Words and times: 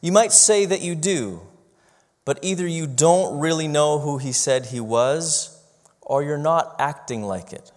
You 0.00 0.12
might 0.12 0.32
say 0.32 0.66
that 0.66 0.80
you 0.80 0.94
do, 0.94 1.40
but 2.24 2.38
either 2.42 2.66
you 2.66 2.86
don't 2.86 3.38
really 3.38 3.68
know 3.68 3.98
who 3.98 4.18
he 4.18 4.32
said 4.32 4.66
he 4.66 4.80
was, 4.80 5.60
or 6.00 6.22
you're 6.22 6.38
not 6.38 6.76
acting 6.78 7.22
like 7.22 7.52
it. 7.52 7.72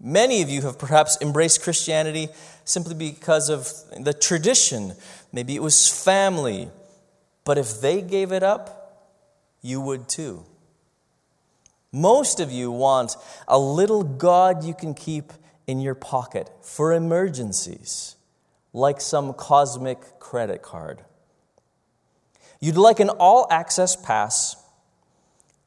Many 0.00 0.42
of 0.42 0.50
you 0.50 0.62
have 0.62 0.78
perhaps 0.78 1.16
embraced 1.20 1.62
Christianity 1.62 2.28
simply 2.64 2.94
because 2.94 3.48
of 3.48 3.72
the 3.98 4.12
tradition. 4.12 4.92
Maybe 5.32 5.56
it 5.56 5.62
was 5.62 5.88
family. 5.88 6.70
But 7.44 7.58
if 7.58 7.80
they 7.80 8.02
gave 8.02 8.32
it 8.32 8.42
up, 8.42 9.14
you 9.62 9.80
would 9.80 10.08
too. 10.08 10.44
Most 11.92 12.40
of 12.40 12.52
you 12.52 12.70
want 12.70 13.16
a 13.48 13.58
little 13.58 14.02
God 14.02 14.64
you 14.64 14.74
can 14.74 14.92
keep 14.92 15.32
in 15.66 15.80
your 15.80 15.94
pocket 15.94 16.50
for 16.60 16.92
emergencies, 16.92 18.15
like 18.76 19.00
some 19.00 19.32
cosmic 19.32 20.20
credit 20.20 20.60
card. 20.60 21.00
You'd 22.60 22.76
like 22.76 23.00
an 23.00 23.08
all 23.08 23.46
access 23.50 23.96
pass 23.96 24.62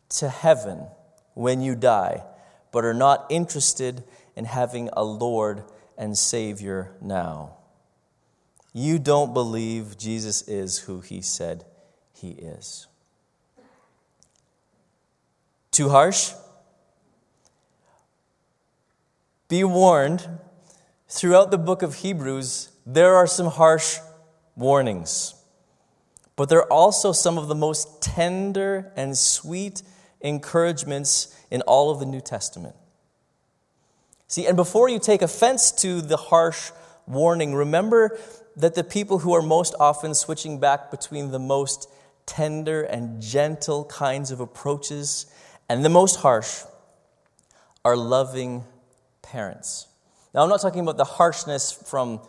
to 0.10 0.30
heaven 0.30 0.86
when 1.34 1.60
you 1.60 1.74
die, 1.74 2.24
but 2.72 2.86
are 2.86 2.94
not 2.94 3.26
interested 3.32 4.04
in 4.36 4.46
having 4.46 4.92
a 4.94 5.04
Lord 5.04 5.64
and 5.98 6.16
Savior 6.16 6.92
now. 7.02 7.56
You 8.74 9.00
don't 9.00 9.34
believe 9.34 9.98
Jesus 9.98 10.44
is 10.44 10.78
who 10.78 11.00
he 11.00 11.20
said 11.22 11.66
he 12.14 12.30
is. 12.30 12.86
Too 15.72 15.90
harsh? 15.90 16.34
Be 19.48 19.64
warned, 19.64 20.28
throughout 21.08 21.50
the 21.50 21.58
book 21.58 21.82
of 21.82 21.96
Hebrews, 21.96 22.70
there 22.94 23.16
are 23.16 23.28
some 23.28 23.48
harsh 23.48 24.00
warnings. 24.56 25.36
But 26.36 26.50
there 26.50 26.60
are 26.60 26.74
also 26.74 27.12
some 27.12 27.38
of 27.38 27.48
the 27.48 27.56
most 27.56 28.02
tender 28.02 28.92
and 28.96 29.16
sweet 29.16 29.84
encouragements 30.22 31.36
in 31.52 31.62
all 31.62 31.92
of 31.92 32.00
the 32.00 32.06
New 32.08 32.22
Testament. 32.22 32.76
See, 34.28 34.48
and 34.48 34.58
before 34.58 34.90
you 34.90 34.98
take 34.98 35.22
offense 35.22 35.72
to 35.84 36.02
the 36.02 36.18
harsh 36.18 36.72
warning, 37.06 37.54
remember 37.54 38.18
that 38.56 38.74
the 38.74 38.84
people 38.84 39.20
who 39.20 39.34
are 39.34 39.42
most 39.42 39.76
often 39.80 40.16
switching 40.16 40.60
back 40.60 40.90
between 40.90 41.30
the 41.30 41.40
most 41.40 41.88
tender 42.26 42.82
and 42.82 43.22
gentle 43.22 43.86
kinds 43.86 44.32
of 44.32 44.40
approaches 44.40 45.28
and 45.68 45.86
the 45.86 45.90
most 45.90 46.18
harsh 46.18 46.64
are 47.86 47.96
loving 47.96 48.64
parents. 49.22 49.88
Now, 50.34 50.42
I'm 50.42 50.50
not 50.50 50.62
talking 50.62 50.82
about 50.82 50.98
the 50.98 51.06
harshness 51.06 51.72
from 51.72 52.22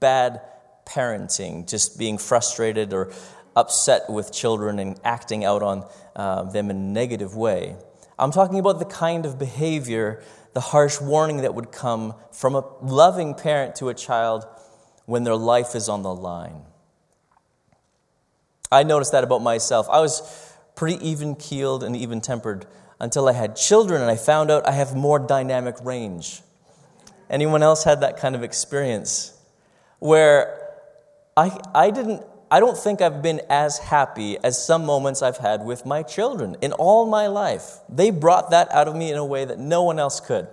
bad 0.00 0.40
parenting, 0.86 1.68
just 1.68 1.98
being 1.98 2.18
frustrated 2.18 2.92
or 2.92 3.12
upset 3.54 4.08
with 4.08 4.32
children 4.32 4.78
and 4.78 4.98
acting 5.04 5.44
out 5.44 5.62
on 5.62 5.84
uh, 6.16 6.44
them 6.44 6.70
in 6.70 6.76
a 6.76 6.80
negative 6.80 7.36
way. 7.36 7.76
I'm 8.18 8.30
talking 8.32 8.58
about 8.58 8.78
the 8.78 8.84
kind 8.84 9.26
of 9.26 9.38
behavior, 9.38 10.22
the 10.52 10.60
harsh 10.60 11.00
warning 11.00 11.38
that 11.38 11.54
would 11.54 11.70
come 11.70 12.14
from 12.32 12.54
a 12.54 12.64
loving 12.82 13.34
parent 13.34 13.76
to 13.76 13.88
a 13.88 13.94
child 13.94 14.44
when 15.06 15.24
their 15.24 15.36
life 15.36 15.74
is 15.74 15.88
on 15.88 16.02
the 16.02 16.14
line. 16.14 16.62
I 18.70 18.82
noticed 18.82 19.12
that 19.12 19.24
about 19.24 19.40
myself. 19.40 19.88
I 19.90 20.00
was 20.00 20.20
pretty 20.74 21.08
even 21.08 21.34
keeled 21.34 21.82
and 21.82 21.96
even 21.96 22.20
tempered 22.20 22.66
until 23.00 23.28
I 23.28 23.32
had 23.32 23.56
children 23.56 24.02
and 24.02 24.10
I 24.10 24.16
found 24.16 24.50
out 24.50 24.66
I 24.66 24.72
have 24.72 24.94
more 24.94 25.18
dynamic 25.18 25.76
range. 25.82 26.42
Anyone 27.30 27.62
else 27.62 27.84
had 27.84 28.00
that 28.00 28.16
kind 28.16 28.34
of 28.34 28.42
experience? 28.42 29.37
Where 29.98 30.70
I, 31.36 31.58
I 31.74 31.90
didn't 31.90 32.22
I 32.50 32.60
don't 32.60 32.78
think 32.78 33.02
I've 33.02 33.20
been 33.20 33.42
as 33.50 33.78
happy 33.78 34.38
as 34.42 34.64
some 34.64 34.86
moments 34.86 35.20
I've 35.20 35.36
had 35.36 35.64
with 35.64 35.84
my 35.84 36.02
children 36.02 36.56
in 36.62 36.72
all 36.72 37.06
my 37.06 37.26
life. 37.26 37.80
They 37.90 38.10
brought 38.10 38.50
that 38.50 38.72
out 38.72 38.88
of 38.88 38.96
me 38.96 39.10
in 39.10 39.18
a 39.18 39.24
way 39.24 39.44
that 39.44 39.58
no 39.58 39.82
one 39.82 39.98
else 39.98 40.18
could. 40.18 40.48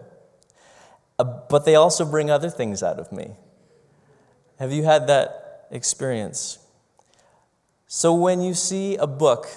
Uh, 1.17 1.23
but 1.49 1.63
they 1.63 1.75
also 1.75 2.03
bring 2.03 2.29
other 2.29 2.49
things 2.49 2.83
out 2.83 2.99
of 2.99 3.13
me. 3.13 3.35
Have 4.59 4.73
you 4.73 4.83
had 4.83 5.07
that 5.07 5.67
experience? 5.71 6.59
So 7.87 8.13
when 8.13 8.41
you 8.41 8.53
see 8.53 8.97
a 8.97 9.07
book 9.07 9.47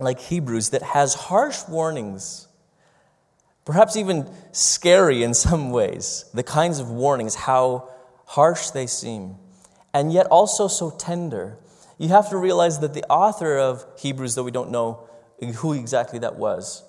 like 0.00 0.18
Hebrews 0.18 0.70
that 0.70 0.82
has 0.82 1.14
harsh 1.14 1.60
warnings, 1.68 2.48
perhaps 3.64 3.96
even 3.96 4.28
scary 4.50 5.22
in 5.22 5.32
some 5.34 5.70
ways, 5.70 6.24
the 6.34 6.42
kinds 6.42 6.80
of 6.80 6.90
warnings, 6.90 7.36
how 7.36 7.88
harsh 8.32 8.70
they 8.70 8.86
seem, 8.86 9.36
and 9.92 10.10
yet 10.10 10.26
also 10.28 10.66
so 10.66 10.90
tender, 10.90 11.58
you 11.98 12.08
have 12.08 12.30
to 12.30 12.36
realize 12.38 12.78
that 12.78 12.94
the 12.94 13.04
author 13.04 13.58
of 13.58 13.84
Hebrews, 13.98 14.34
though 14.34 14.42
we 14.42 14.50
don't 14.50 14.70
know 14.70 15.06
who 15.56 15.74
exactly 15.74 16.18
that 16.20 16.36
was, 16.36 16.82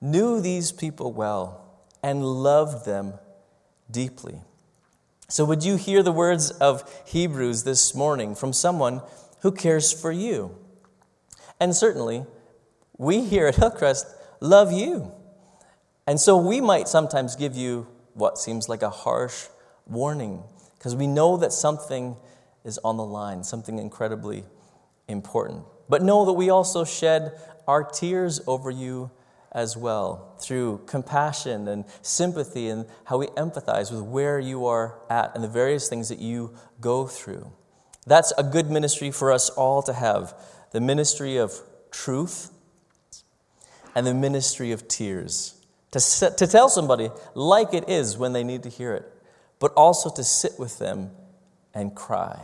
knew 0.00 0.40
these 0.40 0.72
people 0.72 1.12
well 1.12 1.62
and 2.02 2.24
loved 2.24 2.86
them 2.86 3.12
deeply. 3.90 4.40
So, 5.28 5.44
would 5.44 5.62
you 5.62 5.76
hear 5.76 6.02
the 6.02 6.12
words 6.12 6.50
of 6.52 6.90
Hebrews 7.06 7.64
this 7.64 7.94
morning 7.94 8.34
from 8.34 8.54
someone 8.54 9.02
who 9.40 9.52
cares 9.52 9.92
for 9.92 10.10
you? 10.10 10.56
And 11.60 11.76
certainly, 11.76 12.24
we 12.96 13.24
here 13.24 13.46
at 13.46 13.56
Hillcrest 13.56 14.06
love 14.40 14.72
you. 14.72 15.12
And 16.06 16.18
so 16.18 16.38
we 16.38 16.62
might 16.62 16.88
sometimes 16.88 17.36
give 17.36 17.56
you 17.56 17.88
what 18.14 18.38
seems 18.38 18.70
like 18.70 18.80
a 18.80 18.88
harsh 18.88 19.48
warning 19.86 20.42
because 20.78 20.94
we 20.94 21.06
know 21.06 21.36
that 21.36 21.52
something 21.52 22.16
is 22.64 22.78
on 22.78 22.96
the 22.96 23.04
line, 23.04 23.44
something 23.44 23.78
incredibly 23.78 24.44
important. 25.08 25.64
But 25.88 26.02
know 26.02 26.24
that 26.24 26.32
we 26.32 26.50
also 26.50 26.84
shed 26.84 27.32
our 27.66 27.84
tears 27.84 28.40
over 28.46 28.70
you 28.70 29.10
as 29.52 29.76
well 29.76 30.36
through 30.40 30.82
compassion 30.86 31.66
and 31.68 31.84
sympathy 32.02 32.68
and 32.68 32.86
how 33.04 33.18
we 33.18 33.26
empathize 33.28 33.90
with 33.90 34.02
where 34.02 34.38
you 34.38 34.66
are 34.66 34.98
at 35.08 35.34
and 35.34 35.42
the 35.42 35.48
various 35.48 35.88
things 35.88 36.08
that 36.08 36.18
you 36.18 36.54
go 36.80 37.06
through. 37.06 37.50
That's 38.06 38.32
a 38.36 38.42
good 38.42 38.70
ministry 38.70 39.10
for 39.10 39.32
us 39.32 39.48
all 39.50 39.82
to 39.82 39.92
have 39.92 40.34
the 40.72 40.80
ministry 40.80 41.38
of 41.38 41.54
truth 41.90 42.50
and 43.94 44.06
the 44.06 44.14
ministry 44.14 44.72
of 44.72 44.86
tears. 44.88 45.54
To, 45.92 46.30
to 46.36 46.46
tell 46.46 46.68
somebody 46.68 47.10
like 47.34 47.72
it 47.72 47.88
is 47.88 48.18
when 48.18 48.34
they 48.34 48.44
need 48.44 48.64
to 48.64 48.68
hear 48.68 48.92
it, 48.92 49.10
but 49.58 49.72
also 49.74 50.10
to 50.10 50.24
sit 50.24 50.52
with 50.58 50.78
them 50.78 51.10
and 51.74 51.94
cry. 51.94 52.40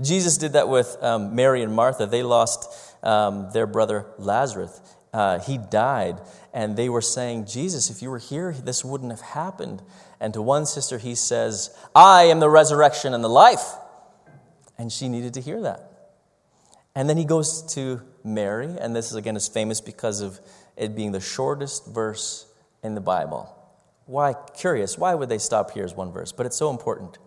Jesus 0.00 0.36
did 0.38 0.52
that 0.52 0.68
with 0.68 0.96
um, 1.02 1.34
Mary 1.34 1.62
and 1.62 1.74
Martha. 1.74 2.06
They 2.06 2.22
lost 2.22 2.72
um, 3.02 3.50
their 3.52 3.66
brother 3.66 4.06
Lazarus. 4.16 4.80
Uh, 5.12 5.40
he 5.40 5.58
died, 5.58 6.20
and 6.52 6.76
they 6.76 6.88
were 6.88 7.00
saying, 7.00 7.46
Jesus, 7.46 7.90
if 7.90 8.02
you 8.02 8.10
were 8.10 8.18
here, 8.18 8.52
this 8.52 8.84
wouldn't 8.84 9.10
have 9.10 9.20
happened. 9.20 9.82
And 10.20 10.34
to 10.34 10.42
one 10.42 10.66
sister, 10.66 10.98
he 10.98 11.14
says, 11.14 11.76
I 11.94 12.24
am 12.24 12.40
the 12.40 12.50
resurrection 12.50 13.14
and 13.14 13.24
the 13.24 13.28
life. 13.28 13.74
And 14.76 14.92
she 14.92 15.08
needed 15.08 15.34
to 15.34 15.40
hear 15.40 15.60
that. 15.62 15.88
And 16.94 17.08
then 17.08 17.16
he 17.16 17.24
goes 17.24 17.62
to 17.74 18.02
Mary, 18.22 18.76
and 18.78 18.94
this 18.94 19.10
is 19.10 19.16
again 19.16 19.36
is 19.36 19.48
famous 19.48 19.80
because 19.80 20.20
of 20.20 20.40
it 20.76 20.94
being 20.94 21.12
the 21.12 21.20
shortest 21.20 21.86
verse 21.86 22.46
in 22.82 22.94
the 22.94 23.00
Bible. 23.00 23.54
Why? 24.08 24.34
Curious. 24.56 24.96
Why 24.96 25.14
would 25.14 25.28
they 25.28 25.36
stop 25.36 25.72
here 25.72 25.84
as 25.84 25.94
one 25.94 26.10
verse? 26.10 26.32
But 26.32 26.46
it's 26.46 26.56
so 26.56 26.70
important. 26.70 27.18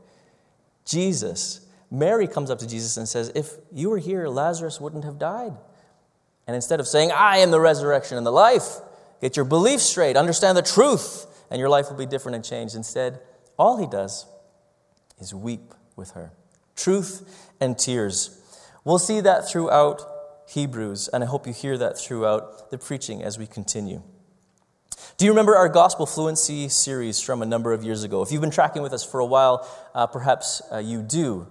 Jesus, 0.84 1.62
Mary 1.92 2.28
comes 2.28 2.50
up 2.50 2.58
to 2.58 2.68
Jesus 2.68 2.98
and 2.98 3.08
says, 3.08 3.32
If 3.36 3.52
you 3.72 3.92
were 3.92 4.00
here, 4.00 4.28
Lazarus 4.28 4.82
wouldn't 4.82 5.04
have 5.04 5.20
died. 5.20 5.54
And 6.48 6.56
instead 6.56 6.80
of 6.80 6.88
saying, 6.88 7.12
I 7.12 7.38
am 7.38 7.52
the 7.52 7.60
resurrection 7.60 8.18
and 8.18 8.26
the 8.26 8.32
life, 8.32 8.80
get 9.22 9.36
your 9.36 9.46
belief 9.46 9.80
straight, 9.80 10.18
understand 10.18 10.58
the 10.58 10.64
truth, 10.64 11.28
and 11.52 11.60
your 11.60 11.70
life 11.70 11.88
will 11.88 11.98
be 11.98 12.08
different 12.08 12.36
and 12.36 12.44
changed. 12.44 12.74
Instead, 12.74 13.20
all 13.60 13.78
he 13.78 13.86
does 13.86 14.26
is 15.20 15.36
weep 15.36 15.76
with 15.96 16.12
her. 16.12 16.32
Truth 16.76 17.52
and 17.62 17.78
tears. 17.78 18.42
We'll 18.84 18.98
see 18.98 19.22
that 19.22 19.48
throughout 19.48 20.02
Hebrews, 20.50 21.10
and 21.10 21.24
I 21.24 21.28
hope 21.28 21.46
you 21.46 21.54
hear 21.54 21.78
that 21.78 22.00
throughout 22.00 22.72
the 22.72 22.80
preaching 22.80 23.22
as 23.22 23.38
we 23.38 23.46
continue. 23.46 24.02
Do 25.22 25.26
you 25.28 25.34
remember 25.34 25.56
our 25.56 25.70
Gospel 25.70 26.08
Fluency 26.08 26.68
series 26.68 27.22
from 27.22 27.44
a 27.44 27.46
number 27.46 27.74
of 27.74 27.84
years 27.84 28.04
ago? 28.04 28.24
If 28.24 28.32
you've 28.32 28.42
been 28.42 28.50
tracking 28.50 28.82
with 28.82 28.92
us 28.92 29.04
for 29.04 29.20
a 29.20 29.26
while, 29.26 29.70
uh, 29.94 30.08
perhaps 30.08 30.64
uh, 30.72 30.80
you 30.80 31.04
do. 31.04 31.46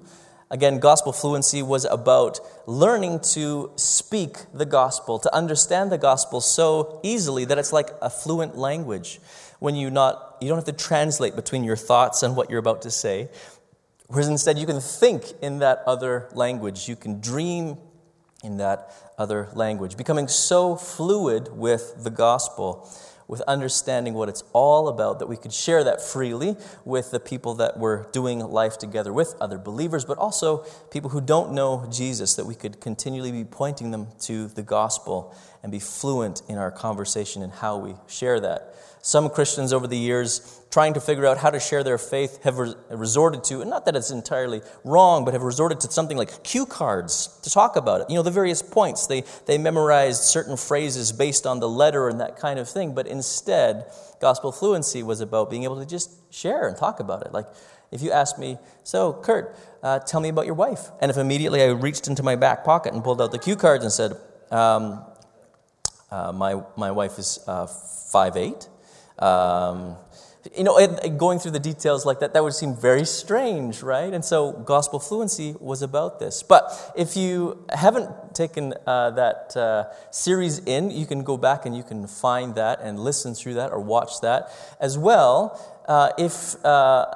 Again, 0.51 0.81
Gospel 0.81 1.13
Fluency 1.13 1.63
was 1.63 1.85
about 1.85 2.41
learning 2.67 3.21
to 3.35 3.71
speak 3.77 4.39
the 4.53 4.65
gospel, 4.65 5.21
to 5.21 5.33
understand 5.33 5.93
the 5.93 5.99
gospel 5.99 6.41
so 6.41 6.99
easily 7.05 7.45
that 7.45 7.59
it's 7.59 7.73
like 7.73 7.91
a 8.03 8.11
fluent 8.11 8.59
language. 8.59 9.21
When 9.61 9.77
you 9.77 9.89
not 9.89 10.39
you 10.41 10.49
don't 10.49 10.59
have 10.59 10.65
to 10.65 10.73
translate 10.73 11.37
between 11.37 11.63
your 11.63 11.77
thoughts 11.77 12.25
and 12.25 12.35
what 12.35 12.51
you're 12.51 12.59
about 12.59 12.83
to 12.83 12.91
say, 12.91 13.29
whereas 14.09 14.27
instead 14.27 14.59
you 14.59 14.67
can 14.67 14.81
think 14.81 15.27
in 15.43 15.61
that 15.61 15.85
other 15.87 16.29
language. 16.33 16.89
You 16.89 16.97
can 16.97 17.21
dream 17.21 17.79
in 18.43 18.57
that 18.57 18.93
other 19.17 19.49
language, 19.55 19.97
becoming 19.97 20.27
so 20.27 20.75
fluid 20.75 21.51
with 21.53 22.03
the 22.03 22.11
gospel 22.11 22.91
with 23.31 23.41
understanding 23.43 24.13
what 24.13 24.29
it's 24.29 24.43
all 24.53 24.89
about, 24.89 25.21
that 25.21 25.29
we 25.29 25.37
could 25.37 25.53
share 25.53 25.85
that 25.85 26.03
freely 26.03 26.57
with 26.85 27.13
the 27.13 27.21
people 27.21 27.55
that 27.55 27.79
we're 27.79 28.03
doing 28.11 28.41
life 28.41 28.77
together 28.77 29.13
with, 29.13 29.37
other 29.41 29.57
believers, 29.57 30.05
but 30.05 30.19
also 30.19 30.59
people 30.91 31.11
who 31.11 31.21
don't 31.21 31.53
know 31.53 31.87
Jesus, 31.93 32.35
that 32.35 32.45
we 32.45 32.57
could 32.57 32.81
continually 32.81 33.31
be 33.31 33.45
pointing 33.45 33.93
them 33.93 34.09
to 34.23 34.49
the 34.49 34.63
gospel 34.63 35.33
and 35.63 35.71
be 35.71 35.79
fluent 35.79 36.43
in 36.49 36.59
our 36.59 36.71
conversation 36.71 37.43
and 37.43 37.53
how 37.53 37.77
we 37.77 37.95
share 38.09 38.41
that. 38.41 38.75
Some 39.03 39.31
Christians 39.31 39.73
over 39.73 39.87
the 39.87 39.97
years, 39.97 40.61
trying 40.71 40.93
to 40.93 41.01
figure 41.01 41.27
out 41.27 41.39
how 41.39 41.49
to 41.49 41.59
share 41.59 41.83
their 41.83 41.97
faith, 41.97 42.43
have 42.45 42.59
resorted 42.91 43.43
to, 43.45 43.63
and 43.63 43.71
not 43.71 43.87
that 43.87 43.97
it's 43.97 44.11
entirely 44.11 44.61
wrong, 44.85 45.25
but 45.25 45.33
have 45.33 45.43
resorted 45.43 45.81
to 45.81 45.91
something 45.91 46.19
like 46.19 46.45
cue 46.45 46.67
cards 46.67 47.41
to 47.43 47.51
talk 47.51 47.77
about 47.77 48.03
it. 48.03 48.11
You 48.11 48.17
know, 48.17 48.23
the 48.23 48.31
various 48.31 48.61
points. 48.61 49.07
They, 49.07 49.25
they 49.47 49.57
memorized 49.57 50.23
certain 50.25 50.59
phrases 50.59 51.13
based 51.13 51.47
on 51.47 51.61
the 51.61 51.69
letter 51.69 52.09
and 52.09 52.21
that 52.21 52.37
kind 52.37 52.59
of 52.59 52.69
thing, 52.69 52.95
but 52.95 53.07
instead, 53.07 53.87
gospel 54.21 54.53
fluency 54.53 55.03
was 55.03 55.23
about 55.23 55.49
being 55.49 55.65
able 55.65 55.79
to 55.79 55.87
just 55.87 56.11
share 56.33 56.69
and 56.69 56.77
talk 56.77 57.01
about 57.01 57.25
it. 57.25 57.33
Like, 57.33 57.47
if 57.91 58.03
you 58.03 58.13
ask 58.13 58.39
me, 58.39 58.59
so 58.85 59.15
Kurt, 59.15 59.57
uh, 59.83 59.99
tell 60.01 60.21
me 60.21 60.29
about 60.29 60.45
your 60.45 60.55
wife. 60.55 60.91
And 61.01 61.11
if 61.11 61.17
immediately 61.17 61.63
I 61.63 61.69
reached 61.69 62.07
into 62.07 62.23
my 62.23 62.37
back 62.37 62.65
pocket 62.65 62.93
and 62.93 63.03
pulled 63.03 63.21
out 63.21 63.33
the 63.33 63.39
cue 63.39 63.57
cards 63.57 63.83
and 63.83 63.93
said, 63.93 64.13
um, 64.51 65.03
uh, 66.11 66.33
my, 66.33 66.63
my 66.77 66.91
wife 66.91 67.19
is 67.19 67.39
uh, 67.47 67.67
5'8. 67.67 68.69
Um, 69.23 69.97
you 70.57 70.65
know, 70.65 70.79
going 71.19 71.39
through 71.39 71.51
the 71.51 71.61
details 71.61 72.07
like 72.07 72.21
that, 72.21 72.33
that 72.33 72.43
would 72.43 72.55
seem 72.55 72.75
very 72.75 73.05
strange, 73.05 73.83
right? 73.83 74.13
And 74.13 74.25
so, 74.25 74.53
gospel 74.53 74.99
fluency 74.99 75.55
was 75.61 75.83
about 75.83 76.19
this. 76.19 76.43
But 76.43 76.93
if 76.97 77.17
you 77.17 77.67
haven't 77.71 78.35
taken 78.35 78.75
uh, 78.87 79.11
that 79.11 79.57
uh, 79.57 79.93
series 80.11 80.61
in, 80.61 80.91
you 80.91 81.05
can 81.05 81.23
go 81.25 81.37
back 81.37 81.67
and 81.67 81.77
you 81.77 81.83
can 81.83 82.07
find 82.07 82.55
that 82.55 82.81
and 82.81 82.99
listen 82.99 83.35
through 83.35 83.55
that 83.55 83.71
or 83.71 83.81
watch 83.81 84.21
that 84.23 84.51
as 84.81 84.97
well. 84.97 85.61
Uh, 85.87 86.11
if 86.17 86.65
uh, 86.65 87.07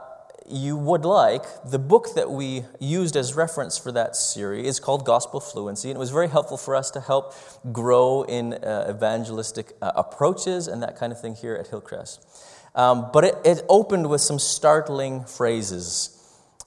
you 0.49 0.77
would 0.77 1.05
like, 1.05 1.43
the 1.65 1.79
book 1.79 2.15
that 2.15 2.31
we 2.31 2.65
used 2.79 3.17
as 3.17 3.35
reference 3.35 3.79
for 3.79 3.91
that 3.93 4.15
series 4.15 4.67
is 4.67 4.81
called 4.81 5.05
Gospel 5.07 5.41
Fluency, 5.41 5.91
and 5.91 5.97
it 5.97 5.99
was 5.99 6.11
very 6.11 6.29
helpful 6.29 6.57
for 6.57 6.77
us 6.77 6.91
to 6.93 7.01
help 7.01 7.35
grow 7.73 8.23
in 8.23 8.55
uh, 8.55 8.87
evangelistic 8.91 9.73
uh, 9.81 9.93
approaches 9.97 10.69
and 10.69 10.83
that 10.83 10.97
kind 10.97 11.13
of 11.13 11.21
thing 11.21 11.35
here 11.35 11.55
at 11.55 11.69
Hillcrest. 11.69 12.27
Um, 12.75 13.11
but 13.13 13.25
it, 13.25 13.35
it 13.45 13.63
opened 13.69 14.11
with 14.11 14.21
some 14.21 14.39
startling 14.39 15.25
phrases. 15.25 16.11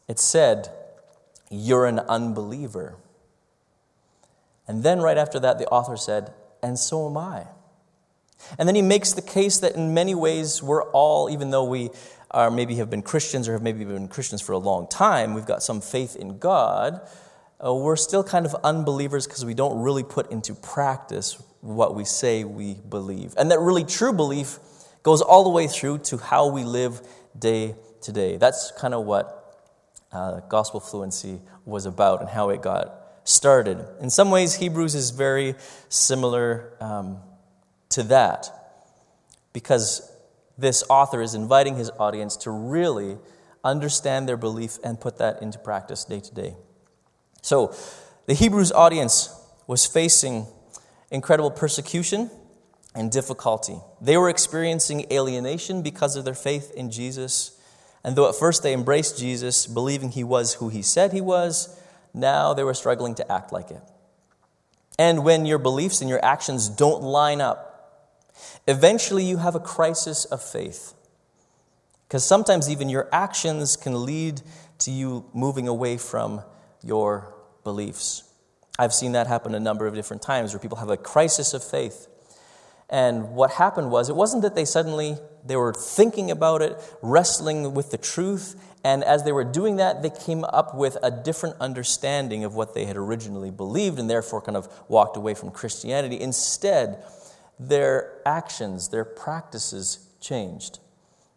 It 0.07 0.19
said, 0.19 0.69
You're 1.51 1.85
an 1.85 2.00
unbeliever. 2.00 2.95
And 4.68 4.83
then 4.83 5.01
right 5.01 5.18
after 5.18 5.39
that, 5.39 5.59
the 5.59 5.68
author 5.68 5.97
said, 5.97 6.33
And 6.63 6.80
so 6.80 7.07
am 7.07 7.18
I. 7.18 7.47
And 8.57 8.68
then 8.68 8.75
he 8.75 8.81
makes 8.81 9.13
the 9.13 9.21
case 9.21 9.59
that 9.59 9.75
in 9.75 9.94
many 9.94 10.15
ways 10.15 10.62
we're 10.62 10.83
all, 10.91 11.30
even 11.30 11.50
though 11.50 11.63
we 11.63 11.89
are 12.31 12.51
maybe 12.51 12.75
have 12.75 12.89
been 12.89 13.01
Christians 13.01 13.47
or 13.47 13.53
have 13.53 13.62
maybe 13.62 13.83
been 13.85 14.07
Christians 14.07 14.41
for 14.41 14.51
a 14.51 14.57
long 14.57 14.88
time, 14.88 15.33
we've 15.33 15.45
got 15.45 15.63
some 15.63 15.81
faith 15.81 16.15
in 16.15 16.38
God, 16.39 17.01
uh, 17.63 17.74
we're 17.74 17.95
still 17.95 18.24
kind 18.24 18.45
of 18.45 18.56
unbelievers 18.63 19.25
because 19.25 19.45
we 19.45 19.53
don't 19.53 19.81
really 19.81 20.03
put 20.03 20.31
into 20.31 20.53
practice 20.53 21.41
what 21.62 21.95
we 21.95 22.06
say 22.06 22.44
we 22.44 22.75
believe. 22.75 23.33
And 23.38 23.51
that 23.51 23.59
really 23.59 23.83
true 23.83 24.13
belief 24.13 24.59
goes 25.03 25.21
all 25.21 25.44
the 25.44 25.50
way 25.50 25.68
through 25.68 26.00
to 26.00 26.18
how 26.18 26.47
we 26.50 26.63
live 26.63 27.01
day 27.38 27.75
to 28.01 28.12
day. 28.12 28.38
That's 28.38 28.71
kind 28.77 28.94
of 28.94 29.06
what 29.06 29.65
uh, 30.12 30.41
gospel 30.41 30.80
fluency 30.80 31.39
was 31.65 31.85
about 31.85 32.21
and 32.21 32.30
how 32.30 32.50
it 32.50 32.62
got 32.62 32.94
started. 33.23 33.83
In 34.00 34.09
some 34.09 34.31
ways, 34.31 34.56
Hebrews 34.56 34.95
is 34.95 35.09
very 35.09 35.56
similar 35.89 36.73
um, 36.80 37.18
to 37.89 38.03
that 38.03 38.50
because 39.53 40.06
this 40.57 40.83
author 40.89 41.21
is 41.21 41.36
inviting 41.36 41.75
his 41.75 41.92
audience 42.00 42.36
to 42.38 42.51
really 42.51 43.18
understand 43.63 44.27
their 44.27 44.38
belief 44.38 44.77
and 44.83 45.00
put 45.00 45.18
that 45.18 45.42
into 45.42 45.59
practice 45.59 46.06
day 46.06 46.19
to 46.19 46.33
day. 46.33 46.56
So, 47.42 47.74
the 48.25 48.33
Hebrews 48.33 48.71
audience 48.71 49.33
was 49.68 49.86
facing 49.86 50.48
incredible 51.12 51.51
persecution 51.51 52.30
and 52.94 53.12
difficulty. 53.12 53.77
They 54.01 54.18
were 54.18 54.30
experiencing 54.30 55.06
alienation 55.12 55.81
because 55.81 56.15
of 56.15 56.25
their 56.25 56.33
faith 56.33 56.71
in 56.75 56.92
Jesus. 56.92 57.57
And 58.04 58.15
though 58.15 58.27
at 58.27 58.36
first 58.36 58.63
they 58.63 58.74
embraced 58.74 59.18
Jesus, 59.18 59.68
believing 59.68 60.09
he 60.09 60.24
was 60.24 60.56
who 60.56 60.69
he 60.69 60.81
said 60.81 61.13
he 61.13 61.21
was, 61.21 61.80
now 62.13 62.54
they 62.54 62.63
were 62.63 62.74
struggling 62.74 63.15
to 63.15 63.31
act 63.31 63.54
like 63.54 63.71
it. 63.71 63.81
And 64.98 65.24
when 65.24 65.45
your 65.45 65.59
beliefs 65.59 66.01
and 66.01 66.09
your 66.09 66.24
actions 66.25 66.69
don't 66.69 67.04
line 67.04 67.39
up, 67.39 67.66
Eventually, 68.67 69.23
you 69.23 69.37
have 69.37 69.55
a 69.55 69.59
crisis 69.59 70.25
of 70.25 70.41
faith. 70.41 70.93
Because 72.07 72.25
sometimes 72.25 72.69
even 72.69 72.89
your 72.89 73.09
actions 73.11 73.75
can 73.75 74.05
lead 74.05 74.41
to 74.79 74.91
you 74.91 75.25
moving 75.33 75.67
away 75.67 75.97
from 75.97 76.41
your 76.83 77.33
beliefs. 77.63 78.23
I've 78.79 78.93
seen 78.93 79.13
that 79.13 79.27
happen 79.27 79.55
a 79.55 79.59
number 79.59 79.87
of 79.87 79.95
different 79.95 80.21
times 80.21 80.53
where 80.53 80.59
people 80.59 80.77
have 80.77 80.89
a 80.89 80.97
crisis 80.97 81.53
of 81.53 81.63
faith. 81.63 82.07
And 82.89 83.31
what 83.31 83.51
happened 83.51 83.91
was, 83.91 84.07
it 84.09 84.15
wasn't 84.15 84.43
that 84.43 84.55
they 84.55 84.63
suddenly 84.63 85.17
they 85.45 85.57
were 85.57 85.73
thinking 85.73 86.31
about 86.31 86.61
it, 86.61 86.77
wrestling 87.01 87.73
with 87.73 87.91
the 87.91 87.97
truth, 87.97 88.55
and 88.83 89.03
as 89.03 89.23
they 89.23 89.33
were 89.33 89.43
doing 89.43 89.77
that, 89.77 90.01
they 90.01 90.09
came 90.09 90.45
up 90.45 90.73
with 90.73 90.97
a 91.03 91.11
different 91.11 91.57
understanding 91.59 92.45
of 92.45 92.55
what 92.55 92.73
they 92.73 92.85
had 92.85 92.95
originally 92.95 93.51
believed, 93.51 93.99
and 93.99 94.09
therefore 94.09 94.41
kind 94.41 94.55
of 94.55 94.69
walked 94.87 95.17
away 95.17 95.33
from 95.33 95.51
Christianity. 95.51 96.19
Instead, 96.21 97.03
their 97.59 98.21
actions, 98.25 98.89
their 98.89 99.06
practices 99.06 100.00
changed. 100.21 100.80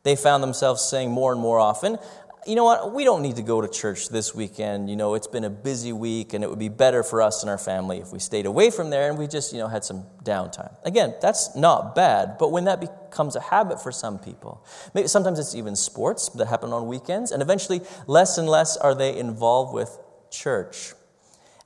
They 0.02 0.16
found 0.16 0.42
themselves 0.42 0.82
saying 0.82 1.10
more 1.10 1.32
and 1.32 1.40
more 1.40 1.58
often, 1.58 1.98
you 2.46 2.54
know 2.54 2.64
what, 2.64 2.94
we 2.94 3.04
don't 3.04 3.20
need 3.22 3.36
to 3.36 3.42
go 3.42 3.60
to 3.60 3.68
church 3.68 4.08
this 4.08 4.34
weekend. 4.34 4.88
You 4.88 4.96
know, 4.96 5.14
it's 5.14 5.26
been 5.26 5.44
a 5.44 5.50
busy 5.50 5.92
week 5.92 6.32
and 6.32 6.42
it 6.42 6.48
would 6.48 6.58
be 6.58 6.70
better 6.70 7.02
for 7.02 7.20
us 7.20 7.42
and 7.42 7.50
our 7.50 7.58
family 7.58 7.98
if 7.98 8.12
we 8.12 8.18
stayed 8.18 8.46
away 8.46 8.70
from 8.70 8.88
there 8.88 9.10
and 9.10 9.18
we 9.18 9.26
just, 9.26 9.52
you 9.52 9.58
know, 9.58 9.68
had 9.68 9.84
some 9.84 10.04
downtime. 10.24 10.74
Again, 10.84 11.14
that's 11.20 11.54
not 11.54 11.94
bad, 11.94 12.38
but 12.38 12.50
when 12.50 12.64
that 12.64 12.80
becomes 12.80 13.36
a 13.36 13.40
habit 13.40 13.82
for 13.82 13.92
some 13.92 14.18
people, 14.18 14.64
maybe 14.94 15.08
sometimes 15.08 15.38
it's 15.38 15.54
even 15.54 15.76
sports 15.76 16.30
that 16.30 16.46
happen 16.46 16.72
on 16.72 16.86
weekends, 16.86 17.30
and 17.30 17.42
eventually 17.42 17.82
less 18.06 18.38
and 18.38 18.48
less 18.48 18.76
are 18.76 18.94
they 18.94 19.16
involved 19.18 19.74
with 19.74 19.98
church. 20.30 20.94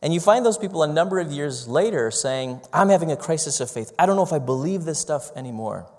And 0.05 0.13
you 0.13 0.21
find 0.21 0.45
those 0.45 0.59
people 0.59 0.83
a 0.83 0.87
number 0.87 1.19
of 1.19 1.33
years 1.33 1.67
later 1.67 2.11
saying, 2.11 2.61
I'm 2.75 2.91
having 2.91 3.11
a 3.11 3.17
crisis 3.17 3.59
of 3.61 3.71
faith. 3.71 3.91
I 3.99 4.05
don't 4.05 4.17
know 4.17 4.23
if 4.23 4.35
I 4.35 4.39
believe 4.39 4.85
this 4.85 4.99
stuff 4.99 5.35
anymore. 5.35 5.91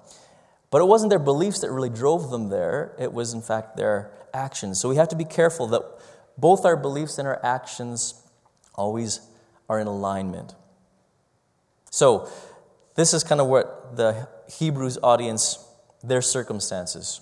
But 0.69 0.81
it 0.81 0.85
wasn't 0.85 1.09
their 1.09 1.17
beliefs 1.17 1.61
that 1.61 1.71
really 1.71 1.89
drove 1.89 2.29
them 2.29 2.49
there, 2.49 2.95
it 2.99 3.11
was, 3.11 3.33
in 3.33 3.41
fact, 3.41 3.77
their 3.77 4.11
actions. 4.31 4.79
So 4.79 4.89
we 4.89 4.97
have 4.97 5.07
to 5.07 5.15
be 5.15 5.25
careful 5.25 5.65
that 5.67 5.81
both 6.37 6.65
our 6.65 6.77
beliefs 6.77 7.17
and 7.17 7.27
our 7.27 7.43
actions 7.43 8.13
always 8.75 9.21
are 9.67 9.79
in 9.79 9.87
alignment. 9.87 10.53
So, 11.89 12.29
this 12.93 13.11
is 13.11 13.23
kind 13.23 13.41
of 13.41 13.47
what 13.47 13.97
the 13.97 14.27
Hebrews 14.47 14.99
audience, 15.01 15.65
their 16.03 16.21
circumstances. 16.21 17.21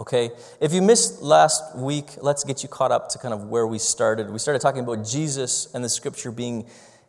Okay? 0.00 0.30
If 0.60 0.72
you 0.72 0.80
missed 0.80 1.22
last 1.22 1.76
week, 1.76 2.06
let's 2.20 2.44
get 2.44 2.62
you 2.62 2.68
caught 2.68 2.92
up 2.92 3.08
to 3.10 3.18
kind 3.18 3.34
of 3.34 3.44
where 3.44 3.66
we 3.66 3.78
started. 3.78 4.30
We 4.30 4.38
started 4.38 4.60
talking 4.60 4.82
about 4.82 5.06
Jesus 5.06 5.72
and 5.74 5.84
the 5.84 5.88
scripture 5.88 6.30
being 6.30 6.66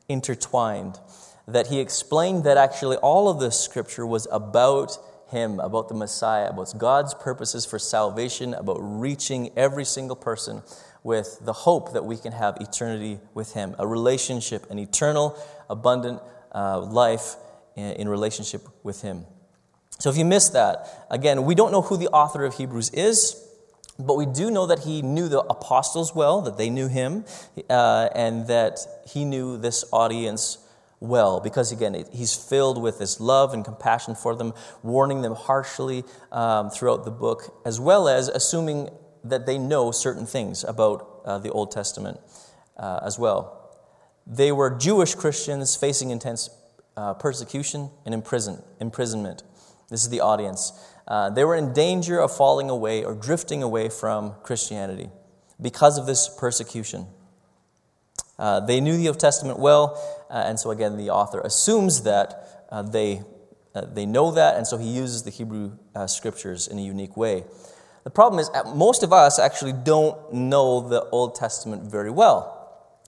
intertwined. 0.08 1.00
That 1.48 1.68
he 1.68 1.80
explained 1.80 2.44
that 2.44 2.58
actually 2.58 2.98
all 2.98 3.28
of 3.30 3.40
the 3.40 3.52
scripture 3.52 4.06
was 4.06 4.28
about 4.32 4.98
him, 5.30 5.60
about 5.60 5.88
the 5.88 5.96
Messiah, 5.96 6.50
about 6.50 6.76
God's 6.78 7.14
purposes 7.14 7.66
for 7.66 7.80
salvation, 7.80 8.54
about 8.54 8.78
reaching 8.80 9.52
every 9.56 9.86
single 9.86 10.16
person 10.16 10.64
with 11.04 11.40
the 11.42 11.54
hope 11.54 11.94
that 11.94 12.06
we 12.06 12.18
can 12.18 12.32
have 12.32 12.58
eternity 12.60 13.20
with 13.34 13.54
him, 13.54 13.76
a 13.80 13.88
relationship, 13.88 14.70
an 14.70 14.80
eternal, 14.80 15.38
abundant 15.70 16.22
uh, 16.54 16.80
life 16.80 17.36
in, 17.76 17.94
in 17.94 18.10
relationship 18.10 18.68
with 18.84 19.02
him. 19.02 19.26
So 20.00 20.10
if 20.10 20.18
you 20.18 20.26
missed 20.26 20.54
that, 20.54 21.06
again, 21.12 21.44
we 21.44 21.56
don't 21.56 21.72
know 21.72 21.82
who 21.82 21.98
the 21.98 22.08
author 22.08 22.46
of 22.46 22.56
Hebrews 22.56 22.90
is, 22.92 23.46
but 24.00 24.16
we 24.16 24.26
do 24.26 24.50
know 24.50 24.66
that 24.66 24.80
he 24.80 25.02
knew 25.02 25.28
the 25.28 25.42
apostles 25.42 26.16
well, 26.16 26.42
that 26.42 26.58
they 26.58 26.70
knew 26.70 26.88
him, 26.88 27.26
uh, 27.70 28.08
and 28.16 28.48
that 28.48 28.80
he 29.06 29.26
knew 29.26 29.58
this 29.58 29.84
audience 29.92 30.58
well, 31.02 31.40
because 31.40 31.72
again, 31.72 32.06
he's 32.12 32.36
filled 32.36 32.82
with 32.82 33.00
this 33.00 33.20
love 33.20 33.54
and 33.54 33.64
compassion 33.64 34.16
for 34.16 34.36
them, 34.36 34.54
warning 34.84 35.22
them 35.22 35.36
harshly 35.36 36.04
um, 36.32 36.70
throughout 36.70 37.06
the 37.06 37.12
book, 37.12 37.62
as 37.66 37.80
well 37.80 38.08
as 38.08 38.28
assuming 38.30 38.90
that 39.24 39.46
they 39.46 39.58
know 39.58 39.92
certain 39.92 40.26
things 40.26 40.64
about 40.64 41.22
uh, 41.26 41.38
the 41.38 41.52
Old 41.52 41.72
Testament 41.72 42.20
uh, 42.78 43.00
as 43.04 43.20
well. 43.20 43.56
They 44.26 44.52
were 44.52 44.70
Jewish 44.70 45.16
Christians 45.16 45.76
facing 45.76 46.10
intense 46.10 46.50
uh, 46.96 47.14
persecution 47.16 47.90
and 48.06 48.14
imprison, 48.14 48.62
imprisonment. 48.80 49.44
This 49.90 50.04
is 50.04 50.10
the 50.10 50.22
audience. 50.22 50.72
Uh, 51.08 51.30
they 51.30 51.44
were 51.44 51.56
in 51.56 51.74
danger 51.74 52.20
of 52.20 52.36
falling 52.36 52.70
away 52.70 53.04
or 53.04 53.16
drifting 53.16 53.64
away 53.64 53.90
from 53.90 54.36
Christianity 54.44 55.10
because 55.60 55.98
of 55.98 56.06
this 56.06 56.30
persecution. 56.30 57.08
Uh, 58.38 58.60
they 58.62 58.80
knew 58.80 58.96
the 58.96 59.08
Old 59.08 59.20
Testament 59.20 59.60
well, 59.60 60.00
uh, 60.30 60.44
and 60.46 60.60
so 60.60 60.72
again, 60.72 60.98
the 60.98 61.10
author 61.10 61.42
assumes 61.42 62.04
that 62.04 62.66
uh, 62.70 62.82
they 62.82 63.22
uh, 63.76 63.82
they 63.82 64.06
know 64.06 64.32
that, 64.32 64.56
and 64.58 64.66
so 64.66 64.78
he 64.78 64.88
uses 64.88 65.24
the 65.24 65.30
Hebrew 65.30 65.72
uh, 65.94 66.08
scriptures 66.08 66.68
in 66.68 66.80
a 66.80 66.82
unique 66.82 67.16
way. 67.16 67.44
The 68.04 68.10
problem 68.10 68.40
is, 68.40 68.50
most 68.74 69.04
of 69.04 69.14
us 69.14 69.38
actually 69.38 69.74
don't 69.74 70.34
know 70.34 70.88
the 70.88 71.04
Old 71.10 71.36
Testament 71.36 71.84
very 71.84 72.10
well. 72.10 72.59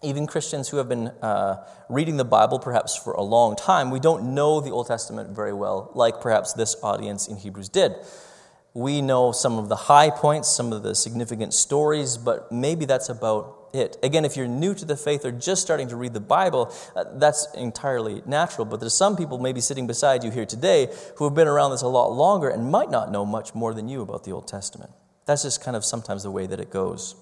Even 0.03 0.25
Christians 0.25 0.69
who 0.69 0.77
have 0.77 0.89
been 0.89 1.07
uh, 1.21 1.63
reading 1.87 2.17
the 2.17 2.25
Bible 2.25 2.57
perhaps 2.57 2.95
for 2.95 3.13
a 3.13 3.21
long 3.21 3.55
time, 3.55 3.91
we 3.91 3.99
don't 3.99 4.33
know 4.33 4.59
the 4.59 4.71
Old 4.71 4.87
Testament 4.87 5.29
very 5.29 5.53
well, 5.53 5.91
like 5.93 6.21
perhaps 6.21 6.53
this 6.53 6.75
audience 6.81 7.27
in 7.27 7.37
Hebrews 7.37 7.69
did. 7.69 7.95
We 8.73 9.01
know 9.01 9.31
some 9.31 9.59
of 9.59 9.69
the 9.69 9.75
high 9.75 10.09
points, 10.09 10.49
some 10.49 10.73
of 10.73 10.81
the 10.81 10.95
significant 10.95 11.53
stories, 11.53 12.17
but 12.17 12.51
maybe 12.51 12.85
that's 12.85 13.09
about 13.09 13.69
it. 13.73 13.97
Again, 14.01 14.25
if 14.25 14.35
you're 14.35 14.47
new 14.47 14.73
to 14.73 14.85
the 14.85 14.95
faith 14.95 15.25
or 15.25 15.31
just 15.31 15.61
starting 15.61 15.89
to 15.89 15.95
read 15.95 16.13
the 16.13 16.19
Bible, 16.19 16.73
uh, 16.95 17.03
that's 17.15 17.47
entirely 17.55 18.23
natural. 18.25 18.65
But 18.65 18.79
there's 18.79 18.93
some 18.93 19.15
people 19.15 19.37
maybe 19.39 19.61
sitting 19.61 19.87
beside 19.87 20.23
you 20.23 20.31
here 20.31 20.45
today 20.45 20.87
who 21.17 21.25
have 21.25 21.35
been 21.35 21.47
around 21.47 21.71
this 21.71 21.81
a 21.81 21.87
lot 21.87 22.11
longer 22.11 22.49
and 22.49 22.71
might 22.71 22.89
not 22.89 23.11
know 23.11 23.25
much 23.25 23.53
more 23.53 23.73
than 23.73 23.87
you 23.87 24.01
about 24.01 24.23
the 24.23 24.31
Old 24.31 24.47
Testament. 24.47 24.91
That's 25.25 25.43
just 25.43 25.63
kind 25.63 25.77
of 25.77 25.85
sometimes 25.85 26.23
the 26.23 26.31
way 26.31 26.47
that 26.47 26.59
it 26.59 26.71
goes. 26.71 27.15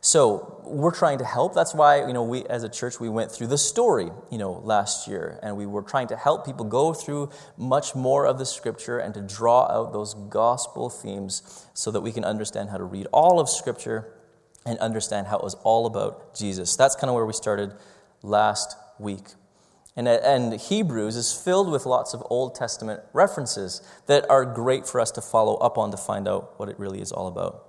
So 0.00 0.62
we're 0.64 0.94
trying 0.94 1.18
to 1.18 1.24
help. 1.24 1.54
That's 1.54 1.74
why, 1.74 2.06
you 2.06 2.12
know, 2.12 2.22
we 2.22 2.44
as 2.46 2.62
a 2.62 2.68
church 2.68 3.00
we 3.00 3.08
went 3.08 3.32
through 3.32 3.48
the 3.48 3.58
story, 3.58 4.10
you 4.30 4.38
know, 4.38 4.52
last 4.52 5.08
year, 5.08 5.38
and 5.42 5.56
we 5.56 5.66
were 5.66 5.82
trying 5.82 6.08
to 6.08 6.16
help 6.16 6.44
people 6.44 6.64
go 6.64 6.92
through 6.92 7.30
much 7.56 7.94
more 7.94 8.26
of 8.26 8.38
the 8.38 8.46
scripture 8.46 8.98
and 8.98 9.14
to 9.14 9.20
draw 9.20 9.66
out 9.70 9.92
those 9.92 10.14
gospel 10.14 10.90
themes 10.90 11.66
so 11.74 11.90
that 11.90 12.00
we 12.00 12.12
can 12.12 12.24
understand 12.24 12.70
how 12.70 12.76
to 12.76 12.84
read 12.84 13.06
all 13.12 13.40
of 13.40 13.48
scripture 13.48 14.12
and 14.64 14.78
understand 14.80 15.28
how 15.28 15.38
it 15.38 15.44
was 15.44 15.54
all 15.62 15.86
about 15.86 16.34
Jesus. 16.34 16.76
That's 16.76 16.96
kind 16.96 17.08
of 17.08 17.14
where 17.14 17.26
we 17.26 17.32
started 17.32 17.72
last 18.22 18.76
week. 18.98 19.24
And, 19.96 20.06
and 20.08 20.60
Hebrews 20.60 21.16
is 21.16 21.32
filled 21.32 21.70
with 21.70 21.86
lots 21.86 22.12
of 22.12 22.22
Old 22.28 22.54
Testament 22.54 23.00
references 23.14 23.80
that 24.06 24.28
are 24.28 24.44
great 24.44 24.86
for 24.86 25.00
us 25.00 25.10
to 25.12 25.22
follow 25.22 25.54
up 25.56 25.78
on 25.78 25.90
to 25.90 25.96
find 25.96 26.28
out 26.28 26.58
what 26.58 26.68
it 26.68 26.78
really 26.78 27.00
is 27.00 27.12
all 27.12 27.28
about. 27.28 27.65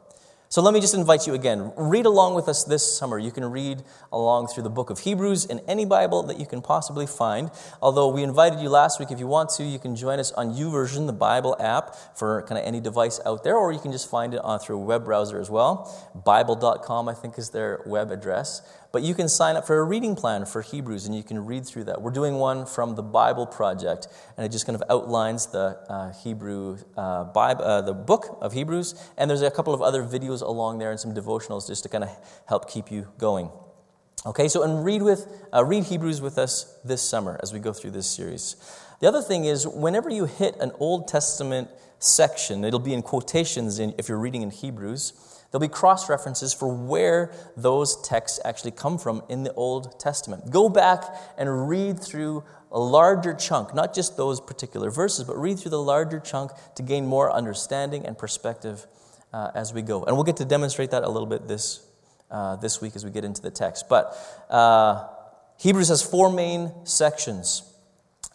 So 0.49 0.61
let 0.61 0.73
me 0.73 0.79
just 0.79 0.93
invite 0.93 1.27
you 1.27 1.33
again. 1.33 1.73
Read 1.75 2.05
along 2.05 2.33
with 2.33 2.47
us 2.47 2.63
this 2.63 2.97
summer. 2.97 3.19
You 3.19 3.31
can 3.31 3.43
read 3.43 3.83
along 4.13 4.47
through 4.47 4.63
the 4.63 4.69
book 4.69 4.89
of 4.89 4.99
Hebrews 4.99 5.43
in 5.43 5.59
any 5.67 5.83
Bible 5.83 6.23
that 6.23 6.39
you 6.39 6.45
can 6.45 6.61
possibly 6.61 7.05
find. 7.05 7.51
Although 7.81 8.07
we 8.07 8.23
invited 8.23 8.61
you 8.61 8.69
last 8.69 8.97
week, 8.97 9.11
if 9.11 9.19
you 9.19 9.27
want 9.27 9.49
to, 9.51 9.63
you 9.63 9.77
can 9.77 9.93
join 9.97 10.19
us 10.19 10.31
on 10.31 10.53
YouVersion, 10.53 11.05
the 11.05 11.11
Bible 11.11 11.57
app, 11.59 11.95
for 12.17 12.43
kind 12.43 12.57
of 12.57 12.65
any 12.65 12.79
device 12.79 13.19
out 13.25 13.43
there, 13.43 13.57
or 13.57 13.73
you 13.73 13.79
can 13.79 13.91
just 13.91 14.09
find 14.09 14.33
it 14.33 14.39
on 14.39 14.59
through 14.59 14.77
a 14.77 14.83
web 14.83 15.03
browser 15.03 15.41
as 15.41 15.49
well. 15.49 15.93
Bible.com, 16.25 17.09
I 17.09 17.13
think, 17.13 17.37
is 17.37 17.49
their 17.49 17.81
web 17.85 18.09
address. 18.09 18.61
But 18.91 19.03
you 19.03 19.13
can 19.13 19.27
sign 19.27 19.55
up 19.55 19.67
for 19.67 19.77
a 19.77 19.83
reading 19.83 20.15
plan 20.15 20.45
for 20.45 20.61
Hebrews 20.61 21.05
and 21.05 21.15
you 21.15 21.23
can 21.23 21.45
read 21.45 21.65
through 21.65 21.85
that. 21.85 22.01
We're 22.01 22.11
doing 22.11 22.35
one 22.35 22.65
from 22.65 22.95
the 22.95 23.03
Bible 23.03 23.45
Project, 23.45 24.07
and 24.37 24.45
it 24.45 24.49
just 24.49 24.65
kind 24.65 24.75
of 24.75 24.83
outlines 24.89 25.47
the 25.47 25.77
uh, 25.89 26.13
Hebrew 26.23 26.77
uh, 26.95 27.25
Bible, 27.25 27.63
uh, 27.63 27.81
the 27.81 27.93
book 27.93 28.37
of 28.41 28.53
Hebrews. 28.53 28.95
And 29.17 29.29
there's 29.29 29.41
a 29.41 29.51
couple 29.51 29.73
of 29.73 29.81
other 29.81 30.03
videos 30.03 30.41
along 30.41 30.79
there 30.79 30.91
and 30.91 30.99
some 30.99 31.13
devotionals 31.13 31.67
just 31.67 31.83
to 31.83 31.89
kind 31.89 32.03
of 32.03 32.09
help 32.47 32.69
keep 32.69 32.91
you 32.91 33.07
going. 33.17 33.49
Okay, 34.25 34.47
so 34.47 34.63
and 34.63 34.83
read 34.83 35.01
with 35.03 35.27
uh, 35.53 35.63
read 35.63 35.83
Hebrews 35.83 36.21
with 36.21 36.37
us 36.37 36.77
this 36.83 37.01
summer 37.01 37.39
as 37.43 37.53
we 37.53 37.59
go 37.59 37.71
through 37.71 37.91
this 37.91 38.09
series. 38.09 38.55
The 38.99 39.07
other 39.07 39.21
thing 39.21 39.45
is, 39.45 39.67
whenever 39.67 40.09
you 40.09 40.25
hit 40.25 40.55
an 40.59 40.71
Old 40.79 41.07
Testament 41.07 41.69
section, 41.99 42.63
it'll 42.63 42.79
be 42.79 42.93
in 42.93 43.03
quotations 43.03 43.79
in, 43.79 43.93
if 43.97 44.09
you're 44.09 44.17
reading 44.17 44.41
in 44.41 44.49
Hebrews. 44.49 45.36
There'll 45.51 45.61
be 45.61 45.71
cross 45.71 46.09
references 46.09 46.53
for 46.53 46.67
where 46.67 47.31
those 47.55 48.01
texts 48.01 48.39
actually 48.43 48.71
come 48.71 48.97
from 48.97 49.23
in 49.29 49.43
the 49.43 49.53
Old 49.53 49.99
Testament. 49.99 50.51
Go 50.51 50.67
back 50.67 51.03
and 51.37 51.69
read 51.69 51.99
through 51.99 52.43
a 52.71 52.79
larger 52.79 53.33
chunk, 53.33 53.73
not 53.73 53.93
just 53.93 54.17
those 54.17 54.41
particular 54.41 54.89
verses, 54.91 55.23
but 55.23 55.37
read 55.37 55.57
through 55.57 55.71
the 55.71 55.81
larger 55.81 56.19
chunk 56.19 56.51
to 56.75 56.83
gain 56.83 57.05
more 57.05 57.31
understanding 57.31 58.05
and 58.05 58.17
perspective 58.17 58.85
uh, 59.31 59.51
as 59.55 59.73
we 59.73 59.81
go. 59.81 60.03
And 60.03 60.15
we'll 60.15 60.25
get 60.25 60.37
to 60.37 60.45
demonstrate 60.45 60.91
that 60.91 61.03
a 61.03 61.09
little 61.09 61.27
bit 61.27 61.47
this, 61.47 61.85
uh, 62.29 62.57
this 62.57 62.81
week 62.81 62.95
as 62.95 63.05
we 63.05 63.11
get 63.11 63.23
into 63.23 63.41
the 63.41 63.51
text. 63.51 63.87
But 63.87 64.17
uh, 64.49 65.07
Hebrews 65.59 65.87
has 65.89 66.03
four 66.03 66.31
main 66.31 66.71
sections. 66.85 67.63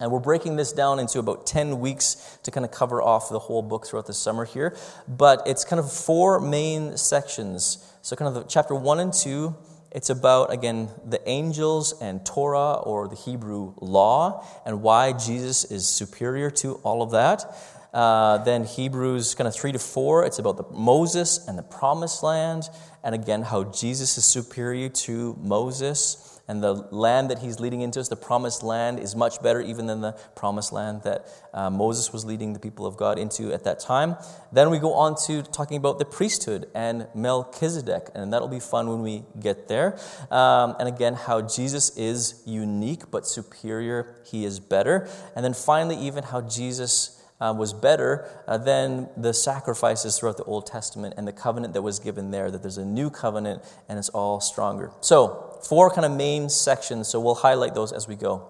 And 0.01 0.11
we're 0.11 0.21
breaking 0.21 0.57
this 0.57 0.73
down 0.73 0.99
into 0.99 1.19
about 1.19 1.47
10 1.47 1.79
weeks 1.79 2.39
to 2.43 2.51
kind 2.51 2.65
of 2.65 2.73
cover 2.73 3.01
off 3.01 3.29
the 3.29 3.39
whole 3.39 3.63
book 3.63 3.87
throughout 3.87 4.07
the 4.07 4.15
summer 4.15 4.45
here. 4.45 4.77
But 5.07 5.43
it's 5.47 5.65
kind 5.65 5.79
of 5.79 5.93
four 5.93 6.41
main 6.41 6.97
sections. 6.97 7.89
So, 8.03 8.17
kind 8.17 8.29
of 8.29 8.35
the, 8.35 8.43
chapter 8.49 8.75
1 8.75 9.01
and 9.01 9.13
2, 9.13 9.55
it's 9.93 10.09
about, 10.09 10.53
again, 10.53 10.89
the 11.05 11.21
angels 11.29 11.95
and 12.01 12.25
Torah 12.25 12.75
or 12.75 13.09
the 13.09 13.15
Hebrew 13.15 13.75
law 13.81 14.47
and 14.65 14.83
why 14.83 15.13
Jesus 15.13 15.67
is 15.67 15.87
superior 15.87 16.51
to 16.51 16.75
all 16.77 17.03
of 17.03 17.11
that. 17.11 17.45
Uh, 17.93 18.39
then 18.39 18.65
Hebrews 18.65 19.35
kind 19.35 19.47
of 19.47 19.55
3 19.55 19.73
to 19.73 19.79
4, 19.79 20.25
it's 20.25 20.39
about 20.39 20.57
the 20.57 20.65
Moses 20.75 21.47
and 21.47 21.59
the 21.59 21.63
promised 21.63 22.23
land. 22.23 22.65
And 23.05 23.15
again, 23.15 23.43
how 23.43 23.65
Jesus 23.65 24.17
is 24.17 24.25
superior 24.25 24.89
to 24.89 25.37
Moses 25.43 26.32
and 26.49 26.63
the 26.63 26.75
land 26.91 27.31
that 27.31 27.39
he's 27.39 27.61
leading 27.61 27.81
into 27.81 28.01
us, 28.01 28.09
the 28.09 28.17
promised 28.17 28.63
land, 28.63 28.99
is 28.99 29.15
much 29.15 29.43
better 29.43 29.61
even 29.61 29.87
than 29.87 30.01
the 30.01 30.13
promised 30.35 30.73
land 30.73 31.03
that 31.05 31.29
uh, 31.55 31.71
Moses 31.71 32.13
was 32.13 32.25
leading 32.25 32.53
the 32.53 32.59
people 32.59 32.85
of 32.85 32.97
God 32.97 33.19
into 33.19 33.53
at 33.53 33.65
that 33.65 33.81
time. 33.81 34.17
Then 34.53 34.71
we 34.71 34.79
go 34.79 34.95
on 34.95 35.17
to 35.27 35.43
talking 35.43 35.77
about 35.77 35.99
the 35.99 36.05
priesthood 36.05 36.69
and 36.75 37.07
Melchizedek, 37.15 38.11
and 38.15 38.33
that'll 38.33 38.49
be 38.49 38.61
fun 38.61 38.89
when 38.89 39.03
we 39.03 39.25
get 39.41 39.69
there. 39.69 39.99
Um, 40.31 40.77
and 40.79 40.89
again, 40.89 41.15
how 41.15 41.43
Jesus 41.43 41.97
is 41.97 42.43
unique 42.45 43.11
but 43.11 43.27
superior, 43.27 44.17
he 44.25 44.45
is 44.45 44.61
better. 44.61 45.09
And 45.37 45.45
then 45.45 45.55
finally, 45.55 45.97
even 45.97 46.25
how 46.25 46.41
Jesus. 46.41 47.22
Uh, 47.43 47.53
was 47.53 47.73
better 47.73 48.25
uh, 48.47 48.57
than 48.57 49.09
the 49.17 49.35
sacrifices 49.35 50.17
throughout 50.17 50.37
the 50.37 50.45
Old 50.45 50.65
Testament 50.65 51.15
and 51.17 51.27
the 51.27 51.33
covenant 51.33 51.75
that 51.75 51.83
was 51.83 51.99
given 51.99 52.31
there, 52.31 52.53
that 52.53 52.63
there's 52.63 52.79
a 52.79 52.85
new 52.85 53.11
covenant 53.11 53.65
and 53.89 53.99
it's 53.99 54.11
all 54.11 54.41
stronger. 54.41 54.93
So, 55.01 55.59
four 55.69 55.91
kind 55.91 56.05
of 56.05 56.13
main 56.13 56.49
sections, 56.49 57.09
so 57.09 57.19
we'll 57.19 57.35
highlight 57.35 57.75
those 57.75 57.91
as 57.91 58.07
we 58.07 58.15
go. 58.15 58.49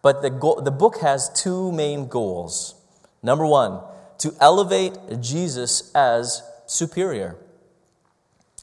But 0.00 0.22
the, 0.22 0.30
go- 0.30 0.60
the 0.60 0.70
book 0.70 0.98
has 0.98 1.28
two 1.30 1.72
main 1.72 2.06
goals. 2.06 2.76
Number 3.20 3.44
one, 3.44 3.80
to 4.18 4.32
elevate 4.40 4.92
Jesus 5.20 5.90
as 5.92 6.44
superior. 6.66 7.34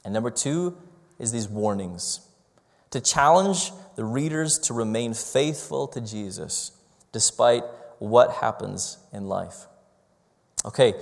And 0.02 0.14
number 0.14 0.30
two 0.30 0.78
is 1.18 1.30
these 1.30 1.46
warnings 1.46 2.20
to 2.90 3.02
challenge 3.02 3.70
the 3.96 4.04
readers 4.04 4.58
to 4.60 4.72
remain 4.72 5.12
faithful 5.12 5.88
to 5.88 6.00
Jesus 6.00 6.72
despite 7.12 7.64
what 8.00 8.32
happens 8.36 8.98
in 9.12 9.28
life. 9.28 9.66
Okay, 10.64 10.94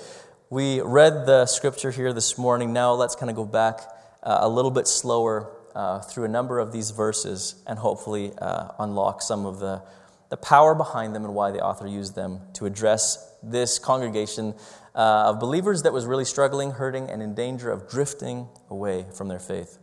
we 0.50 0.80
read 0.80 1.26
the 1.26 1.46
scripture 1.46 1.90
here 1.90 2.12
this 2.12 2.36
morning. 2.36 2.72
Now 2.72 2.92
let's 2.92 3.14
kind 3.14 3.30
of 3.30 3.36
go 3.36 3.44
back 3.44 3.80
uh, 4.22 4.38
a 4.40 4.48
little 4.48 4.70
bit 4.70 4.86
slower 4.86 5.50
uh, 5.74 6.00
through 6.00 6.24
a 6.24 6.28
number 6.28 6.58
of 6.58 6.72
these 6.72 6.90
verses 6.90 7.62
and 7.66 7.78
hopefully 7.78 8.32
uh, 8.38 8.68
unlock 8.80 9.22
some 9.22 9.46
of 9.46 9.60
the, 9.60 9.80
the 10.28 10.36
power 10.36 10.74
behind 10.74 11.14
them 11.14 11.24
and 11.24 11.34
why 11.34 11.52
the 11.52 11.60
author 11.60 11.86
used 11.86 12.16
them 12.16 12.40
to 12.54 12.66
address 12.66 13.32
this 13.42 13.78
congregation 13.78 14.54
uh, 14.94 15.30
of 15.30 15.38
believers 15.38 15.84
that 15.84 15.92
was 15.92 16.04
really 16.04 16.24
struggling, 16.24 16.72
hurting, 16.72 17.08
and 17.08 17.22
in 17.22 17.32
danger 17.32 17.70
of 17.70 17.88
drifting 17.88 18.48
away 18.68 19.06
from 19.14 19.28
their 19.28 19.38
faith. 19.38 19.78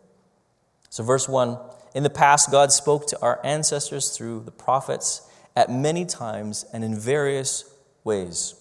So, 0.90 1.04
verse 1.04 1.30
1 1.30 1.58
In 1.94 2.04
the 2.04 2.10
past, 2.10 2.52
God 2.52 2.74
spoke 2.74 3.08
to 3.08 3.22
our 3.22 3.40
ancestors 3.46 4.10
through 4.10 4.42
the 4.42 4.52
prophets 4.52 5.22
at 5.56 5.72
many 5.72 6.06
times 6.06 6.66
and 6.74 6.84
in 6.84 6.98
various 6.98 7.74
ways. 8.04 8.56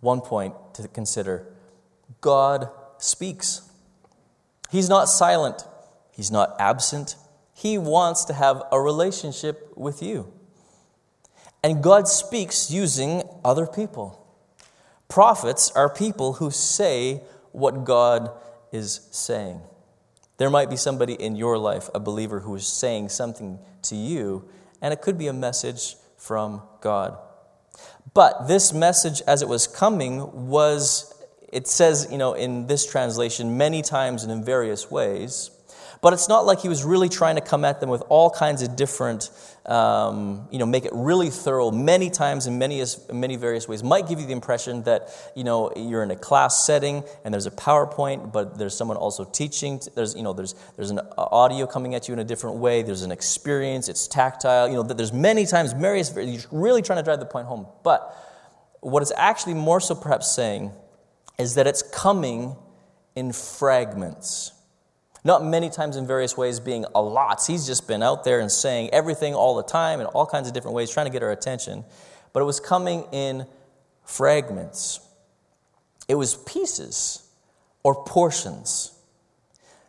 One 0.00 0.20
point 0.20 0.54
to 0.74 0.88
consider 0.88 1.46
God 2.20 2.68
speaks. 2.98 3.62
He's 4.70 4.88
not 4.88 5.08
silent, 5.08 5.64
He's 6.10 6.30
not 6.30 6.56
absent. 6.58 7.16
He 7.54 7.76
wants 7.76 8.24
to 8.26 8.34
have 8.34 8.62
a 8.70 8.80
relationship 8.80 9.76
with 9.76 10.00
you. 10.00 10.32
And 11.64 11.82
God 11.82 12.06
speaks 12.06 12.70
using 12.70 13.24
other 13.44 13.66
people. 13.66 14.24
Prophets 15.08 15.72
are 15.72 15.88
people 15.92 16.34
who 16.34 16.52
say 16.52 17.22
what 17.50 17.84
God 17.84 18.30
is 18.70 19.08
saying. 19.10 19.60
There 20.36 20.50
might 20.50 20.70
be 20.70 20.76
somebody 20.76 21.14
in 21.14 21.34
your 21.34 21.58
life, 21.58 21.90
a 21.94 21.98
believer, 21.98 22.40
who 22.40 22.54
is 22.54 22.66
saying 22.66 23.08
something 23.08 23.58
to 23.82 23.96
you, 23.96 24.48
and 24.80 24.92
it 24.92 25.00
could 25.00 25.18
be 25.18 25.26
a 25.26 25.32
message 25.32 25.96
from 26.16 26.62
God. 26.80 27.16
But 28.14 28.48
this 28.48 28.72
message, 28.72 29.22
as 29.26 29.42
it 29.42 29.48
was 29.48 29.66
coming, 29.66 30.48
was 30.48 31.14
it 31.52 31.66
says, 31.66 32.08
you 32.10 32.18
know, 32.18 32.34
in 32.34 32.66
this 32.66 32.90
translation 32.90 33.56
many 33.56 33.82
times 33.82 34.22
and 34.22 34.32
in 34.32 34.44
various 34.44 34.90
ways. 34.90 35.50
But 36.00 36.12
it's 36.12 36.28
not 36.28 36.46
like 36.46 36.60
he 36.60 36.68
was 36.68 36.84
really 36.84 37.08
trying 37.08 37.34
to 37.34 37.40
come 37.40 37.64
at 37.64 37.80
them 37.80 37.88
with 37.88 38.02
all 38.08 38.30
kinds 38.30 38.62
of 38.62 38.76
different, 38.76 39.30
um, 39.66 40.46
you 40.50 40.58
know, 40.58 40.66
make 40.66 40.84
it 40.84 40.92
really 40.94 41.28
thorough 41.28 41.72
many 41.72 42.08
times 42.08 42.46
in 42.46 42.56
many, 42.56 42.84
many 43.12 43.34
various 43.34 43.66
ways. 43.66 43.82
Might 43.82 44.06
give 44.06 44.20
you 44.20 44.26
the 44.26 44.32
impression 44.32 44.84
that, 44.84 45.10
you 45.34 45.42
know, 45.42 45.72
you're 45.74 46.04
in 46.04 46.12
a 46.12 46.16
class 46.16 46.64
setting 46.64 47.02
and 47.24 47.34
there's 47.34 47.46
a 47.46 47.50
PowerPoint, 47.50 48.32
but 48.32 48.58
there's 48.58 48.76
someone 48.76 48.96
also 48.96 49.24
teaching. 49.24 49.80
There's, 49.96 50.14
you 50.14 50.22
know, 50.22 50.32
there's, 50.32 50.54
there's 50.76 50.90
an 50.90 51.00
audio 51.16 51.66
coming 51.66 51.96
at 51.96 52.06
you 52.06 52.14
in 52.14 52.20
a 52.20 52.24
different 52.24 52.58
way. 52.58 52.82
There's 52.82 53.02
an 53.02 53.10
experience. 53.10 53.88
It's 53.88 54.06
tactile. 54.06 54.68
You 54.68 54.74
know, 54.74 54.82
there's 54.84 55.12
many 55.12 55.46
times, 55.46 55.72
various, 55.72 56.14
you're 56.14 56.42
really 56.52 56.82
trying 56.82 56.98
to 56.98 57.02
drive 57.02 57.18
the 57.18 57.26
point 57.26 57.48
home. 57.48 57.66
But 57.82 58.14
what 58.80 59.02
it's 59.02 59.12
actually 59.16 59.54
more 59.54 59.80
so 59.80 59.96
perhaps 59.96 60.30
saying 60.30 60.70
is 61.38 61.56
that 61.56 61.66
it's 61.66 61.82
coming 61.82 62.54
in 63.16 63.32
fragments. 63.32 64.52
Not 65.24 65.44
many 65.44 65.68
times 65.68 65.96
in 65.96 66.06
various 66.06 66.36
ways 66.36 66.60
being 66.60 66.84
a 66.94 67.02
lot. 67.02 67.44
He's 67.46 67.66
just 67.66 67.88
been 67.88 68.02
out 68.02 68.24
there 68.24 68.40
and 68.40 68.50
saying 68.50 68.90
everything 68.92 69.34
all 69.34 69.56
the 69.56 69.62
time 69.62 70.00
in 70.00 70.06
all 70.06 70.26
kinds 70.26 70.48
of 70.48 70.54
different 70.54 70.74
ways, 70.74 70.90
trying 70.90 71.06
to 71.06 71.12
get 71.12 71.22
our 71.22 71.32
attention. 71.32 71.84
But 72.32 72.40
it 72.40 72.44
was 72.44 72.60
coming 72.60 73.04
in 73.12 73.46
fragments, 74.04 75.00
it 76.06 76.14
was 76.14 76.36
pieces 76.36 77.28
or 77.82 78.04
portions. 78.04 78.94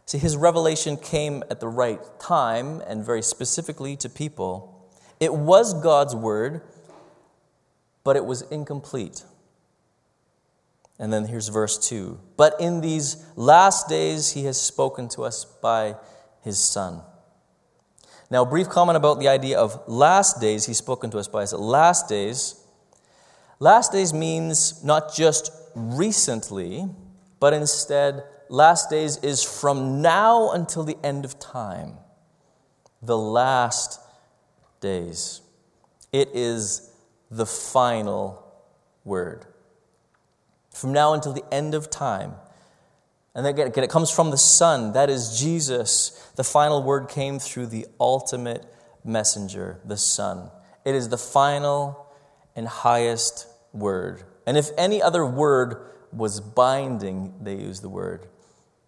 See, 0.06 0.18
his 0.18 0.36
revelation 0.36 0.98
came 0.98 1.44
at 1.52 1.60
the 1.60 1.68
right 1.68 2.00
time 2.20 2.82
and 2.88 3.06
very 3.06 3.22
specifically 3.22 3.96
to 3.98 4.10
people. 4.10 4.90
It 5.20 5.32
was 5.32 5.80
God's 5.84 6.16
word, 6.16 6.62
but 8.04 8.16
it 8.16 8.26
was 8.26 8.42
incomplete. 8.42 9.24
And 10.98 11.14
then 11.14 11.26
here's 11.26 11.50
verse 11.50 11.78
2. 11.88 12.20
But 12.40 12.62
in 12.62 12.80
these 12.80 13.18
last 13.36 13.90
days, 13.90 14.32
he 14.32 14.46
has 14.46 14.56
spoken 14.56 15.10
to 15.10 15.24
us 15.24 15.44
by 15.44 15.98
his 16.42 16.58
Son. 16.58 17.02
Now, 18.32 18.44
a 18.44 18.46
brief 18.46 18.70
comment 18.70 18.96
about 18.96 19.20
the 19.20 19.28
idea 19.28 19.60
of 19.60 19.78
last 19.90 20.40
days, 20.40 20.66
he's 20.66 20.78
spoken 20.78 21.12
to 21.12 21.18
us 21.20 21.28
by 21.28 21.42
his 21.42 21.52
last 21.52 22.08
days. 22.08 22.56
Last 23.60 23.92
days 23.92 24.14
means 24.14 24.82
not 24.86 25.14
just 25.14 25.52
recently, 25.76 26.88
but 27.42 27.52
instead, 27.52 28.24
last 28.48 28.90
days 28.90 29.18
is 29.18 29.44
from 29.44 30.02
now 30.02 30.52
until 30.52 30.84
the 30.84 30.96
end 31.04 31.26
of 31.26 31.40
time. 31.40 31.96
The 33.02 33.18
last 33.18 34.00
days. 34.80 35.42
It 36.14 36.30
is 36.34 36.90
the 37.30 37.46
final 37.46 38.42
word 39.04 39.46
from 40.72 40.94
now 40.94 41.14
until 41.14 41.34
the 41.34 41.44
end 41.54 41.74
of 41.74 41.90
time. 41.90 42.34
And 43.36 43.46
again, 43.46 43.72
it 43.76 43.90
comes 43.90 44.12
from 44.12 44.32
the 44.32 44.38
Son, 44.38 44.94
that 44.94 45.10
is 45.10 45.40
Jesus. 45.40 46.10
The 46.36 46.44
final 46.44 46.84
word 46.84 47.10
came 47.10 47.40
through 47.40 47.68
the 47.68 47.86
ultimate 48.00 48.66
messenger, 49.04 49.80
the 49.86 49.98
Son. 49.98 50.50
It 50.84 50.96
is 50.96 51.10
the 51.10 51.18
final 51.18 52.08
and 52.56 52.68
highest 52.68 53.48
word. 53.72 54.24
And 54.46 54.58
if 54.58 54.70
any 54.78 55.02
other 55.02 55.26
word 55.26 55.76
was 56.12 56.42
binding, 56.42 57.34
they 57.42 57.56
use 57.56 57.82
the 57.82 57.90
word, 57.90 58.28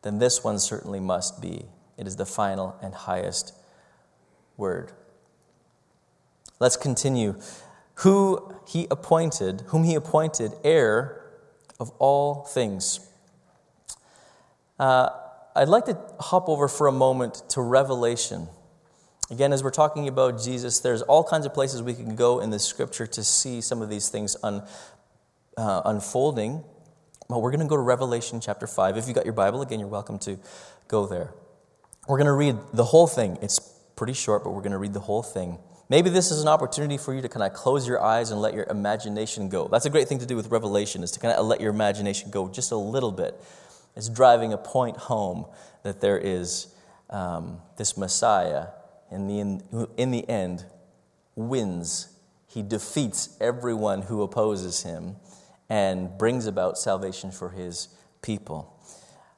then 0.02 0.18
this 0.18 0.44
one 0.44 0.58
certainly 0.58 1.00
must 1.00 1.42
be. 1.42 1.66
It 1.98 2.08
is 2.08 2.16
the 2.16 2.26
final 2.26 2.76
and 2.82 2.94
highest 2.96 3.54
word. 4.58 4.92
Let's 6.60 6.78
continue. 6.78 7.40
Who 7.96 8.56
he 8.68 8.88
appointed, 8.90 9.62
whom 9.68 9.84
he 9.84 9.94
appointed 9.94 10.54
heir 10.64 11.21
of 11.82 11.92
all 11.98 12.44
things. 12.44 13.00
Uh, 14.80 15.10
I'd 15.56 15.68
like 15.68 15.86
to 15.86 15.98
hop 16.20 16.48
over 16.48 16.68
for 16.68 16.86
a 16.86 16.92
moment 16.92 17.42
to 17.50 17.62
Revelation. 17.62 18.48
Again, 19.32 19.52
as 19.52 19.64
we're 19.64 19.72
talking 19.72 20.08
about 20.08 20.42
Jesus, 20.42 20.80
there's 20.80 21.02
all 21.02 21.24
kinds 21.24 21.48
of 21.48 21.56
places 21.56 21.82
we 21.82 21.96
can 21.96 22.16
go 22.16 22.40
in 22.40 22.52
the 22.52 22.60
scripture 22.60 23.08
to 23.08 23.24
see 23.24 23.62
some 23.62 23.82
of 23.82 23.90
these 23.90 24.10
things 24.10 24.38
un, 24.44 24.62
uh, 25.58 25.82
unfolding. 25.86 26.64
Well, 27.28 27.42
we're 27.42 27.50
going 27.50 27.62
to 27.62 27.68
go 27.68 27.78
to 27.78 27.82
Revelation 27.82 28.40
chapter 28.42 28.68
5. 28.68 28.98
If 28.98 29.08
you 29.08 29.16
got 29.16 29.26
your 29.26 29.34
Bible, 29.34 29.64
again, 29.64 29.80
you're 29.80 29.90
welcome 29.90 30.20
to 30.20 30.38
go 30.88 31.08
there. 31.08 31.34
We're 32.08 32.18
going 32.18 32.28
to 32.28 32.34
read 32.34 32.58
the 32.74 32.84
whole 32.84 33.08
thing. 33.08 33.40
It's 33.42 33.58
pretty 33.96 34.14
short, 34.14 34.44
but 34.44 34.52
we're 34.52 34.62
going 34.62 34.74
to 34.74 34.78
read 34.78 34.94
the 34.94 35.00
whole 35.00 35.24
thing. 35.24 35.58
Maybe 35.92 36.10
this 36.10 36.32
is 36.32 36.42
an 36.42 36.48
opportunity 36.48 36.96
for 36.96 37.14
you 37.14 37.22
to 37.22 37.28
kind 37.28 37.44
of 37.44 37.52
close 37.52 37.86
your 37.86 38.02
eyes 38.02 38.32
and 38.32 38.40
let 38.40 38.54
your 38.54 38.66
imagination 38.70 39.50
go. 39.50 39.68
That's 39.68 39.86
a 39.86 39.90
great 39.90 40.08
thing 40.08 40.20
to 40.20 40.26
do 40.26 40.38
with 40.38 40.50
Revelation, 40.50 41.04
is 41.04 41.12
to 41.12 41.20
kind 41.20 41.34
of 41.34 41.46
let 41.46 41.60
your 41.60 41.70
imagination 41.70 42.32
go 42.32 42.48
just 42.48 42.72
a 42.72 42.78
little 42.78 43.12
bit. 43.12 43.38
It's 43.98 44.08
driving 44.08 44.54
a 44.54 44.58
point 44.58 44.96
home 44.96 45.48
that 45.84 46.00
there 46.00 46.18
is 46.18 46.74
um, 47.10 47.60
this 47.76 47.98
Messiah, 47.98 48.68
in 49.12 49.28
the, 49.28 49.40
in, 49.42 49.88
in 49.98 50.12
the 50.12 50.30
end, 50.30 50.64
wins. 51.36 52.08
He 52.48 52.62
defeats 52.62 53.36
everyone 53.42 54.04
who 54.04 54.22
opposes 54.22 54.84
him 54.84 55.18
and 55.70 56.18
brings 56.18 56.48
about 56.48 56.78
salvation 56.78 57.32
for 57.32 57.50
his 57.50 57.90
people. 58.22 58.80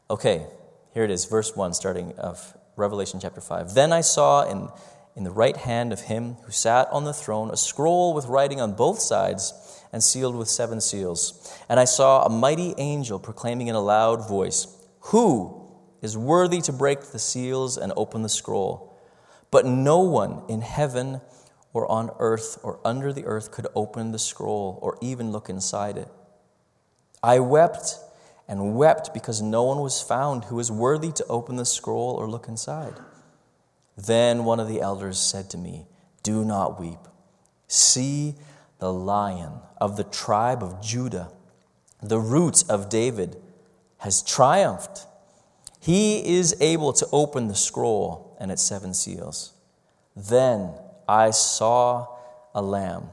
Okay, 0.07 0.45
here 0.93 1.03
it 1.03 1.09
is, 1.09 1.25
verse 1.25 1.55
1, 1.55 1.73
starting 1.73 2.13
of 2.19 2.55
Revelation 2.75 3.19
chapter 3.19 3.41
5. 3.41 3.73
Then 3.73 3.91
I 3.91 4.01
saw 4.01 4.47
in 4.47 4.69
in 5.15 5.23
the 5.23 5.31
right 5.31 5.57
hand 5.57 5.93
of 5.93 6.01
him 6.01 6.35
who 6.45 6.51
sat 6.51 6.87
on 6.91 7.03
the 7.03 7.13
throne 7.13 7.51
a 7.51 7.57
scroll 7.57 8.13
with 8.13 8.25
writing 8.25 8.59
on 8.59 8.73
both 8.73 8.99
sides 8.99 9.53
and 9.91 10.03
sealed 10.03 10.35
with 10.35 10.49
seven 10.49 10.81
seals. 10.81 11.55
And 11.69 11.79
I 11.79 11.85
saw 11.85 12.23
a 12.23 12.29
mighty 12.29 12.73
angel 12.77 13.19
proclaiming 13.19 13.67
in 13.67 13.75
a 13.75 13.81
loud 13.81 14.27
voice, 14.27 14.67
Who 15.11 15.71
is 16.01 16.17
worthy 16.17 16.61
to 16.61 16.73
break 16.73 17.01
the 17.01 17.19
seals 17.19 17.77
and 17.77 17.93
open 17.95 18.23
the 18.23 18.29
scroll? 18.29 18.99
But 19.51 19.65
no 19.67 19.99
one 19.99 20.41
in 20.49 20.61
heaven 20.61 21.21
or 21.73 21.89
on 21.91 22.09
earth 22.19 22.57
or 22.63 22.79
under 22.83 23.13
the 23.13 23.25
earth 23.25 23.51
could 23.51 23.67
open 23.75 24.11
the 24.11 24.19
scroll 24.19 24.79
or 24.81 24.97
even 25.01 25.31
look 25.31 25.47
inside 25.47 25.97
it. 25.97 26.07
I 27.21 27.39
wept 27.39 27.99
and 28.47 28.75
wept 28.75 29.13
because 29.13 29.41
no 29.41 29.63
one 29.63 29.79
was 29.79 30.01
found 30.01 30.45
who 30.45 30.55
was 30.55 30.71
worthy 30.71 31.11
to 31.11 31.25
open 31.27 31.55
the 31.55 31.65
scroll 31.65 32.15
or 32.15 32.27
look 32.29 32.47
inside. 32.47 32.95
Then 33.97 34.43
one 34.43 34.59
of 34.59 34.67
the 34.67 34.81
elders 34.81 35.19
said 35.19 35.49
to 35.51 35.57
me, 35.57 35.85
Do 36.23 36.43
not 36.43 36.79
weep. 36.79 36.99
See, 37.67 38.35
the 38.79 38.91
lion 38.91 39.53
of 39.79 39.97
the 39.97 40.03
tribe 40.03 40.63
of 40.63 40.81
Judah, 40.81 41.31
the 42.01 42.19
root 42.19 42.63
of 42.69 42.89
David, 42.89 43.37
has 43.99 44.21
triumphed. 44.21 45.07
He 45.79 46.37
is 46.37 46.55
able 46.59 46.93
to 46.93 47.07
open 47.11 47.47
the 47.47 47.55
scroll 47.55 48.35
and 48.39 48.51
its 48.51 48.61
seven 48.61 48.93
seals. 48.93 49.53
Then 50.15 50.71
I 51.07 51.31
saw 51.31 52.07
a 52.53 52.61
lamb 52.61 53.09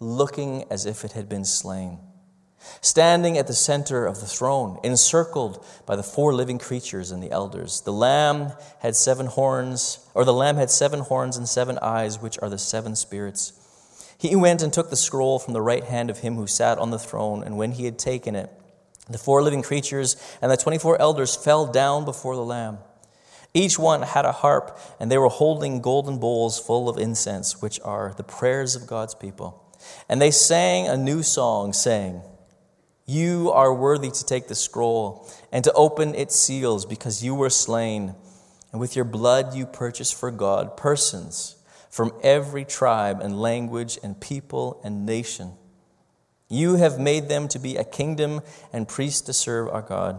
looking 0.00 0.64
as 0.70 0.86
if 0.86 1.04
it 1.04 1.12
had 1.12 1.28
been 1.28 1.44
slain 1.44 1.98
Standing 2.80 3.38
at 3.38 3.46
the 3.46 3.54
center 3.54 4.06
of 4.06 4.20
the 4.20 4.26
throne, 4.26 4.78
encircled 4.82 5.64
by 5.86 5.96
the 5.96 6.02
four 6.02 6.34
living 6.34 6.58
creatures 6.58 7.10
and 7.10 7.22
the 7.22 7.30
elders, 7.30 7.80
the 7.82 7.92
lamb 7.92 8.52
had 8.80 8.96
seven 8.96 9.26
horns, 9.26 10.06
or 10.14 10.24
the 10.24 10.32
lamb 10.32 10.56
had 10.56 10.70
seven 10.70 11.00
horns 11.00 11.36
and 11.36 11.48
seven 11.48 11.78
eyes, 11.80 12.20
which 12.20 12.38
are 12.40 12.48
the 12.48 12.58
seven 12.58 12.94
spirits. 12.96 13.52
He 14.18 14.36
went 14.36 14.62
and 14.62 14.72
took 14.72 14.90
the 14.90 14.96
scroll 14.96 15.38
from 15.38 15.54
the 15.54 15.60
right 15.60 15.84
hand 15.84 16.10
of 16.10 16.18
him 16.18 16.36
who 16.36 16.46
sat 16.46 16.78
on 16.78 16.90
the 16.90 16.98
throne, 16.98 17.42
and 17.42 17.56
when 17.56 17.72
he 17.72 17.84
had 17.84 17.98
taken 17.98 18.34
it, 18.34 18.50
the 19.08 19.18
four 19.18 19.42
living 19.42 19.62
creatures 19.62 20.16
and 20.40 20.50
the 20.50 20.56
24 20.56 21.00
elders 21.00 21.36
fell 21.36 21.66
down 21.66 22.04
before 22.04 22.36
the 22.36 22.44
lamb. 22.44 22.78
Each 23.52 23.78
one 23.78 24.02
had 24.02 24.24
a 24.24 24.32
harp, 24.32 24.78
and 24.98 25.10
they 25.10 25.18
were 25.18 25.28
holding 25.28 25.80
golden 25.80 26.18
bowls 26.18 26.58
full 26.58 26.88
of 26.88 26.98
incense, 26.98 27.62
which 27.62 27.78
are 27.84 28.12
the 28.16 28.24
prayers 28.24 28.74
of 28.74 28.86
God's 28.86 29.14
people. 29.14 29.62
And 30.08 30.20
they 30.20 30.32
sang 30.32 30.88
a 30.88 30.96
new 30.96 31.22
song, 31.22 31.72
saying, 31.72 32.22
you 33.06 33.50
are 33.52 33.74
worthy 33.74 34.10
to 34.10 34.24
take 34.24 34.48
the 34.48 34.54
scroll 34.54 35.28
and 35.52 35.62
to 35.64 35.72
open 35.72 36.14
its 36.14 36.36
seals 36.36 36.86
because 36.86 37.22
you 37.22 37.34
were 37.34 37.50
slain, 37.50 38.14
and 38.72 38.80
with 38.80 38.96
your 38.96 39.04
blood 39.04 39.54
you 39.54 39.66
purchased 39.66 40.14
for 40.14 40.30
God 40.30 40.76
persons 40.76 41.56
from 41.90 42.12
every 42.22 42.64
tribe 42.64 43.20
and 43.20 43.40
language 43.40 43.98
and 44.02 44.20
people 44.20 44.80
and 44.82 45.06
nation. 45.06 45.52
You 46.48 46.76
have 46.76 46.98
made 46.98 47.28
them 47.28 47.46
to 47.48 47.58
be 47.58 47.76
a 47.76 47.84
kingdom 47.84 48.40
and 48.72 48.88
priests 48.88 49.20
to 49.22 49.32
serve 49.32 49.68
our 49.68 49.82
God. 49.82 50.18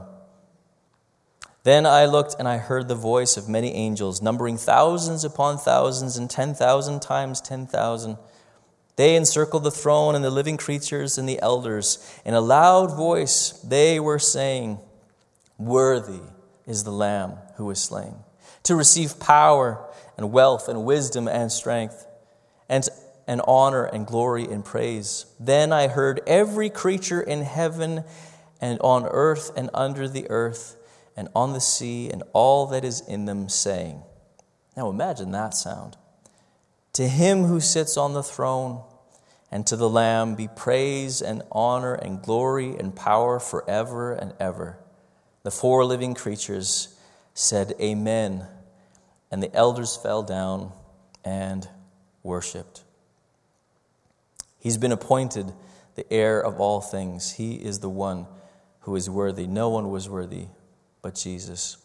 Then 1.63 1.85
I 1.85 2.05
looked 2.05 2.35
and 2.37 2.47
I 2.47 2.57
heard 2.57 2.87
the 2.87 2.95
voice 2.95 3.37
of 3.37 3.49
many 3.49 3.73
angels, 3.73 4.21
numbering 4.21 4.57
thousands 4.57 5.25
upon 5.25 5.57
thousands 5.57 6.15
and 6.15 6.29
ten 6.29 6.53
thousand 6.53 7.01
times 7.01 7.41
ten 7.41 7.65
thousand 7.65 8.17
they 8.95 9.15
encircled 9.15 9.63
the 9.63 9.71
throne 9.71 10.15
and 10.15 10.23
the 10.23 10.29
living 10.29 10.57
creatures 10.57 11.17
and 11.17 11.27
the 11.27 11.41
elders. 11.41 11.99
In 12.23 12.33
a 12.33 12.41
loud 12.41 12.95
voice, 12.95 13.51
they 13.63 13.99
were 13.99 14.19
saying, 14.19 14.79
Worthy 15.57 16.21
is 16.65 16.83
the 16.83 16.91
Lamb 16.91 17.37
who 17.57 17.65
was 17.65 17.81
slain, 17.81 18.15
to 18.63 18.75
receive 18.75 19.19
power 19.19 19.85
and 20.17 20.31
wealth 20.31 20.69
and 20.69 20.85
wisdom 20.85 21.27
and 21.27 21.51
strength, 21.51 22.07
and, 22.69 22.87
and 23.27 23.41
honor 23.45 23.83
and 23.83 24.07
glory 24.07 24.45
and 24.45 24.63
praise. 24.63 25.25
Then 25.39 25.73
I 25.73 25.87
heard 25.87 26.21
every 26.25 26.69
creature 26.69 27.21
in 27.21 27.41
heaven 27.41 28.03
and 28.61 28.79
on 28.79 29.05
earth 29.05 29.51
and 29.57 29.69
under 29.73 30.07
the 30.07 30.29
earth 30.29 30.77
and 31.17 31.27
on 31.35 31.53
the 31.53 31.61
sea 31.61 32.09
and 32.09 32.23
all 32.33 32.67
that 32.67 32.83
is 32.85 33.01
in 33.01 33.25
them, 33.25 33.49
saying, 33.49 34.01
Now 34.75 34.89
imagine 34.89 35.31
that 35.31 35.53
sound. 35.53 35.97
To 36.95 37.09
him 37.09 37.43
who 37.43 37.59
sits 37.59 37.97
on 37.97 38.13
the 38.13 38.23
throne 38.23 38.81
and 39.51 39.67
to 39.67 39.75
the 39.75 39.89
Lamb 39.89 40.35
be 40.35 40.47
praise 40.47 41.21
and 41.21 41.43
honor 41.51 41.93
and 41.93 42.21
glory 42.21 42.75
and 42.77 42.95
power 42.95 43.37
forever 43.37 44.13
and 44.13 44.33
ever. 44.39 44.79
The 45.43 45.51
four 45.51 45.83
living 45.83 46.13
creatures 46.13 46.95
said, 47.33 47.73
Amen. 47.81 48.47
And 49.29 49.43
the 49.43 49.53
elders 49.53 49.97
fell 49.97 50.23
down 50.23 50.71
and 51.25 51.67
worshiped. 52.23 52.85
He's 54.57 54.77
been 54.77 54.93
appointed 54.93 55.51
the 55.95 56.11
heir 56.11 56.39
of 56.39 56.61
all 56.61 56.79
things. 56.79 57.33
He 57.33 57.55
is 57.55 57.79
the 57.79 57.89
one 57.89 58.25
who 58.79 58.95
is 58.95 59.09
worthy. 59.09 59.47
No 59.47 59.69
one 59.69 59.91
was 59.91 60.07
worthy 60.07 60.47
but 61.01 61.15
Jesus. 61.15 61.77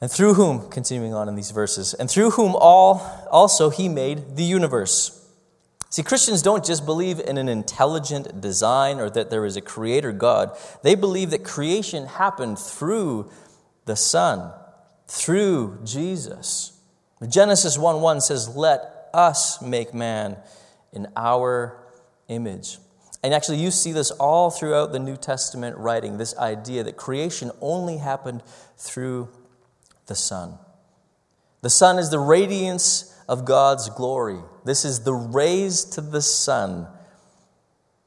And 0.00 0.10
through 0.10 0.34
whom, 0.34 0.68
continuing 0.70 1.12
on 1.12 1.28
in 1.28 1.34
these 1.34 1.50
verses, 1.50 1.92
and 1.94 2.08
through 2.08 2.30
whom 2.30 2.54
all 2.54 3.26
also 3.30 3.68
he 3.70 3.88
made 3.88 4.36
the 4.36 4.44
universe. 4.44 5.14
See, 5.90 6.02
Christians 6.02 6.42
don't 6.42 6.64
just 6.64 6.84
believe 6.84 7.18
in 7.18 7.38
an 7.38 7.48
intelligent 7.48 8.40
design 8.40 9.00
or 9.00 9.08
that 9.10 9.30
there 9.30 9.44
is 9.44 9.56
a 9.56 9.60
creator 9.60 10.12
God. 10.12 10.56
They 10.82 10.94
believe 10.94 11.30
that 11.30 11.44
creation 11.44 12.06
happened 12.06 12.58
through 12.58 13.30
the 13.86 13.96
Son, 13.96 14.52
through 15.08 15.78
Jesus. 15.84 16.78
Genesis 17.26 17.78
1 17.78 18.00
1 18.00 18.20
says, 18.20 18.54
Let 18.54 19.08
us 19.14 19.62
make 19.62 19.94
man 19.94 20.36
in 20.92 21.08
our 21.16 21.78
image. 22.28 22.78
And 23.24 23.34
actually, 23.34 23.58
you 23.58 23.70
see 23.70 23.92
this 23.92 24.10
all 24.12 24.50
throughout 24.50 24.92
the 24.92 24.98
New 24.98 25.16
Testament 25.16 25.76
writing 25.76 26.18
this 26.18 26.36
idea 26.36 26.84
that 26.84 26.96
creation 26.96 27.50
only 27.60 27.96
happened 27.96 28.42
through 28.76 29.28
the 30.08 30.14
Son. 30.14 30.58
The 31.62 31.70
Son 31.70 31.98
is 31.98 32.10
the 32.10 32.18
radiance 32.18 33.14
of 33.28 33.44
God's 33.44 33.90
glory. 33.90 34.40
This 34.64 34.84
is 34.84 35.04
the 35.04 35.12
rays 35.12 35.84
to 35.84 36.00
the 36.00 36.22
sun. 36.22 36.88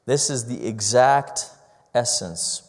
This 0.04 0.30
is 0.30 0.46
the 0.46 0.66
exact 0.66 1.50
essence. 1.94 2.68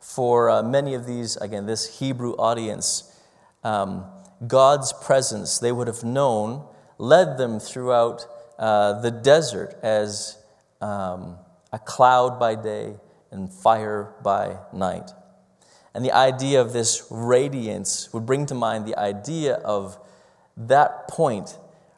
For 0.00 0.50
uh, 0.50 0.62
many 0.62 0.94
of 0.94 1.06
these, 1.06 1.36
again, 1.36 1.66
this 1.66 1.98
Hebrew 1.98 2.32
audience, 2.34 3.18
um, 3.64 4.04
God's 4.46 4.92
presence, 4.92 5.58
they 5.58 5.72
would 5.72 5.86
have 5.86 6.04
known, 6.04 6.64
led 6.98 7.38
them 7.38 7.58
throughout 7.58 8.26
uh, 8.58 9.00
the 9.00 9.10
desert 9.10 9.76
as 9.82 10.38
um, 10.80 11.36
a 11.72 11.78
cloud 11.78 12.38
by 12.38 12.54
day 12.54 12.94
and 13.30 13.52
fire 13.52 14.14
by 14.22 14.56
night. 14.72 15.10
And 15.96 16.04
the 16.04 16.12
idea 16.12 16.60
of 16.60 16.74
this 16.74 17.06
radiance 17.10 18.12
would 18.12 18.26
bring 18.26 18.44
to 18.46 18.54
mind 18.54 18.84
the 18.84 18.98
idea 18.98 19.54
of 19.54 19.98
that 20.54 21.08
point 21.08 21.56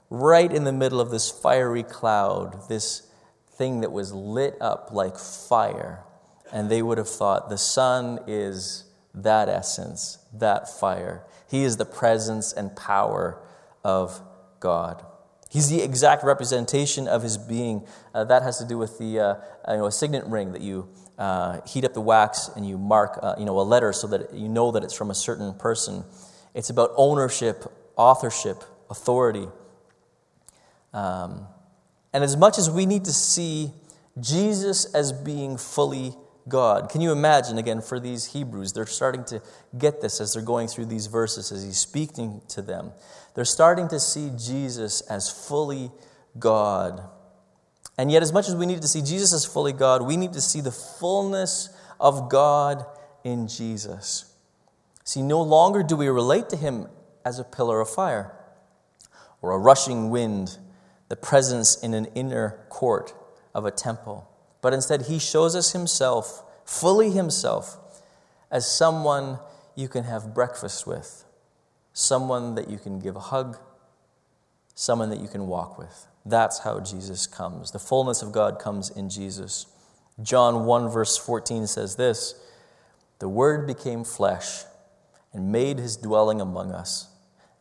right 0.08 0.52
in 0.52 0.62
the 0.62 0.70
middle 0.70 1.00
of 1.00 1.10
this 1.10 1.32
fiery 1.32 1.82
cloud, 1.82 2.68
this 2.68 3.08
thing 3.50 3.80
that 3.80 3.90
was 3.90 4.12
lit 4.12 4.56
up 4.60 4.90
like 4.92 5.18
fire. 5.18 6.04
And 6.52 6.70
they 6.70 6.80
would 6.80 6.96
have 6.96 7.08
thought 7.08 7.48
the 7.48 7.58
Son 7.58 8.20
is 8.28 8.84
that 9.14 9.48
essence, 9.48 10.18
that 10.32 10.68
fire. 10.68 11.24
He 11.50 11.64
is 11.64 11.76
the 11.76 11.84
presence 11.84 12.52
and 12.52 12.76
power 12.76 13.42
of 13.82 14.22
God. 14.60 15.04
He's 15.50 15.70
the 15.70 15.82
exact 15.82 16.22
representation 16.22 17.08
of 17.08 17.24
his 17.24 17.36
being. 17.36 17.84
Uh, 18.14 18.22
that 18.22 18.44
has 18.44 18.58
to 18.58 18.64
do 18.64 18.78
with 18.78 18.96
the 18.98 19.18
uh, 19.18 19.34
you 19.72 19.78
know, 19.78 19.90
signet 19.90 20.24
ring 20.26 20.52
that 20.52 20.62
you 20.62 20.88
uh, 21.18 21.60
heat 21.66 21.84
up 21.84 21.94
the 21.94 22.00
wax 22.00 22.48
and 22.54 22.66
you 22.66 22.78
mark 22.78 23.18
uh, 23.22 23.34
you 23.38 23.44
know, 23.44 23.58
a 23.58 23.62
letter 23.62 23.92
so 23.92 24.06
that 24.06 24.32
you 24.32 24.48
know 24.48 24.70
that 24.70 24.84
it's 24.84 24.94
from 24.94 25.10
a 25.10 25.14
certain 25.14 25.52
person. 25.54 26.04
It's 26.54 26.70
about 26.70 26.92
ownership, 26.96 27.64
authorship, 27.96 28.62
authority. 28.88 29.48
Um, 30.92 31.46
and 32.12 32.24
as 32.24 32.36
much 32.36 32.58
as 32.58 32.70
we 32.70 32.86
need 32.86 33.04
to 33.04 33.12
see 33.12 33.72
Jesus 34.20 34.92
as 34.94 35.12
being 35.12 35.56
fully 35.56 36.14
God, 36.48 36.88
can 36.88 37.00
you 37.00 37.12
imagine, 37.12 37.58
again, 37.58 37.82
for 37.82 38.00
these 38.00 38.32
Hebrews, 38.32 38.72
they're 38.72 38.86
starting 38.86 39.24
to 39.24 39.42
get 39.76 40.00
this 40.00 40.20
as 40.20 40.32
they're 40.32 40.42
going 40.42 40.68
through 40.68 40.86
these 40.86 41.06
verses, 41.06 41.52
as 41.52 41.62
he's 41.62 41.76
speaking 41.76 42.40
to 42.48 42.62
them. 42.62 42.92
They're 43.34 43.44
starting 43.44 43.88
to 43.88 44.00
see 44.00 44.30
Jesus 44.36 45.02
as 45.02 45.30
fully 45.30 45.90
God. 46.38 47.02
And 47.98 48.12
yet, 48.12 48.22
as 48.22 48.32
much 48.32 48.48
as 48.48 48.54
we 48.54 48.64
need 48.64 48.80
to 48.80 48.88
see 48.88 49.02
Jesus 49.02 49.32
as 49.32 49.44
fully 49.44 49.72
God, 49.72 50.02
we 50.02 50.16
need 50.16 50.32
to 50.34 50.40
see 50.40 50.60
the 50.60 50.70
fullness 50.70 51.68
of 51.98 52.30
God 52.30 52.86
in 53.24 53.48
Jesus. 53.48 54.32
See, 55.04 55.20
no 55.20 55.42
longer 55.42 55.82
do 55.82 55.96
we 55.96 56.08
relate 56.08 56.48
to 56.50 56.56
him 56.56 56.86
as 57.24 57.40
a 57.40 57.44
pillar 57.44 57.80
of 57.80 57.90
fire 57.90 58.32
or 59.42 59.50
a 59.52 59.58
rushing 59.58 60.10
wind 60.10 60.58
the 61.08 61.16
presence 61.16 61.82
in 61.82 61.94
an 61.94 62.06
inner 62.14 62.60
court 62.68 63.14
of 63.54 63.64
a 63.64 63.70
temple. 63.70 64.28
But 64.60 64.74
instead, 64.74 65.02
he 65.02 65.18
shows 65.18 65.56
us 65.56 65.72
himself, 65.72 66.44
fully 66.64 67.10
himself, 67.10 67.78
as 68.50 68.70
someone 68.70 69.38
you 69.74 69.88
can 69.88 70.04
have 70.04 70.34
breakfast 70.34 70.86
with, 70.86 71.24
someone 71.92 72.54
that 72.54 72.68
you 72.68 72.78
can 72.78 72.98
give 72.98 73.16
a 73.16 73.20
hug, 73.20 73.58
someone 74.74 75.10
that 75.10 75.20
you 75.20 75.28
can 75.28 75.46
walk 75.46 75.78
with. 75.78 76.06
That's 76.28 76.60
how 76.60 76.80
Jesus 76.80 77.26
comes. 77.26 77.70
The 77.70 77.78
fullness 77.78 78.22
of 78.22 78.32
God 78.32 78.58
comes 78.58 78.90
in 78.90 79.08
Jesus. 79.08 79.66
John 80.22 80.64
1, 80.64 80.88
verse 80.88 81.16
14 81.16 81.66
says 81.66 81.96
this 81.96 82.34
The 83.18 83.28
Word 83.28 83.66
became 83.66 84.04
flesh 84.04 84.64
and 85.32 85.52
made 85.52 85.78
his 85.78 85.96
dwelling 85.96 86.40
among 86.40 86.72
us. 86.72 87.08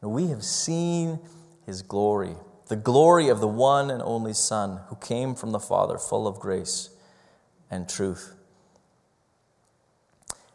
And 0.02 0.12
we 0.12 0.28
have 0.28 0.44
seen 0.44 1.20
his 1.66 1.82
glory 1.82 2.36
the 2.68 2.76
glory 2.76 3.30
of 3.30 3.40
the 3.40 3.48
one 3.48 3.90
and 3.90 4.02
only 4.02 4.34
Son 4.34 4.82
who 4.88 4.96
came 4.98 5.36
from 5.36 5.52
the 5.52 5.60
Father, 5.60 5.98
full 5.98 6.28
of 6.28 6.40
grace 6.40 6.90
and 7.70 7.88
truth. 7.88 8.34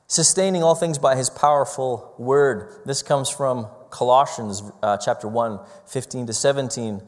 Sustaining 0.06 0.62
all 0.62 0.74
things 0.74 0.98
by 0.98 1.16
his 1.16 1.30
powerful 1.30 2.14
word. 2.18 2.82
This 2.84 3.02
comes 3.02 3.30
from 3.30 3.66
Colossians 3.90 4.62
uh, 4.82 4.98
chapter 4.98 5.26
1, 5.26 5.58
15 5.86 6.26
to 6.26 6.32
17. 6.34 7.00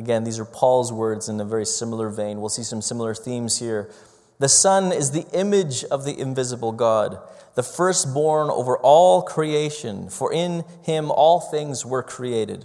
Again, 0.00 0.24
these 0.24 0.40
are 0.40 0.46
Paul's 0.46 0.90
words 0.90 1.28
in 1.28 1.38
a 1.38 1.44
very 1.44 1.66
similar 1.66 2.08
vein. 2.08 2.40
We'll 2.40 2.48
see 2.48 2.62
some 2.62 2.80
similar 2.80 3.14
themes 3.14 3.58
here. 3.58 3.90
The 4.38 4.48
Son 4.48 4.92
is 4.92 5.10
the 5.10 5.26
image 5.34 5.84
of 5.84 6.06
the 6.06 6.18
invisible 6.18 6.72
God, 6.72 7.18
the 7.54 7.62
firstborn 7.62 8.48
over 8.48 8.78
all 8.78 9.20
creation, 9.20 10.08
for 10.08 10.32
in 10.32 10.64
him 10.82 11.10
all 11.10 11.38
things 11.38 11.84
were 11.84 12.02
created 12.02 12.64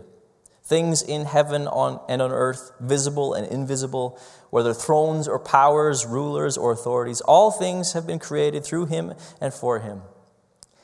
things 0.66 1.04
in 1.04 1.26
heaven 1.26 1.68
on, 1.68 2.00
and 2.10 2.22
on 2.22 2.32
earth, 2.32 2.72
visible 2.80 3.34
and 3.34 3.46
invisible, 3.48 4.20
whether 4.50 4.74
thrones 4.74 5.28
or 5.28 5.38
powers, 5.38 6.06
rulers 6.06 6.58
or 6.58 6.72
authorities, 6.72 7.22
all 7.22 7.52
things 7.52 7.94
have 7.94 8.08
been 8.08 8.20
created 8.20 8.64
through 8.64 8.88
him 8.88 9.14
and 9.40 9.54
for 9.54 9.80
him. 9.80 10.02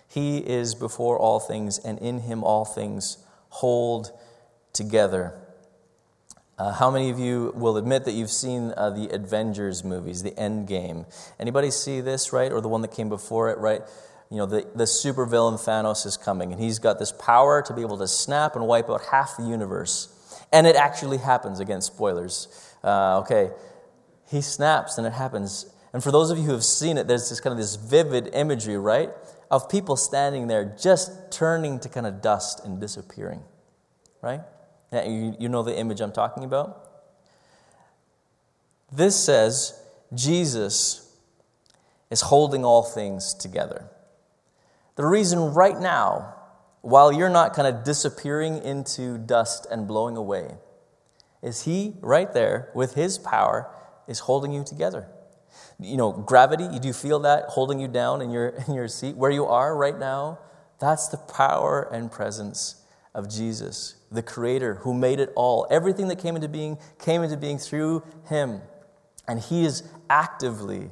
He 0.08 0.40
is 0.40 0.76
before 0.76 1.18
all 1.18 1.40
things, 1.40 1.80
and 1.80 1.98
in 2.00 2.20
him 2.20 2.44
all 2.44 2.66
things 2.66 3.18
hold 3.50 4.12
together. 4.72 5.41
Uh, 6.62 6.72
how 6.72 6.92
many 6.92 7.10
of 7.10 7.18
you 7.18 7.52
will 7.56 7.76
admit 7.76 8.06
that 8.06 8.12
you've 8.12 8.30
seen 8.30 8.72
uh, 8.78 8.92
the 8.92 9.10
Avengers 9.10 9.84
movies, 9.84 10.22
the 10.22 10.38
End 10.38 10.68
Game? 10.68 11.08
Anybody 11.40 11.72
see 11.72 12.02
this, 12.02 12.32
right? 12.32 12.52
Or 12.52 12.62
the 12.62 12.68
one 12.68 12.84
that 12.84 12.92
came 12.92 13.10
before 13.10 13.50
it, 13.50 13.58
right? 13.58 13.82
you 14.30 14.38
know, 14.38 14.46
the, 14.46 14.68
the 14.76 14.84
supervillain 14.84 15.56
Thanos 15.56 16.06
is 16.06 16.18
coming, 16.18 16.52
and 16.54 16.62
he's 16.62 16.78
got 16.78 17.00
this 17.00 17.12
power 17.12 17.64
to 17.64 17.74
be 17.74 17.82
able 17.82 17.98
to 17.98 18.08
snap 18.08 18.56
and 18.56 18.68
wipe 18.68 18.92
out 18.92 19.02
half 19.12 19.38
the 19.38 19.44
universe. 19.44 20.08
And 20.54 20.68
it 20.68 20.76
actually 20.76 21.18
happens. 21.18 21.60
Again, 21.60 21.82
spoilers. 21.82 22.48
Uh, 22.84 23.22
okay. 23.22 23.50
He 24.30 24.42
snaps, 24.42 25.00
and 25.00 25.08
it 25.08 25.14
happens. 25.14 25.66
And 25.94 26.04
for 26.04 26.12
those 26.12 26.30
of 26.30 26.38
you 26.38 26.44
who 26.44 26.52
have 26.52 26.64
seen 26.64 27.00
it, 27.00 27.08
there's 27.08 27.28
this 27.28 27.42
kind 27.42 27.54
of 27.54 27.58
this 27.58 27.76
vivid 27.76 28.30
imagery, 28.34 28.78
right? 28.78 29.10
Of 29.50 29.68
people 29.68 29.96
standing 29.96 30.46
there 30.46 30.78
just 30.80 31.32
turning 31.32 31.80
to 31.80 31.90
kind 31.90 32.06
of 32.06 32.22
dust 32.22 32.64
and 32.64 32.80
disappearing, 32.80 33.42
right? 34.22 34.42
You, 34.92 35.36
you 35.40 35.50
know 35.50 35.64
the 35.64 35.78
image 35.78 36.02
I'm 36.02 36.12
talking 36.12 36.44
about? 36.44 36.90
This 38.92 39.16
says 39.16 39.82
Jesus 40.14 41.16
is 42.10 42.22
holding 42.22 42.66
all 42.66 42.84
things 42.84 43.34
together. 43.34 43.90
The 44.98 45.06
reason 45.06 45.54
right 45.54 45.80
now, 45.80 46.36
while 46.82 47.14
you're 47.14 47.30
not 47.30 47.54
kind 47.54 47.74
of 47.74 47.86
disappearing 47.86 48.62
into 48.64 49.18
dust 49.18 49.66
and 49.72 49.88
blowing 49.88 50.18
away, 50.18 50.56
is 51.42 51.64
He 51.64 51.96
right 52.02 52.32
there 52.34 52.70
with 52.76 52.96
His 52.96 53.18
power 53.18 53.74
is 54.08 54.20
holding 54.20 54.52
you 54.52 54.66
together. 54.66 55.08
You 55.80 55.96
know, 55.96 56.12
gravity, 56.12 56.66
you 56.66 56.80
do 56.80 56.92
feel 56.92 57.20
that 57.20 57.46
holding 57.46 57.80
you 57.80 57.88
down 57.88 58.22
in 58.22 58.30
your, 58.30 58.50
in 58.68 58.74
your 58.74 58.90
seat 58.90 59.16
where 59.16 59.32
you 59.32 59.46
are 59.46 59.76
right 59.76 59.98
now? 59.98 60.40
That's 60.80 61.08
the 61.08 61.18
power 61.18 61.88
and 61.94 62.12
presence 62.12 62.81
of 63.14 63.30
Jesus, 63.30 63.96
the 64.12 64.22
creator 64.22 64.76
who 64.76 64.94
made 64.94 65.20
it 65.20 65.32
all. 65.36 65.68
Everything 65.70 66.08
that 66.08 66.20
came 66.20 66.36
into 66.36 66.48
being 66.48 66.78
came 67.00 67.24
into 67.24 67.38
being 67.38 67.58
through 67.58 68.04
him. 68.30 68.62
And 69.28 69.40
he 69.40 69.66
is 69.66 69.84
actively, 70.10 70.92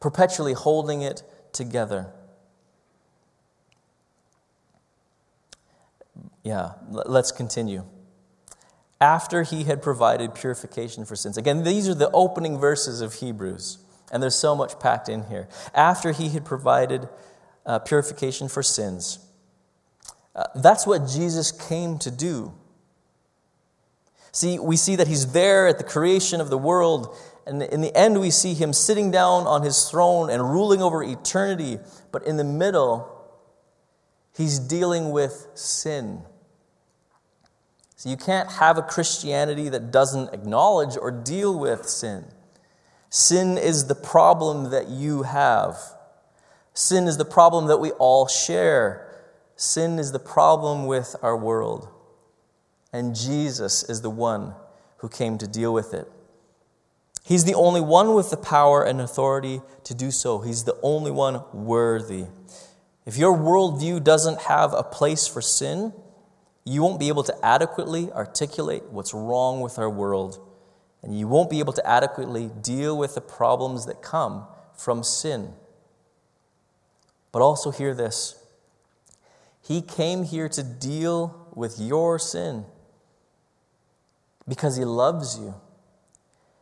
perpetually 0.00 0.54
holding 0.54 1.02
it 1.02 1.22
together. 1.52 2.12
Yeah, 6.42 6.72
let's 6.90 7.30
continue. 7.30 7.84
After 9.00 9.42
he 9.42 9.64
had 9.64 9.82
provided 9.82 10.34
purification 10.34 11.04
for 11.04 11.14
sins. 11.14 11.36
Again, 11.36 11.62
these 11.62 11.88
are 11.88 11.94
the 11.94 12.10
opening 12.10 12.58
verses 12.58 13.00
of 13.00 13.14
Hebrews, 13.14 13.78
and 14.10 14.22
there's 14.22 14.34
so 14.34 14.56
much 14.56 14.80
packed 14.80 15.08
in 15.08 15.24
here. 15.24 15.48
After 15.74 16.10
he 16.10 16.30
had 16.30 16.44
provided 16.44 17.08
uh, 17.64 17.78
purification 17.80 18.48
for 18.48 18.62
sins 18.62 19.27
uh, 20.38 20.44
that's 20.54 20.86
what 20.86 21.08
Jesus 21.08 21.50
came 21.50 21.98
to 21.98 22.12
do. 22.12 22.52
See, 24.30 24.60
we 24.60 24.76
see 24.76 24.94
that 24.94 25.08
he's 25.08 25.32
there 25.32 25.66
at 25.66 25.78
the 25.78 25.84
creation 25.84 26.40
of 26.40 26.48
the 26.48 26.56
world, 26.56 27.16
and 27.44 27.60
in 27.60 27.80
the 27.80 27.92
end, 27.96 28.20
we 28.20 28.30
see 28.30 28.54
him 28.54 28.72
sitting 28.72 29.10
down 29.10 29.48
on 29.48 29.62
his 29.62 29.90
throne 29.90 30.30
and 30.30 30.40
ruling 30.40 30.80
over 30.80 31.02
eternity. 31.02 31.78
But 32.12 32.24
in 32.24 32.36
the 32.36 32.44
middle, 32.44 33.10
he's 34.36 34.60
dealing 34.60 35.10
with 35.10 35.48
sin. 35.54 36.22
So 37.96 38.08
you 38.08 38.16
can't 38.16 38.48
have 38.52 38.78
a 38.78 38.82
Christianity 38.82 39.68
that 39.70 39.90
doesn't 39.90 40.32
acknowledge 40.32 40.96
or 40.96 41.10
deal 41.10 41.58
with 41.58 41.88
sin. 41.88 42.26
Sin 43.10 43.58
is 43.58 43.86
the 43.86 43.96
problem 43.96 44.70
that 44.70 44.88
you 44.88 45.24
have. 45.24 45.78
Sin 46.74 47.08
is 47.08 47.16
the 47.16 47.24
problem 47.24 47.66
that 47.66 47.78
we 47.78 47.90
all 47.92 48.28
share. 48.28 49.07
Sin 49.58 49.98
is 49.98 50.12
the 50.12 50.20
problem 50.20 50.86
with 50.86 51.16
our 51.20 51.36
world. 51.36 51.88
And 52.92 53.16
Jesus 53.16 53.82
is 53.82 54.02
the 54.02 54.08
one 54.08 54.54
who 54.98 55.08
came 55.08 55.36
to 55.36 55.48
deal 55.48 55.74
with 55.74 55.92
it. 55.92 56.08
He's 57.24 57.44
the 57.44 57.54
only 57.54 57.80
one 57.80 58.14
with 58.14 58.30
the 58.30 58.36
power 58.36 58.84
and 58.84 59.00
authority 59.00 59.60
to 59.82 59.94
do 59.94 60.12
so. 60.12 60.38
He's 60.38 60.62
the 60.62 60.78
only 60.80 61.10
one 61.10 61.42
worthy. 61.52 62.26
If 63.04 63.18
your 63.18 63.36
worldview 63.36 64.04
doesn't 64.04 64.42
have 64.42 64.72
a 64.72 64.84
place 64.84 65.26
for 65.26 65.42
sin, 65.42 65.92
you 66.64 66.80
won't 66.80 67.00
be 67.00 67.08
able 67.08 67.24
to 67.24 67.34
adequately 67.44 68.12
articulate 68.12 68.84
what's 68.90 69.12
wrong 69.12 69.60
with 69.60 69.76
our 69.76 69.90
world. 69.90 70.38
And 71.02 71.18
you 71.18 71.26
won't 71.26 71.50
be 71.50 71.58
able 71.58 71.72
to 71.72 71.84
adequately 71.86 72.48
deal 72.62 72.96
with 72.96 73.16
the 73.16 73.20
problems 73.20 73.86
that 73.86 74.02
come 74.02 74.46
from 74.76 75.02
sin. 75.02 75.52
But 77.32 77.42
also, 77.42 77.72
hear 77.72 77.92
this 77.92 78.37
He 79.68 79.82
came 79.82 80.24
here 80.24 80.48
to 80.48 80.62
deal 80.62 81.46
with 81.54 81.78
your 81.78 82.18
sin 82.18 82.64
because 84.48 84.78
He 84.78 84.84
loves 84.86 85.38
you. 85.38 85.56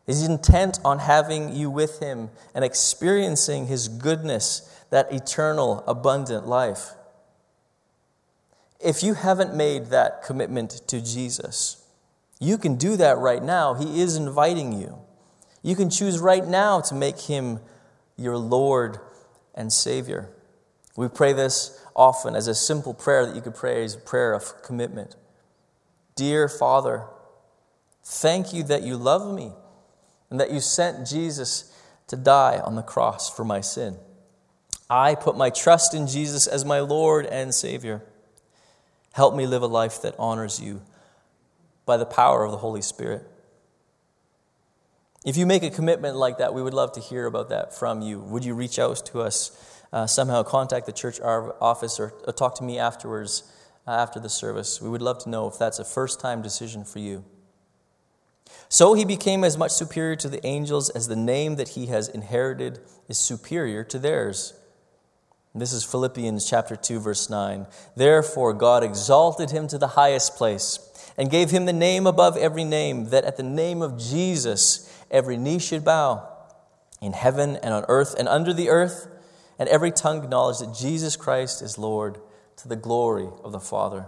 He's 0.06 0.26
intent 0.26 0.80
on 0.84 0.98
having 0.98 1.54
you 1.54 1.70
with 1.70 2.00
Him 2.00 2.30
and 2.52 2.64
experiencing 2.64 3.68
His 3.68 3.86
goodness, 3.86 4.68
that 4.90 5.12
eternal, 5.12 5.84
abundant 5.86 6.48
life. 6.48 6.94
If 8.84 9.04
you 9.04 9.14
haven't 9.14 9.54
made 9.54 9.86
that 9.86 10.24
commitment 10.24 10.70
to 10.88 11.00
Jesus, 11.00 11.84
you 12.40 12.58
can 12.58 12.74
do 12.74 12.96
that 12.96 13.18
right 13.18 13.42
now. 13.42 13.74
He 13.74 14.00
is 14.00 14.16
inviting 14.16 14.72
you. 14.72 14.98
You 15.62 15.76
can 15.76 15.90
choose 15.90 16.18
right 16.18 16.44
now 16.44 16.80
to 16.80 16.94
make 16.96 17.20
Him 17.20 17.60
your 18.16 18.36
Lord 18.36 18.98
and 19.54 19.72
Savior. 19.72 20.28
We 20.96 21.06
pray 21.06 21.32
this 21.32 21.86
often 21.96 22.37
as 22.37 22.46
a 22.46 22.54
simple 22.54 22.94
prayer 22.94 23.26
that 23.26 23.35
you 23.35 23.40
could 23.40 23.54
pray 23.54 23.82
as 23.82 23.96
a 23.96 23.98
prayer 23.98 24.35
of 24.35 24.62
commitment. 24.62 25.16
Dear 26.14 26.48
Father, 26.48 27.04
thank 28.04 28.52
you 28.52 28.62
that 28.64 28.82
you 28.82 28.96
love 28.96 29.35
me 29.35 29.52
and 30.30 30.38
that 30.38 30.52
you 30.52 30.61
sent 30.61 31.09
Jesus 31.09 31.72
to 32.06 32.16
die 32.16 32.61
on 32.62 32.76
the 32.76 32.82
cross 32.82 33.35
for 33.35 33.44
my 33.44 33.61
sin. 33.61 33.96
I 34.88 35.14
put 35.16 35.37
my 35.37 35.50
trust 35.50 35.94
in 35.94 36.06
Jesus 36.06 36.46
as 36.46 36.64
my 36.64 36.80
Lord 36.80 37.26
and 37.26 37.52
Savior. 37.52 38.02
Help 39.12 39.35
me 39.35 39.46
live 39.46 39.62
a 39.62 39.66
life 39.66 40.02
that 40.02 40.14
honors 40.18 40.61
you 40.61 40.82
by 41.87 41.96
the 41.96 42.06
power 42.06 42.44
of 42.44 42.52
the 42.52 42.59
Holy 42.59 42.82
Spirit. 42.82 43.26
If 45.24 45.37
you 45.37 45.44
make 45.44 45.64
a 45.64 45.70
commitment 45.70 46.16
like 46.16 46.38
that, 46.38 46.54
we 46.54 46.62
would 46.62 46.74
love 46.74 46.92
to 46.92 47.00
hear 47.00 47.26
about 47.26 47.48
that 47.48 47.74
from 47.74 48.00
you. 48.00 48.20
Would 48.20 48.44
you 48.44 48.54
reach 48.54 48.78
out 48.78 49.04
to 49.06 49.22
us? 49.22 49.75
Uh, 49.96 50.06
somehow 50.06 50.42
contact 50.42 50.85
the 50.85 50.92
church 50.92 51.18
office 51.22 51.98
or, 51.98 52.11
talk 52.37 52.54
to 52.54 52.62
me 52.62 52.78
afterwards, 52.78 53.50
uh, 53.87 53.92
after 53.92 54.20
the 54.20 54.28
service. 54.28 54.78
We 54.78 54.90
would 54.90 55.00
love 55.00 55.16
to 55.20 55.30
know 55.30 55.48
if 55.48 55.59
that's 55.59 55.78
a 55.78 55.87
first 55.87 56.20
time 56.20 56.42
decision 56.42 56.85
for 56.85 56.98
you. 56.98 57.24
So 58.68 58.92
he 58.92 59.06
became 59.06 59.42
as 59.42 59.56
much 59.56 59.70
superior 59.70 60.14
to 60.16 60.28
the 60.28 60.44
angels 60.46 60.90
as 60.90 61.09
the 61.09 61.16
name 61.16 61.56
that 61.56 61.70
he 61.70 61.87
has 61.87 62.11
inherited 62.11 62.78
is 63.09 63.16
superior 63.16 63.85
to 63.85 63.98
theirs. 63.98 64.52
This 65.54 65.72
is 65.72 65.82
Philippians 65.82 66.46
chapter 66.46 66.76
2 66.76 67.00
verse 67.00 67.30
9. 67.30 67.66
Therefore 67.96 68.52
God 68.52 68.85
exalted 68.85 69.50
him 69.50 69.66
to 69.68 69.78
the 69.78 69.88
highest 69.88 70.37
place 70.37 70.78
and 71.16 71.30
gave 71.30 71.50
him 71.50 71.64
the 71.64 71.72
name 71.72 72.06
above 72.06 72.37
every 72.37 72.64
name 72.64 73.09
that 73.09 73.24
at 73.24 73.38
the 73.38 73.42
name 73.42 73.80
of 73.80 73.98
Jesus 73.98 74.92
every 75.11 75.38
knee 75.38 75.59
should 75.59 75.87
bow 75.87 76.28
in 77.00 77.14
heaven 77.14 77.56
and 77.56 77.72
on 77.72 77.87
earth 77.88 78.14
and 78.18 78.28
under 78.28 78.52
the 78.52 78.68
earth 78.68 79.09
and 79.58 79.68
every 79.68 79.90
tongue 79.90 80.22
acknowledge 80.24 80.58
that 80.58 80.74
Jesus 80.74 81.16
Christ 81.16 81.62
is 81.62 81.78
Lord 81.78 82.18
to 82.56 82.68
the 82.68 82.76
glory 82.76 83.28
of 83.42 83.52
the 83.52 83.60
Father. 83.60 84.06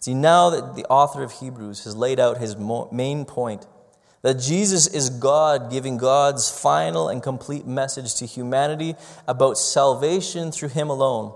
See, 0.00 0.14
now 0.14 0.50
that 0.50 0.76
the 0.76 0.84
author 0.86 1.22
of 1.22 1.32
Hebrews 1.32 1.84
has 1.84 1.96
laid 1.96 2.20
out 2.20 2.38
his 2.38 2.56
main 2.56 3.24
point, 3.24 3.66
that 4.22 4.34
Jesus 4.34 4.86
is 4.86 5.10
God 5.10 5.70
giving 5.70 5.96
God's 5.96 6.50
final 6.50 7.08
and 7.08 7.22
complete 7.22 7.66
message 7.66 8.14
to 8.16 8.26
humanity 8.26 8.94
about 9.26 9.58
salvation 9.58 10.50
through 10.52 10.70
him 10.70 10.88
alone, 10.88 11.34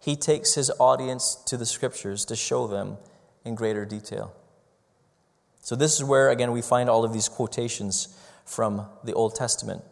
he 0.00 0.16
takes 0.16 0.54
his 0.54 0.70
audience 0.78 1.34
to 1.46 1.56
the 1.56 1.66
scriptures 1.66 2.24
to 2.26 2.36
show 2.36 2.66
them 2.66 2.98
in 3.44 3.54
greater 3.54 3.84
detail. 3.84 4.32
So, 5.60 5.76
this 5.76 5.96
is 5.96 6.04
where, 6.04 6.30
again, 6.30 6.52
we 6.52 6.62
find 6.62 6.88
all 6.88 7.04
of 7.04 7.12
these 7.12 7.28
quotations 7.28 8.16
from 8.44 8.86
the 9.04 9.12
Old 9.12 9.34
Testament, 9.34 9.82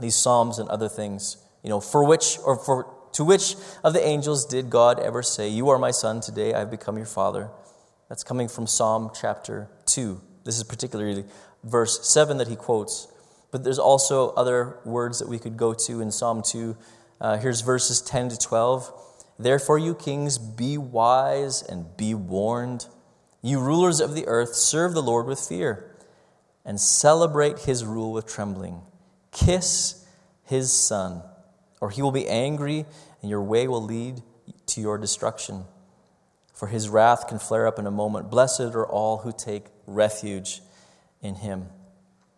these 0.00 0.14
Psalms 0.14 0.58
and 0.58 0.68
other 0.68 0.88
things. 0.88 1.36
You 1.62 1.70
know, 1.70 1.80
for 1.80 2.04
which 2.04 2.38
or 2.44 2.56
for 2.56 2.92
to 3.12 3.24
which 3.24 3.56
of 3.84 3.92
the 3.92 4.04
angels 4.04 4.46
did 4.46 4.70
God 4.70 4.98
ever 4.98 5.22
say, 5.22 5.48
You 5.48 5.68
are 5.68 5.78
my 5.78 5.90
son, 5.90 6.20
today 6.20 6.54
I 6.54 6.60
have 6.60 6.70
become 6.70 6.96
your 6.96 7.06
father? 7.06 7.50
That's 8.08 8.24
coming 8.24 8.48
from 8.48 8.66
Psalm 8.66 9.10
chapter 9.18 9.68
2. 9.86 10.20
This 10.44 10.56
is 10.56 10.64
particularly 10.64 11.24
verse 11.62 12.08
7 12.08 12.38
that 12.38 12.48
he 12.48 12.56
quotes. 12.56 13.08
But 13.50 13.64
there's 13.64 13.78
also 13.78 14.30
other 14.30 14.78
words 14.84 15.18
that 15.18 15.28
we 15.28 15.38
could 15.38 15.56
go 15.56 15.74
to 15.74 16.00
in 16.00 16.10
Psalm 16.10 16.42
2. 16.42 16.76
Uh, 17.20 17.36
here's 17.38 17.60
verses 17.60 18.00
10 18.00 18.30
to 18.30 18.38
12. 18.38 18.90
Therefore, 19.38 19.78
you 19.78 19.94
kings, 19.94 20.38
be 20.38 20.78
wise 20.78 21.62
and 21.62 21.96
be 21.96 22.14
warned. 22.14 22.86
You 23.42 23.60
rulers 23.60 24.00
of 24.00 24.14
the 24.14 24.26
earth, 24.26 24.54
serve 24.54 24.94
the 24.94 25.02
Lord 25.02 25.26
with 25.26 25.38
fear 25.38 25.96
and 26.64 26.80
celebrate 26.80 27.60
his 27.60 27.84
rule 27.84 28.12
with 28.12 28.26
trembling. 28.26 28.82
Kiss 29.32 30.06
his 30.44 30.72
son 30.72 31.22
or 31.82 31.90
he 31.90 32.00
will 32.00 32.12
be 32.12 32.28
angry, 32.28 32.86
and 33.20 33.28
your 33.28 33.42
way 33.42 33.66
will 33.66 33.82
lead 33.82 34.22
to 34.66 34.80
your 34.80 34.96
destruction. 34.96 35.64
For 36.54 36.68
his 36.68 36.88
wrath 36.88 37.26
can 37.26 37.40
flare 37.40 37.66
up 37.66 37.76
in 37.76 37.88
a 37.88 37.90
moment. 37.90 38.30
Blessed 38.30 38.60
are 38.60 38.86
all 38.86 39.18
who 39.18 39.32
take 39.36 39.64
refuge 39.88 40.62
in 41.22 41.34
him. 41.34 41.66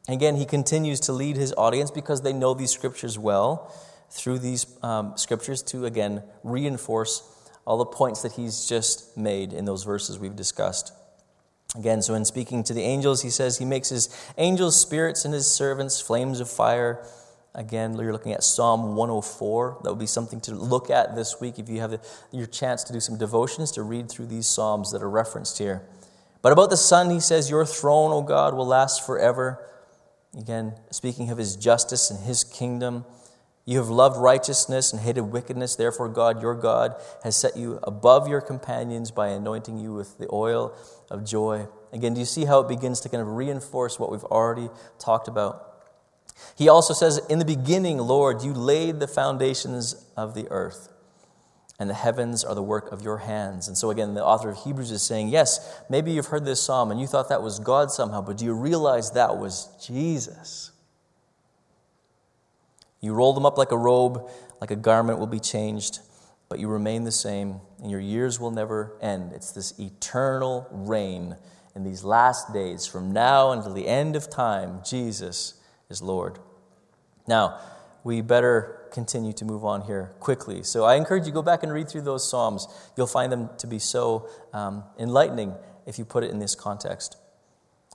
Again, 0.08 0.36
he 0.36 0.46
continues 0.46 0.98
to 1.00 1.12
lead 1.12 1.36
his 1.36 1.52
audience 1.58 1.90
because 1.90 2.22
they 2.22 2.32
know 2.32 2.54
these 2.54 2.70
scriptures 2.70 3.18
well 3.18 3.70
through 4.08 4.38
these 4.38 4.64
um, 4.82 5.12
scriptures 5.18 5.62
to, 5.64 5.84
again, 5.84 6.22
reinforce 6.42 7.22
all 7.66 7.76
the 7.76 7.84
points 7.84 8.22
that 8.22 8.32
he's 8.32 8.66
just 8.66 9.14
made 9.14 9.52
in 9.52 9.66
those 9.66 9.84
verses 9.84 10.18
we've 10.18 10.36
discussed. 10.36 10.90
Again, 11.76 12.00
so 12.00 12.14
in 12.14 12.24
speaking 12.24 12.64
to 12.64 12.72
the 12.72 12.82
angels, 12.82 13.20
he 13.20 13.28
says 13.28 13.58
he 13.58 13.66
makes 13.66 13.90
his 13.90 14.08
angels 14.38 14.80
spirits 14.80 15.26
and 15.26 15.34
his 15.34 15.46
servants 15.46 16.00
flames 16.00 16.40
of 16.40 16.48
fire. 16.48 17.04
Again, 17.54 17.96
you're 17.96 18.12
looking 18.12 18.32
at 18.32 18.42
Psalm 18.42 18.96
104. 18.96 19.80
That 19.84 19.90
would 19.90 19.98
be 19.98 20.06
something 20.06 20.40
to 20.42 20.54
look 20.54 20.90
at 20.90 21.14
this 21.14 21.40
week 21.40 21.58
if 21.58 21.68
you 21.68 21.80
have 21.80 22.04
your 22.32 22.46
chance 22.46 22.82
to 22.84 22.92
do 22.92 22.98
some 22.98 23.16
devotions 23.16 23.70
to 23.72 23.82
read 23.82 24.10
through 24.10 24.26
these 24.26 24.46
Psalms 24.48 24.90
that 24.90 25.02
are 25.02 25.10
referenced 25.10 25.58
here. 25.58 25.82
But 26.42 26.52
about 26.52 26.70
the 26.70 26.76
Son, 26.76 27.10
he 27.10 27.20
says, 27.20 27.48
Your 27.48 27.64
throne, 27.64 28.10
O 28.12 28.22
God, 28.22 28.54
will 28.54 28.66
last 28.66 29.06
forever. 29.06 29.64
Again, 30.36 30.74
speaking 30.90 31.30
of 31.30 31.38
his 31.38 31.54
justice 31.54 32.10
and 32.10 32.24
his 32.24 32.42
kingdom. 32.42 33.04
You 33.66 33.78
have 33.78 33.88
loved 33.88 34.18
righteousness 34.18 34.92
and 34.92 35.00
hated 35.00 35.22
wickedness. 35.22 35.74
Therefore, 35.74 36.08
God, 36.10 36.42
your 36.42 36.54
God, 36.54 36.96
has 37.22 37.34
set 37.34 37.56
you 37.56 37.78
above 37.82 38.28
your 38.28 38.42
companions 38.42 39.10
by 39.10 39.28
anointing 39.28 39.78
you 39.78 39.94
with 39.94 40.18
the 40.18 40.28
oil 40.30 40.76
of 41.10 41.24
joy. 41.24 41.66
Again, 41.90 42.12
do 42.12 42.20
you 42.20 42.26
see 42.26 42.44
how 42.44 42.60
it 42.60 42.68
begins 42.68 43.00
to 43.00 43.08
kind 43.08 43.22
of 43.22 43.28
reinforce 43.28 43.98
what 43.98 44.10
we've 44.10 44.24
already 44.24 44.68
talked 44.98 45.28
about? 45.28 45.73
He 46.56 46.68
also 46.68 46.94
says, 46.94 47.20
In 47.28 47.38
the 47.38 47.44
beginning, 47.44 47.98
Lord, 47.98 48.42
you 48.42 48.52
laid 48.52 49.00
the 49.00 49.08
foundations 49.08 50.10
of 50.16 50.34
the 50.34 50.48
earth, 50.50 50.88
and 51.78 51.90
the 51.90 51.94
heavens 51.94 52.44
are 52.44 52.54
the 52.54 52.62
work 52.62 52.90
of 52.92 53.02
your 53.02 53.18
hands. 53.18 53.68
And 53.68 53.76
so, 53.76 53.90
again, 53.90 54.14
the 54.14 54.24
author 54.24 54.50
of 54.50 54.58
Hebrews 54.58 54.90
is 54.90 55.02
saying, 55.02 55.28
Yes, 55.28 55.82
maybe 55.88 56.12
you've 56.12 56.26
heard 56.26 56.44
this 56.44 56.62
psalm 56.62 56.90
and 56.90 57.00
you 57.00 57.06
thought 57.06 57.28
that 57.28 57.42
was 57.42 57.58
God 57.58 57.90
somehow, 57.90 58.20
but 58.22 58.38
do 58.38 58.44
you 58.44 58.54
realize 58.54 59.12
that 59.12 59.38
was 59.38 59.68
Jesus? 59.84 60.70
You 63.00 63.12
roll 63.12 63.32
them 63.34 63.44
up 63.44 63.58
like 63.58 63.72
a 63.72 63.76
robe, 63.76 64.28
like 64.60 64.70
a 64.70 64.76
garment 64.76 65.18
will 65.18 65.26
be 65.26 65.40
changed. 65.40 66.00
but 66.48 66.60
you 66.60 66.68
remain 66.68 67.02
the 67.04 67.10
same, 67.10 67.60
and 67.82 67.90
your 67.90 68.00
years 68.00 68.38
will 68.38 68.50
never 68.50 68.96
end. 69.00 69.32
It's 69.32 69.50
this 69.50 69.76
eternal 69.80 70.68
reign 70.70 71.36
in 71.74 71.82
these 71.82 72.04
last 72.04 72.52
days. 72.52 72.86
From 72.86 73.12
now 73.12 73.50
until 73.50 73.72
the 73.72 73.88
end 73.88 74.14
of 74.14 74.30
time, 74.30 74.80
Jesus 74.84 75.54
is 75.88 76.02
Lord. 76.02 76.38
Now, 77.26 77.58
we 78.04 78.20
better 78.20 78.88
continue 78.92 79.32
to 79.32 79.44
move 79.44 79.64
on 79.64 79.82
here 79.82 80.12
quickly. 80.20 80.62
So 80.62 80.84
I 80.84 80.94
encourage 80.94 81.26
you 81.26 81.32
go 81.32 81.42
back 81.42 81.62
and 81.62 81.72
read 81.72 81.88
through 81.88 82.02
those 82.02 82.28
Psalms. 82.28 82.68
You'll 82.96 83.06
find 83.06 83.32
them 83.32 83.50
to 83.58 83.66
be 83.66 83.78
so 83.78 84.28
um, 84.52 84.84
enlightening 84.98 85.54
if 85.86 85.98
you 85.98 86.04
put 86.04 86.22
it 86.22 86.30
in 86.30 86.38
this 86.38 86.54
context. 86.54 87.16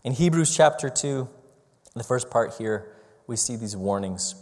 In 0.04 0.14
Hebrews 0.14 0.56
chapter 0.56 0.90
2, 0.90 1.30
the 1.96 2.04
first 2.04 2.30
part 2.30 2.56
here, 2.58 2.92
we 3.28 3.36
see 3.36 3.56
these 3.56 3.76
warnings. 3.76 4.36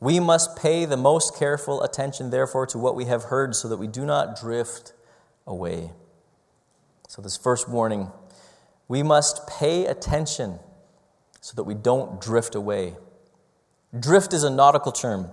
We 0.00 0.20
must 0.20 0.56
pay 0.56 0.84
the 0.84 0.96
most 0.96 1.36
careful 1.36 1.82
attention, 1.82 2.30
therefore, 2.30 2.66
to 2.66 2.78
what 2.78 2.94
we 2.94 3.06
have 3.06 3.24
heard 3.24 3.56
so 3.56 3.68
that 3.68 3.78
we 3.78 3.88
do 3.88 4.06
not 4.06 4.38
drift 4.38 4.92
away. 5.46 5.90
So, 7.08 7.20
this 7.22 7.36
first 7.36 7.68
warning 7.68 8.12
we 8.86 9.02
must 9.02 9.46
pay 9.46 9.84
attention 9.86 10.60
so 11.40 11.54
that 11.56 11.64
we 11.64 11.74
don't 11.74 12.20
drift 12.20 12.54
away. 12.54 12.94
Drift 13.98 14.32
is 14.32 14.44
a 14.44 14.50
nautical 14.50 14.92
term, 14.92 15.30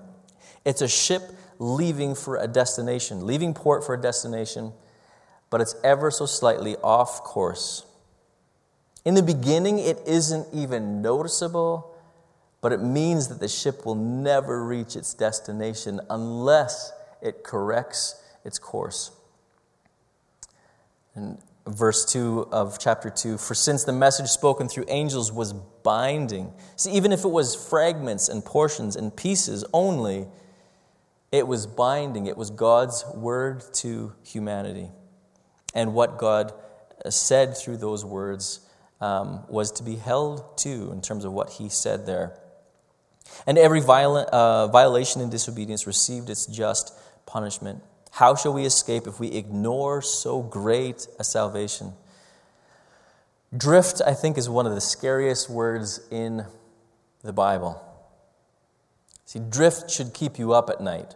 it's 0.64 0.82
a 0.82 0.88
ship 0.88 1.24
leaving 1.60 2.16
for 2.16 2.38
a 2.38 2.48
destination, 2.48 3.26
leaving 3.26 3.54
port 3.54 3.84
for 3.86 3.94
a 3.94 4.02
destination, 4.02 4.74
but 5.50 5.62
it's 5.62 5.76
ever 5.84 6.12
so 6.12 6.26
slightly 6.26 6.76
off 6.78 7.24
course. 7.24 7.86
In 9.06 9.14
the 9.14 9.24
beginning, 9.24 9.80
it 9.80 10.00
isn't 10.06 10.48
even 10.54 11.02
noticeable 11.02 11.96
but 12.66 12.74
it 12.74 12.82
means 12.82 13.28
that 13.28 13.40
the 13.40 13.48
ship 13.48 13.86
will 13.86 13.94
never 13.94 14.66
reach 14.66 14.96
its 14.96 15.14
destination 15.14 16.02
unless 16.10 16.92
it 17.22 17.44
corrects 17.44 18.20
its 18.44 18.58
course. 18.58 19.12
In 21.16 21.38
verse 21.68 22.06
2 22.06 22.50
of 22.52 22.78
chapter 22.80 23.10
2 23.10 23.38
For 23.38 23.56
since 23.56 23.84
the 23.84 23.94
message 23.94 24.28
spoken 24.28 24.68
through 24.68 24.86
angels 24.88 25.32
was 25.32 25.54
binding, 25.54 26.54
see, 26.76 26.92
even 26.92 27.12
if 27.12 27.24
it 27.24 27.30
was 27.30 27.56
fragments 27.56 28.30
and 28.30 28.44
portions 28.44 28.96
and 28.96 29.16
pieces 29.16 29.66
only, 29.74 30.28
it 31.32 31.48
was 31.48 31.68
binding. 31.68 32.28
It 32.28 32.38
was 32.38 32.50
God's 32.50 33.04
word 33.14 33.64
to 33.76 34.14
humanity. 34.24 34.90
And 35.74 35.94
what 35.94 36.18
God 36.18 36.54
said 37.10 37.58
through 37.58 37.78
those 37.78 38.06
words 38.06 38.62
um, 39.02 39.44
was 39.50 39.72
to 39.74 39.84
be 39.84 39.96
held 39.96 40.58
to 40.60 40.92
in 40.92 41.02
terms 41.02 41.26
of 41.26 41.34
what 41.34 41.52
He 41.52 41.70
said 41.70 42.06
there. 42.06 42.40
And 43.46 43.58
every 43.58 43.82
violent, 43.82 44.30
uh, 44.30 44.68
violation 44.68 45.22
and 45.22 45.32
disobedience 45.32 45.86
received 45.88 46.30
its 46.30 46.46
just 46.46 46.98
punishment. 47.26 47.84
How 48.16 48.36
shall 48.36 48.54
we 48.54 48.66
escape 48.66 49.08
if 49.08 49.20
we 49.20 49.30
ignore 49.30 50.02
so 50.02 50.42
great 50.42 51.08
a 51.20 51.24
salvation? 51.24 51.94
Drift, 53.56 54.02
I 54.06 54.14
think, 54.14 54.38
is 54.38 54.50
one 54.50 54.66
of 54.66 54.74
the 54.74 54.82
scariest 54.82 55.50
words 55.50 56.00
in 56.12 56.46
the 57.24 57.34
Bible. 57.34 57.82
See, 59.26 59.40
drift 59.40 59.90
should 59.90 60.14
keep 60.14 60.40
you 60.40 60.54
up 60.54 60.70
at 60.70 60.82
night. 60.82 61.16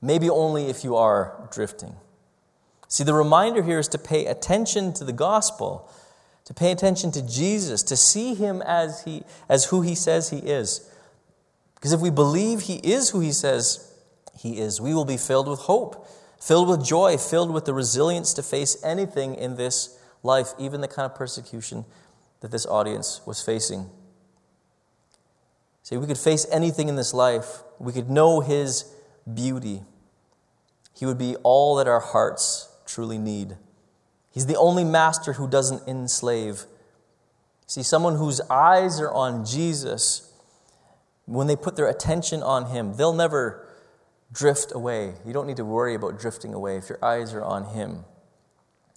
Maybe 0.00 0.30
only 0.30 0.66
if 0.66 0.84
you 0.84 0.96
are 0.96 1.48
drifting. 1.52 1.96
See, 2.88 3.04
the 3.04 3.14
reminder 3.14 3.62
here 3.62 3.78
is 3.78 3.88
to 3.88 3.98
pay 3.98 4.26
attention 4.26 4.92
to 4.94 5.04
the 5.04 5.12
gospel 5.12 5.90
to 6.44 6.54
pay 6.54 6.72
attention 6.72 7.12
to 7.12 7.22
Jesus, 7.22 7.82
to 7.84 7.96
see 7.96 8.34
him 8.34 8.62
as, 8.62 9.04
he, 9.04 9.22
as 9.48 9.66
who 9.66 9.82
he 9.82 9.94
says 9.94 10.30
he 10.30 10.38
is. 10.38 10.90
Because 11.74 11.92
if 11.92 12.00
we 12.00 12.10
believe 12.10 12.62
he 12.62 12.76
is 12.76 13.10
who 13.10 13.20
he 13.20 13.32
says 13.32 13.91
he 14.42 14.58
is, 14.58 14.80
we 14.80 14.92
will 14.92 15.04
be 15.04 15.16
filled 15.16 15.46
with 15.46 15.60
hope, 15.60 16.08
filled 16.40 16.68
with 16.68 16.84
joy, 16.84 17.16
filled 17.16 17.52
with 17.52 17.64
the 17.64 17.72
resilience 17.72 18.34
to 18.34 18.42
face 18.42 18.76
anything 18.82 19.36
in 19.36 19.54
this 19.54 19.96
life, 20.24 20.48
even 20.58 20.80
the 20.80 20.88
kind 20.88 21.06
of 21.06 21.14
persecution 21.14 21.84
that 22.40 22.50
this 22.50 22.66
audience 22.66 23.20
was 23.24 23.40
facing. 23.40 23.88
See, 25.84 25.96
we 25.96 26.08
could 26.08 26.18
face 26.18 26.44
anything 26.50 26.88
in 26.88 26.96
this 26.96 27.14
life, 27.14 27.62
we 27.78 27.92
could 27.92 28.10
know 28.10 28.40
his 28.40 28.92
beauty. 29.32 29.82
He 30.92 31.06
would 31.06 31.18
be 31.18 31.36
all 31.44 31.76
that 31.76 31.86
our 31.86 32.00
hearts 32.00 32.68
truly 32.84 33.18
need. 33.18 33.56
He's 34.32 34.46
the 34.46 34.56
only 34.56 34.82
master 34.82 35.34
who 35.34 35.46
doesn't 35.46 35.86
enslave. 35.86 36.64
See, 37.68 37.84
someone 37.84 38.16
whose 38.16 38.40
eyes 38.50 39.00
are 39.00 39.10
on 39.12 39.44
Jesus, 39.44 40.32
when 41.26 41.46
they 41.46 41.54
put 41.56 41.76
their 41.76 41.88
attention 41.88 42.42
on 42.42 42.66
him, 42.66 42.94
they'll 42.96 43.12
never 43.12 43.68
drift 44.32 44.72
away. 44.74 45.14
You 45.26 45.32
don't 45.32 45.46
need 45.46 45.58
to 45.58 45.64
worry 45.64 45.94
about 45.94 46.18
drifting 46.18 46.54
away 46.54 46.76
if 46.76 46.88
your 46.88 47.02
eyes 47.04 47.34
are 47.34 47.44
on 47.44 47.74
him. 47.74 48.04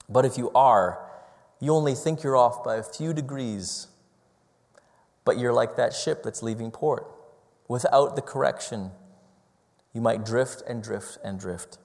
But 0.08 0.26
if 0.26 0.38
you 0.38 0.52
are, 0.52 1.06
you 1.60 1.74
only 1.74 1.96
think 1.96 2.24
you're 2.24 2.38
off 2.38 2.64
by 2.64 2.76
a 2.76 2.84
few 2.84 3.14
degrees, 3.14 3.88
but 5.24 5.38
you're 5.38 5.54
like 5.54 5.76
that 5.76 5.94
ship 5.94 6.24
that's 6.24 6.44
leaving 6.44 6.72
port. 6.72 7.08
Without 7.68 8.16
the 8.16 8.22
correction, 8.22 8.92
you 9.94 10.02
might 10.02 10.26
drift 10.26 10.62
and 10.68 10.84
drift 10.84 11.18
and 11.24 11.40
drift. 11.40 11.78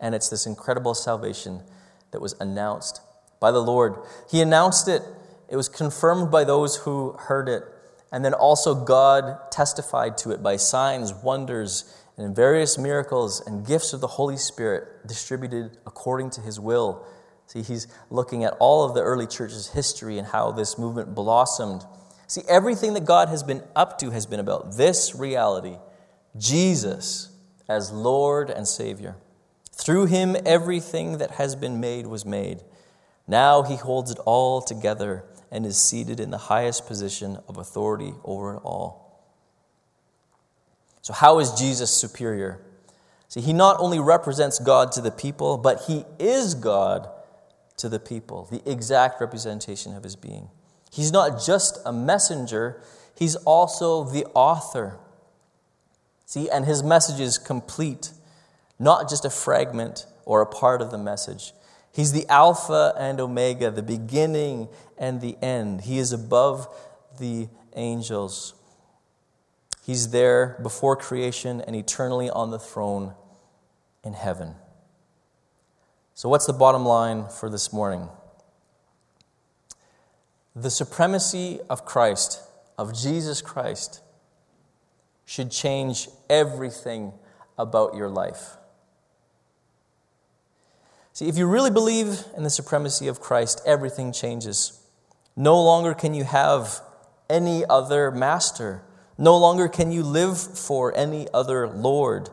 And 0.00 0.14
it's 0.14 0.28
this 0.28 0.46
incredible 0.46 0.94
salvation 0.94 1.62
that 2.10 2.20
was 2.20 2.34
announced 2.40 3.00
by 3.40 3.50
the 3.50 3.62
Lord. 3.62 3.96
He 4.30 4.40
announced 4.40 4.88
it, 4.88 5.02
it 5.48 5.56
was 5.56 5.68
confirmed 5.68 6.30
by 6.30 6.44
those 6.44 6.76
who 6.76 7.12
heard 7.12 7.48
it. 7.48 7.62
And 8.10 8.24
then 8.24 8.32
also, 8.32 8.74
God 8.74 9.50
testified 9.50 10.16
to 10.18 10.30
it 10.30 10.42
by 10.42 10.56
signs, 10.56 11.12
wonders, 11.12 11.92
and 12.16 12.34
various 12.34 12.78
miracles 12.78 13.44
and 13.46 13.66
gifts 13.66 13.92
of 13.92 14.00
the 14.00 14.06
Holy 14.06 14.36
Spirit 14.36 15.06
distributed 15.06 15.78
according 15.86 16.30
to 16.30 16.40
his 16.40 16.60
will. 16.60 17.04
See, 17.46 17.62
he's 17.62 17.88
looking 18.10 18.44
at 18.44 18.56
all 18.58 18.84
of 18.84 18.94
the 18.94 19.02
early 19.02 19.26
church's 19.26 19.68
history 19.68 20.18
and 20.18 20.26
how 20.26 20.52
this 20.52 20.78
movement 20.78 21.14
blossomed. 21.14 21.84
See, 22.26 22.42
everything 22.48 22.94
that 22.94 23.04
God 23.04 23.28
has 23.28 23.42
been 23.42 23.62
up 23.76 23.98
to 23.98 24.10
has 24.10 24.26
been 24.26 24.40
about 24.40 24.76
this 24.76 25.14
reality 25.14 25.76
Jesus 26.36 27.30
as 27.68 27.92
Lord 27.92 28.50
and 28.50 28.66
Savior. 28.66 29.16
Through 29.72 30.06
him, 30.06 30.36
everything 30.46 31.18
that 31.18 31.32
has 31.32 31.56
been 31.56 31.80
made 31.80 32.06
was 32.06 32.24
made. 32.24 32.62
Now 33.26 33.62
he 33.62 33.76
holds 33.76 34.10
it 34.10 34.18
all 34.24 34.60
together 34.60 35.24
and 35.50 35.64
is 35.64 35.78
seated 35.78 36.20
in 36.20 36.30
the 36.30 36.38
highest 36.38 36.86
position 36.86 37.38
of 37.48 37.56
authority 37.56 38.14
over 38.24 38.54
it 38.54 38.60
all. 38.64 39.03
So, 41.04 41.12
how 41.12 41.38
is 41.38 41.52
Jesus 41.52 41.90
superior? 41.90 42.62
See, 43.28 43.42
he 43.42 43.52
not 43.52 43.76
only 43.78 44.00
represents 44.00 44.58
God 44.58 44.90
to 44.92 45.02
the 45.02 45.10
people, 45.10 45.58
but 45.58 45.82
he 45.86 46.06
is 46.18 46.54
God 46.54 47.10
to 47.76 47.90
the 47.90 47.98
people, 47.98 48.48
the 48.50 48.62
exact 48.64 49.20
representation 49.20 49.94
of 49.94 50.02
his 50.02 50.16
being. 50.16 50.48
He's 50.90 51.12
not 51.12 51.44
just 51.44 51.78
a 51.84 51.92
messenger, 51.92 52.80
he's 53.14 53.36
also 53.36 54.04
the 54.04 54.24
author. 54.32 54.96
See, 56.24 56.48
and 56.48 56.64
his 56.64 56.82
message 56.82 57.20
is 57.20 57.36
complete 57.36 58.12
not 58.78 59.10
just 59.10 59.26
a 59.26 59.30
fragment 59.30 60.06
or 60.24 60.40
a 60.40 60.46
part 60.46 60.80
of 60.80 60.90
the 60.90 60.96
message. 60.96 61.52
He's 61.92 62.12
the 62.12 62.26
Alpha 62.30 62.94
and 62.98 63.20
Omega, 63.20 63.70
the 63.70 63.82
beginning 63.82 64.68
and 64.96 65.20
the 65.20 65.36
end. 65.42 65.82
He 65.82 65.98
is 65.98 66.14
above 66.14 66.66
the 67.20 67.48
angels. 67.76 68.54
He's 69.84 70.12
there 70.12 70.58
before 70.62 70.96
creation 70.96 71.60
and 71.60 71.76
eternally 71.76 72.30
on 72.30 72.50
the 72.50 72.58
throne 72.58 73.12
in 74.02 74.14
heaven. 74.14 74.54
So, 76.14 76.26
what's 76.30 76.46
the 76.46 76.54
bottom 76.54 76.86
line 76.86 77.28
for 77.28 77.50
this 77.50 77.70
morning? 77.70 78.08
The 80.56 80.70
supremacy 80.70 81.60
of 81.68 81.84
Christ, 81.84 82.40
of 82.78 82.98
Jesus 82.98 83.42
Christ, 83.42 84.00
should 85.26 85.50
change 85.50 86.08
everything 86.30 87.12
about 87.58 87.94
your 87.94 88.08
life. 88.08 88.56
See, 91.12 91.28
if 91.28 91.36
you 91.36 91.46
really 91.46 91.70
believe 91.70 92.24
in 92.34 92.42
the 92.42 92.50
supremacy 92.50 93.06
of 93.06 93.20
Christ, 93.20 93.60
everything 93.66 94.12
changes. 94.12 94.80
No 95.36 95.62
longer 95.62 95.92
can 95.92 96.14
you 96.14 96.24
have 96.24 96.80
any 97.28 97.66
other 97.66 98.10
master. 98.10 98.82
No 99.16 99.36
longer 99.36 99.68
can 99.68 99.92
you 99.92 100.02
live 100.02 100.38
for 100.38 100.96
any 100.96 101.28
other 101.32 101.68
Lord. 101.68 102.30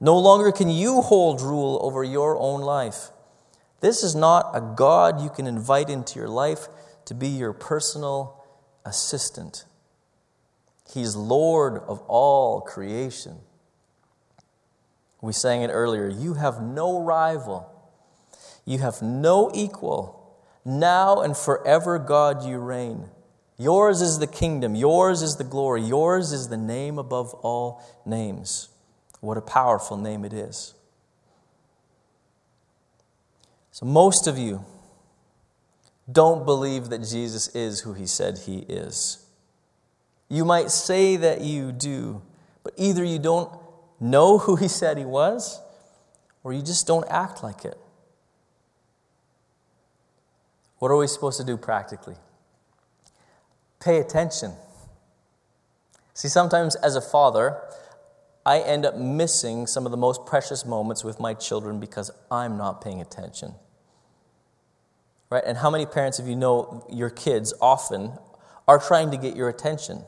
No 0.00 0.18
longer 0.18 0.52
can 0.52 0.68
you 0.68 1.00
hold 1.00 1.40
rule 1.40 1.78
over 1.82 2.02
your 2.02 2.36
own 2.38 2.60
life. 2.60 3.10
This 3.80 4.02
is 4.02 4.14
not 4.14 4.50
a 4.54 4.60
God 4.60 5.20
you 5.20 5.30
can 5.30 5.46
invite 5.46 5.88
into 5.88 6.18
your 6.18 6.28
life 6.28 6.68
to 7.04 7.14
be 7.14 7.28
your 7.28 7.52
personal 7.52 8.44
assistant. 8.84 9.64
He's 10.92 11.14
Lord 11.14 11.82
of 11.86 12.00
all 12.08 12.60
creation. 12.60 13.38
We 15.20 15.32
sang 15.32 15.62
it 15.62 15.68
earlier. 15.68 16.08
You 16.08 16.34
have 16.34 16.62
no 16.62 17.02
rival. 17.02 17.70
You 18.64 18.78
have 18.78 19.02
no 19.02 19.50
equal. 19.54 20.36
Now 20.64 21.20
and 21.20 21.36
forever, 21.36 21.98
God, 21.98 22.44
you 22.44 22.58
reign. 22.58 23.08
Yours 23.58 24.00
is 24.00 24.20
the 24.20 24.26
kingdom, 24.28 24.76
yours 24.76 25.20
is 25.20 25.36
the 25.36 25.44
glory, 25.44 25.82
yours 25.82 26.32
is 26.32 26.48
the 26.48 26.56
name 26.56 26.96
above 26.96 27.34
all 27.34 27.82
names. 28.06 28.68
What 29.20 29.36
a 29.36 29.40
powerful 29.40 29.96
name 29.96 30.24
it 30.24 30.32
is. 30.32 30.74
So, 33.72 33.84
most 33.84 34.28
of 34.28 34.38
you 34.38 34.64
don't 36.10 36.44
believe 36.44 36.88
that 36.90 36.98
Jesus 36.98 37.48
is 37.48 37.80
who 37.80 37.94
he 37.94 38.06
said 38.06 38.38
he 38.38 38.58
is. 38.60 39.26
You 40.28 40.44
might 40.44 40.70
say 40.70 41.16
that 41.16 41.40
you 41.40 41.72
do, 41.72 42.22
but 42.62 42.74
either 42.76 43.02
you 43.02 43.18
don't 43.18 43.50
know 43.98 44.38
who 44.38 44.54
he 44.54 44.68
said 44.68 44.98
he 44.98 45.04
was, 45.04 45.60
or 46.44 46.52
you 46.52 46.62
just 46.62 46.86
don't 46.86 47.06
act 47.10 47.42
like 47.42 47.64
it. 47.64 47.76
What 50.78 50.92
are 50.92 50.96
we 50.96 51.08
supposed 51.08 51.40
to 51.40 51.44
do 51.44 51.56
practically? 51.56 52.14
Pay 53.88 54.00
attention. 54.00 54.52
See, 56.12 56.28
sometimes 56.28 56.74
as 56.74 56.94
a 56.94 57.00
father, 57.00 57.56
I 58.44 58.58
end 58.58 58.84
up 58.84 58.98
missing 58.98 59.66
some 59.66 59.86
of 59.86 59.92
the 59.92 59.96
most 59.96 60.26
precious 60.26 60.66
moments 60.66 61.04
with 61.04 61.18
my 61.18 61.32
children 61.32 61.80
because 61.80 62.10
I'm 62.30 62.58
not 62.58 62.82
paying 62.82 63.00
attention. 63.00 63.54
Right? 65.30 65.42
And 65.46 65.56
how 65.56 65.70
many 65.70 65.86
parents 65.86 66.18
of 66.18 66.28
you 66.28 66.36
know 66.36 66.86
your 66.92 67.08
kids 67.08 67.54
often 67.62 68.12
are 68.66 68.78
trying 68.78 69.10
to 69.10 69.16
get 69.16 69.34
your 69.34 69.48
attention? 69.48 70.02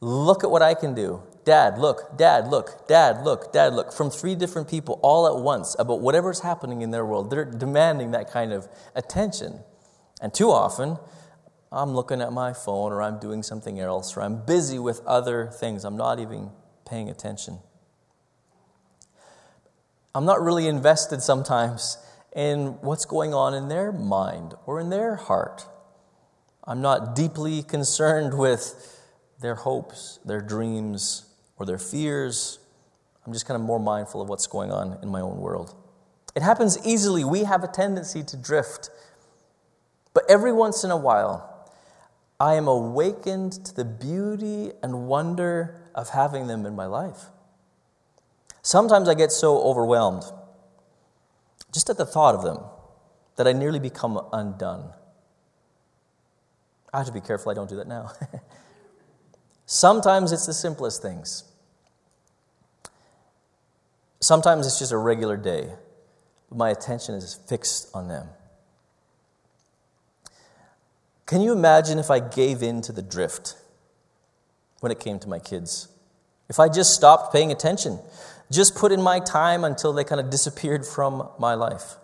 Look 0.00 0.42
at 0.42 0.50
what 0.50 0.60
I 0.60 0.74
can 0.74 0.96
do. 0.96 1.22
Dad, 1.44 1.78
look, 1.78 2.18
dad, 2.18 2.48
look, 2.48 2.88
dad, 2.88 3.22
look, 3.24 3.52
dad, 3.52 3.72
look, 3.74 3.92
from 3.92 4.10
three 4.10 4.34
different 4.34 4.66
people 4.66 4.98
all 5.00 5.28
at 5.28 5.40
once 5.40 5.76
about 5.78 6.00
whatever's 6.00 6.40
happening 6.40 6.82
in 6.82 6.90
their 6.90 7.06
world. 7.06 7.30
They're 7.30 7.44
demanding 7.44 8.10
that 8.10 8.32
kind 8.32 8.52
of 8.52 8.66
attention. 8.96 9.60
And 10.20 10.34
too 10.34 10.50
often, 10.50 10.98
I'm 11.74 11.90
looking 11.90 12.20
at 12.20 12.32
my 12.32 12.52
phone 12.52 12.92
or 12.92 13.02
I'm 13.02 13.18
doing 13.18 13.42
something 13.42 13.80
else 13.80 14.16
or 14.16 14.22
I'm 14.22 14.44
busy 14.44 14.78
with 14.78 15.04
other 15.06 15.48
things. 15.48 15.84
I'm 15.84 15.96
not 15.96 16.20
even 16.20 16.50
paying 16.88 17.10
attention. 17.10 17.58
I'm 20.14 20.24
not 20.24 20.40
really 20.40 20.68
invested 20.68 21.20
sometimes 21.20 21.98
in 22.34 22.80
what's 22.80 23.04
going 23.04 23.34
on 23.34 23.54
in 23.54 23.66
their 23.66 23.90
mind 23.90 24.54
or 24.66 24.78
in 24.78 24.90
their 24.90 25.16
heart. 25.16 25.66
I'm 26.62 26.80
not 26.80 27.16
deeply 27.16 27.64
concerned 27.64 28.38
with 28.38 29.00
their 29.40 29.56
hopes, 29.56 30.20
their 30.24 30.40
dreams, 30.40 31.26
or 31.56 31.66
their 31.66 31.78
fears. 31.78 32.60
I'm 33.26 33.32
just 33.32 33.46
kind 33.46 33.60
of 33.60 33.66
more 33.66 33.80
mindful 33.80 34.22
of 34.22 34.28
what's 34.28 34.46
going 34.46 34.70
on 34.70 34.98
in 35.02 35.08
my 35.08 35.20
own 35.20 35.38
world. 35.38 35.74
It 36.36 36.42
happens 36.42 36.78
easily. 36.86 37.24
We 37.24 37.44
have 37.44 37.64
a 37.64 37.68
tendency 37.68 38.22
to 38.22 38.36
drift. 38.36 38.90
But 40.12 40.24
every 40.28 40.52
once 40.52 40.84
in 40.84 40.92
a 40.92 40.96
while, 40.96 41.53
I 42.40 42.54
am 42.54 42.66
awakened 42.66 43.52
to 43.64 43.74
the 43.74 43.84
beauty 43.84 44.72
and 44.82 45.06
wonder 45.06 45.80
of 45.94 46.10
having 46.10 46.46
them 46.46 46.66
in 46.66 46.74
my 46.74 46.86
life. 46.86 47.26
Sometimes 48.62 49.08
I 49.08 49.14
get 49.14 49.30
so 49.30 49.62
overwhelmed 49.62 50.24
just 51.72 51.90
at 51.90 51.96
the 51.96 52.06
thought 52.06 52.34
of 52.34 52.42
them 52.42 52.58
that 53.36 53.46
I 53.46 53.52
nearly 53.52 53.78
become 53.78 54.20
undone. 54.32 54.92
I 56.92 56.98
have 56.98 57.06
to 57.06 57.12
be 57.12 57.20
careful 57.20 57.50
I 57.50 57.54
don't 57.54 57.68
do 57.68 57.76
that 57.76 57.88
now. 57.88 58.12
Sometimes 59.66 60.32
it's 60.32 60.46
the 60.46 60.54
simplest 60.54 61.02
things. 61.02 61.44
Sometimes 64.20 64.66
it's 64.66 64.78
just 64.78 64.92
a 64.92 64.96
regular 64.96 65.36
day, 65.36 65.70
but 66.48 66.56
my 66.56 66.70
attention 66.70 67.14
is 67.14 67.34
fixed 67.34 67.90
on 67.94 68.08
them. 68.08 68.28
Can 71.26 71.40
you 71.40 71.52
imagine 71.52 71.98
if 71.98 72.10
I 72.10 72.20
gave 72.20 72.62
in 72.62 72.82
to 72.82 72.92
the 72.92 73.02
drift 73.02 73.56
when 74.80 74.92
it 74.92 75.00
came 75.00 75.18
to 75.20 75.28
my 75.28 75.38
kids? 75.38 75.88
If 76.48 76.60
I 76.60 76.68
just 76.68 76.94
stopped 76.94 77.32
paying 77.32 77.50
attention, 77.50 77.98
just 78.50 78.74
put 78.74 78.92
in 78.92 79.00
my 79.00 79.20
time 79.20 79.64
until 79.64 79.92
they 79.92 80.04
kind 80.04 80.20
of 80.20 80.28
disappeared 80.28 80.84
from 80.84 81.28
my 81.38 81.54
life. 81.54 81.96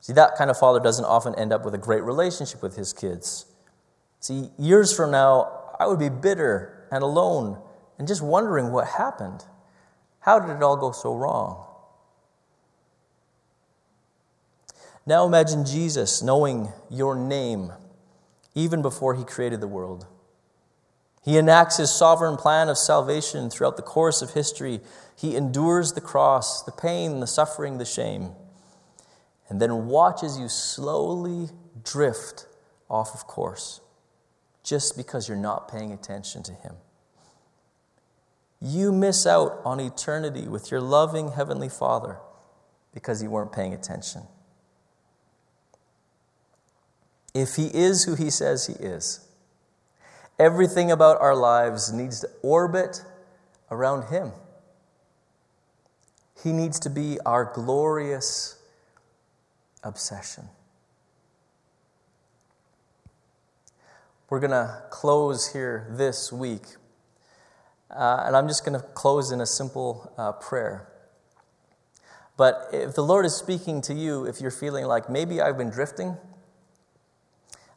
See, 0.00 0.12
that 0.12 0.36
kind 0.36 0.50
of 0.50 0.58
father 0.58 0.80
doesn't 0.80 1.04
often 1.04 1.34
end 1.36 1.52
up 1.52 1.64
with 1.64 1.74
a 1.74 1.78
great 1.78 2.02
relationship 2.02 2.62
with 2.62 2.76
his 2.76 2.92
kids. 2.92 3.46
See, 4.20 4.50
years 4.58 4.94
from 4.94 5.10
now, 5.10 5.74
I 5.80 5.86
would 5.86 5.98
be 5.98 6.08
bitter 6.08 6.86
and 6.92 7.02
alone 7.02 7.60
and 7.98 8.06
just 8.06 8.22
wondering 8.22 8.70
what 8.70 8.86
happened. 8.86 9.44
How 10.20 10.38
did 10.38 10.54
it 10.54 10.62
all 10.62 10.76
go 10.76 10.92
so 10.92 11.14
wrong? 11.14 11.67
Now 15.08 15.24
imagine 15.24 15.64
Jesus 15.64 16.22
knowing 16.22 16.70
your 16.90 17.16
name 17.16 17.72
even 18.54 18.82
before 18.82 19.14
he 19.14 19.24
created 19.24 19.62
the 19.62 19.66
world. 19.66 20.06
He 21.24 21.38
enacts 21.38 21.78
his 21.78 21.90
sovereign 21.90 22.36
plan 22.36 22.68
of 22.68 22.76
salvation 22.76 23.48
throughout 23.48 23.78
the 23.78 23.82
course 23.82 24.20
of 24.20 24.34
history. 24.34 24.80
He 25.16 25.34
endures 25.34 25.94
the 25.94 26.02
cross, 26.02 26.62
the 26.62 26.72
pain, 26.72 27.20
the 27.20 27.26
suffering, 27.26 27.78
the 27.78 27.86
shame, 27.86 28.32
and 29.48 29.62
then 29.62 29.86
watches 29.86 30.38
you 30.38 30.46
slowly 30.46 31.48
drift 31.82 32.46
off 32.90 33.14
of 33.14 33.26
course 33.26 33.80
just 34.62 34.94
because 34.94 35.26
you're 35.26 35.38
not 35.38 35.72
paying 35.72 35.90
attention 35.90 36.42
to 36.42 36.52
him. 36.52 36.74
You 38.60 38.92
miss 38.92 39.26
out 39.26 39.62
on 39.64 39.80
eternity 39.80 40.48
with 40.48 40.70
your 40.70 40.82
loving 40.82 41.32
Heavenly 41.32 41.70
Father 41.70 42.18
because 42.92 43.22
you 43.22 43.30
weren't 43.30 43.52
paying 43.52 43.72
attention 43.72 44.24
if 47.40 47.56
He 47.56 47.66
is 47.66 48.04
who 48.04 48.14
He 48.14 48.30
says 48.30 48.66
He 48.66 48.74
is. 48.74 49.26
Everything 50.38 50.90
about 50.90 51.20
our 51.20 51.34
lives 51.34 51.92
needs 51.92 52.20
to 52.20 52.28
orbit 52.42 53.02
around 53.70 54.08
Him. 54.08 54.32
He 56.42 56.52
needs 56.52 56.78
to 56.80 56.90
be 56.90 57.18
our 57.26 57.50
glorious 57.52 58.60
obsession. 59.82 60.48
We're 64.30 64.40
going 64.40 64.50
to 64.50 64.82
close 64.90 65.52
here 65.52 65.86
this 65.90 66.32
week. 66.32 66.62
Uh, 67.90 68.24
and 68.26 68.36
I'm 68.36 68.46
just 68.46 68.64
going 68.64 68.78
to 68.78 68.86
close 68.88 69.32
in 69.32 69.40
a 69.40 69.46
simple 69.46 70.12
uh, 70.18 70.32
prayer. 70.32 70.86
But 72.36 72.68
if 72.72 72.94
the 72.94 73.02
Lord 73.02 73.24
is 73.24 73.34
speaking 73.34 73.80
to 73.82 73.94
you, 73.94 74.24
if 74.24 74.40
you're 74.40 74.50
feeling 74.50 74.84
like 74.84 75.08
maybe 75.08 75.40
I've 75.40 75.56
been 75.56 75.70
drifting, 75.70 76.16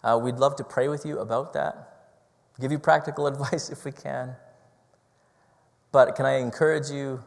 uh, 0.03 0.19
we'd 0.21 0.35
love 0.35 0.55
to 0.57 0.63
pray 0.63 0.87
with 0.87 1.05
you 1.05 1.19
about 1.19 1.53
that, 1.53 2.09
give 2.59 2.71
you 2.71 2.79
practical 2.79 3.27
advice 3.33 3.69
if 3.69 3.85
we 3.85 3.91
can. 3.91 4.35
But 5.91 6.15
can 6.15 6.25
I 6.25 6.37
encourage 6.37 6.89
you, 6.89 7.23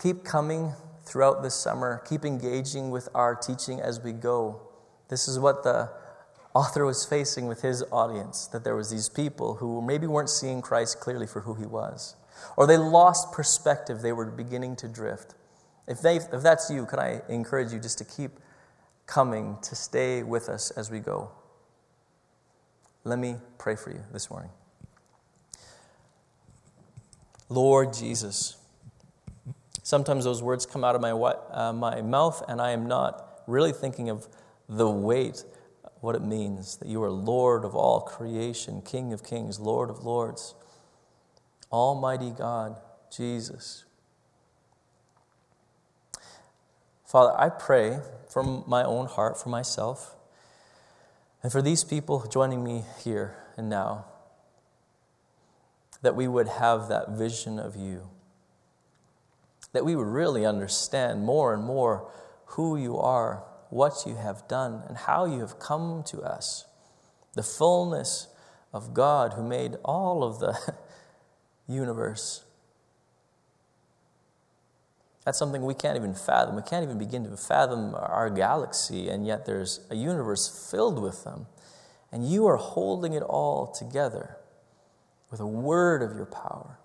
keep 0.00 0.24
coming 0.24 0.72
throughout 1.04 1.42
this 1.42 1.54
summer, 1.54 2.02
keep 2.08 2.24
engaging 2.24 2.90
with 2.90 3.08
our 3.14 3.34
teaching 3.34 3.80
as 3.80 4.00
we 4.00 4.12
go. 4.12 4.60
This 5.08 5.28
is 5.28 5.38
what 5.38 5.62
the 5.62 5.90
author 6.54 6.84
was 6.84 7.04
facing 7.04 7.46
with 7.46 7.62
his 7.62 7.82
audience 7.90 8.46
that 8.48 8.64
there 8.64 8.76
was 8.76 8.90
these 8.90 9.08
people 9.08 9.54
who 9.54 9.80
maybe 9.80 10.06
weren't 10.06 10.28
seeing 10.28 10.60
Christ 10.60 11.00
clearly 11.00 11.26
for 11.26 11.40
who 11.40 11.54
he 11.54 11.64
was 11.64 12.16
or 12.56 12.66
they 12.66 12.76
lost 12.76 13.32
perspective 13.32 14.02
they 14.02 14.12
were 14.12 14.26
beginning 14.26 14.76
to 14.76 14.88
drift 14.88 15.34
if, 15.88 16.00
they, 16.00 16.16
if 16.16 16.42
that's 16.42 16.70
you 16.70 16.86
can 16.86 16.98
i 16.98 17.20
encourage 17.28 17.72
you 17.72 17.78
just 17.78 17.98
to 17.98 18.04
keep 18.04 18.32
coming 19.06 19.56
to 19.62 19.74
stay 19.74 20.22
with 20.22 20.48
us 20.48 20.70
as 20.72 20.90
we 20.90 20.98
go 20.98 21.30
let 23.04 23.18
me 23.18 23.36
pray 23.58 23.74
for 23.76 23.90
you 23.90 24.00
this 24.12 24.30
morning. 24.30 24.50
Lord 27.48 27.92
Jesus, 27.92 28.56
sometimes 29.82 30.24
those 30.24 30.42
words 30.42 30.64
come 30.64 30.84
out 30.84 30.94
of 30.94 31.00
my, 31.00 31.10
uh, 31.10 31.72
my 31.72 32.00
mouth, 32.00 32.42
and 32.48 32.60
I 32.60 32.70
am 32.70 32.86
not 32.86 33.42
really 33.46 33.72
thinking 33.72 34.08
of 34.08 34.28
the 34.68 34.88
weight, 34.88 35.44
what 36.00 36.14
it 36.14 36.22
means 36.22 36.76
that 36.76 36.88
you 36.88 37.02
are 37.02 37.10
Lord 37.10 37.64
of 37.64 37.74
all 37.74 38.00
creation, 38.00 38.82
King 38.82 39.12
of 39.12 39.22
kings, 39.22 39.60
Lord 39.60 39.90
of 39.90 40.04
lords, 40.04 40.54
Almighty 41.70 42.30
God, 42.30 42.80
Jesus. 43.14 43.84
Father, 47.04 47.38
I 47.38 47.50
pray 47.50 47.98
from 48.30 48.64
my 48.66 48.82
own 48.82 49.06
heart, 49.06 49.38
for 49.38 49.50
myself, 49.50 50.16
and 51.42 51.50
for 51.50 51.62
these 51.62 51.84
people 51.84 52.26
joining 52.26 52.62
me 52.62 52.84
here 53.02 53.36
and 53.56 53.68
now, 53.68 54.06
that 56.02 56.16
we 56.16 56.28
would 56.28 56.48
have 56.48 56.88
that 56.88 57.10
vision 57.10 57.58
of 57.58 57.76
you. 57.76 58.08
That 59.72 59.84
we 59.84 59.96
would 59.96 60.06
really 60.06 60.44
understand 60.44 61.24
more 61.24 61.54
and 61.54 61.62
more 61.62 62.10
who 62.46 62.76
you 62.76 62.98
are, 62.98 63.44
what 63.70 64.04
you 64.06 64.16
have 64.16 64.46
done, 64.48 64.82
and 64.86 64.96
how 64.96 65.24
you 65.24 65.40
have 65.40 65.58
come 65.58 66.02
to 66.08 66.20
us. 66.20 66.66
The 67.34 67.42
fullness 67.42 68.28
of 68.72 68.92
God 68.92 69.34
who 69.34 69.42
made 69.42 69.76
all 69.84 70.22
of 70.22 70.40
the 70.40 70.74
universe 71.66 72.44
that's 75.24 75.38
something 75.38 75.64
we 75.64 75.74
can't 75.74 75.96
even 75.96 76.14
fathom. 76.14 76.56
We 76.56 76.62
can't 76.62 76.82
even 76.82 76.98
begin 76.98 77.24
to 77.24 77.36
fathom 77.36 77.94
our 77.94 78.28
galaxy, 78.28 79.08
and 79.08 79.26
yet 79.26 79.46
there's 79.46 79.80
a 79.90 79.94
universe 79.94 80.70
filled 80.70 81.00
with 81.00 81.24
them. 81.24 81.46
And 82.10 82.28
you 82.28 82.46
are 82.46 82.56
holding 82.56 83.14
it 83.14 83.22
all 83.22 83.66
together 83.68 84.36
with 85.30 85.40
a 85.40 85.46
word 85.46 86.02
of 86.02 86.14
your 86.16 86.26
power. 86.26 86.78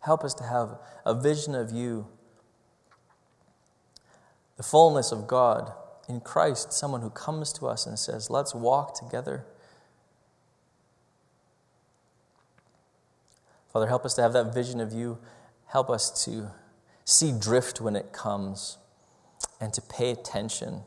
Help 0.00 0.22
us 0.22 0.34
to 0.34 0.44
have 0.44 0.78
a 1.04 1.14
vision 1.14 1.54
of 1.54 1.72
you, 1.72 2.06
the 4.56 4.62
fullness 4.62 5.10
of 5.10 5.26
God 5.26 5.72
in 6.08 6.20
Christ, 6.20 6.72
someone 6.72 7.00
who 7.00 7.10
comes 7.10 7.52
to 7.54 7.66
us 7.66 7.86
and 7.86 7.98
says, 7.98 8.30
Let's 8.30 8.54
walk 8.54 8.94
together. 8.94 9.44
Father, 13.72 13.88
help 13.88 14.04
us 14.04 14.14
to 14.14 14.22
have 14.22 14.32
that 14.34 14.54
vision 14.54 14.80
of 14.80 14.92
you. 14.92 15.18
Help 15.66 15.90
us 15.90 16.24
to 16.24 16.52
see 17.06 17.32
drift 17.32 17.80
when 17.80 17.96
it 17.96 18.12
comes 18.12 18.76
and 19.60 19.72
to 19.72 19.80
pay 19.80 20.10
attention 20.10 20.82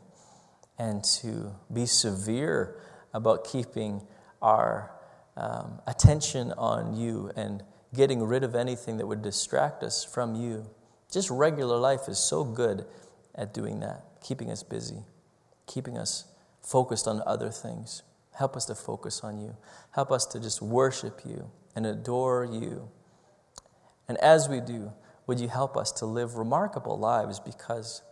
and 0.78 1.02
to 1.02 1.52
be 1.72 1.86
severe 1.86 2.76
about 3.12 3.44
keeping 3.44 4.02
our 4.40 4.92
um, 5.36 5.80
attention 5.86 6.52
on 6.52 6.94
you 6.94 7.32
and 7.36 7.62
getting 7.94 8.22
rid 8.22 8.44
of 8.44 8.54
anything 8.54 8.98
that 8.98 9.06
would 9.06 9.22
distract 9.22 9.82
us 9.82 10.04
from 10.04 10.34
you. 10.34 10.68
Just 11.10 11.30
regular 11.30 11.78
life 11.78 12.02
is 12.06 12.18
so 12.18 12.44
good 12.44 12.84
at 13.34 13.52
doing 13.54 13.80
that, 13.80 14.04
keeping 14.22 14.50
us 14.50 14.62
busy, 14.62 15.02
keeping 15.66 15.96
us 15.96 16.26
focused 16.62 17.08
on 17.08 17.22
other 17.26 17.50
things. 17.50 18.02
Help 18.32 18.56
us 18.56 18.66
to 18.66 18.74
focus 18.74 19.22
on 19.24 19.40
you. 19.40 19.56
Help 19.92 20.12
us 20.12 20.26
to 20.26 20.38
just 20.38 20.60
worship 20.62 21.22
you 21.24 21.50
and 21.74 21.86
adore 21.86 22.44
you. 22.44 22.90
And 24.06 24.18
as 24.18 24.48
we 24.48 24.60
do, 24.60 24.92
would 25.30 25.38
you 25.38 25.46
help 25.46 25.76
us 25.76 25.92
to 25.92 26.06
live 26.06 26.34
remarkable 26.34 26.98
lives 26.98 27.38
because 27.38 28.02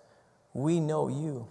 we 0.54 0.78
know 0.78 1.08
you. 1.08 1.48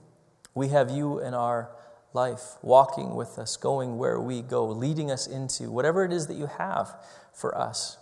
We 0.55 0.70
have 0.70 0.89
you 0.89 1.20
in 1.20 1.34
our 1.34 1.70
life, 2.13 2.55
walking 2.61 3.15
with 3.15 3.38
us, 3.38 3.57
going 3.57 3.97
where 3.97 4.18
we 4.18 4.41
go, 4.41 4.65
leading 4.65 5.11
us 5.11 5.28
into 5.28 5.70
whatever 5.70 6.05
it 6.05 6.13
is 6.13 6.28
that 6.28 6.36
you 6.36 6.45
have 6.45 6.95
for 7.34 7.57
us, 7.57 7.97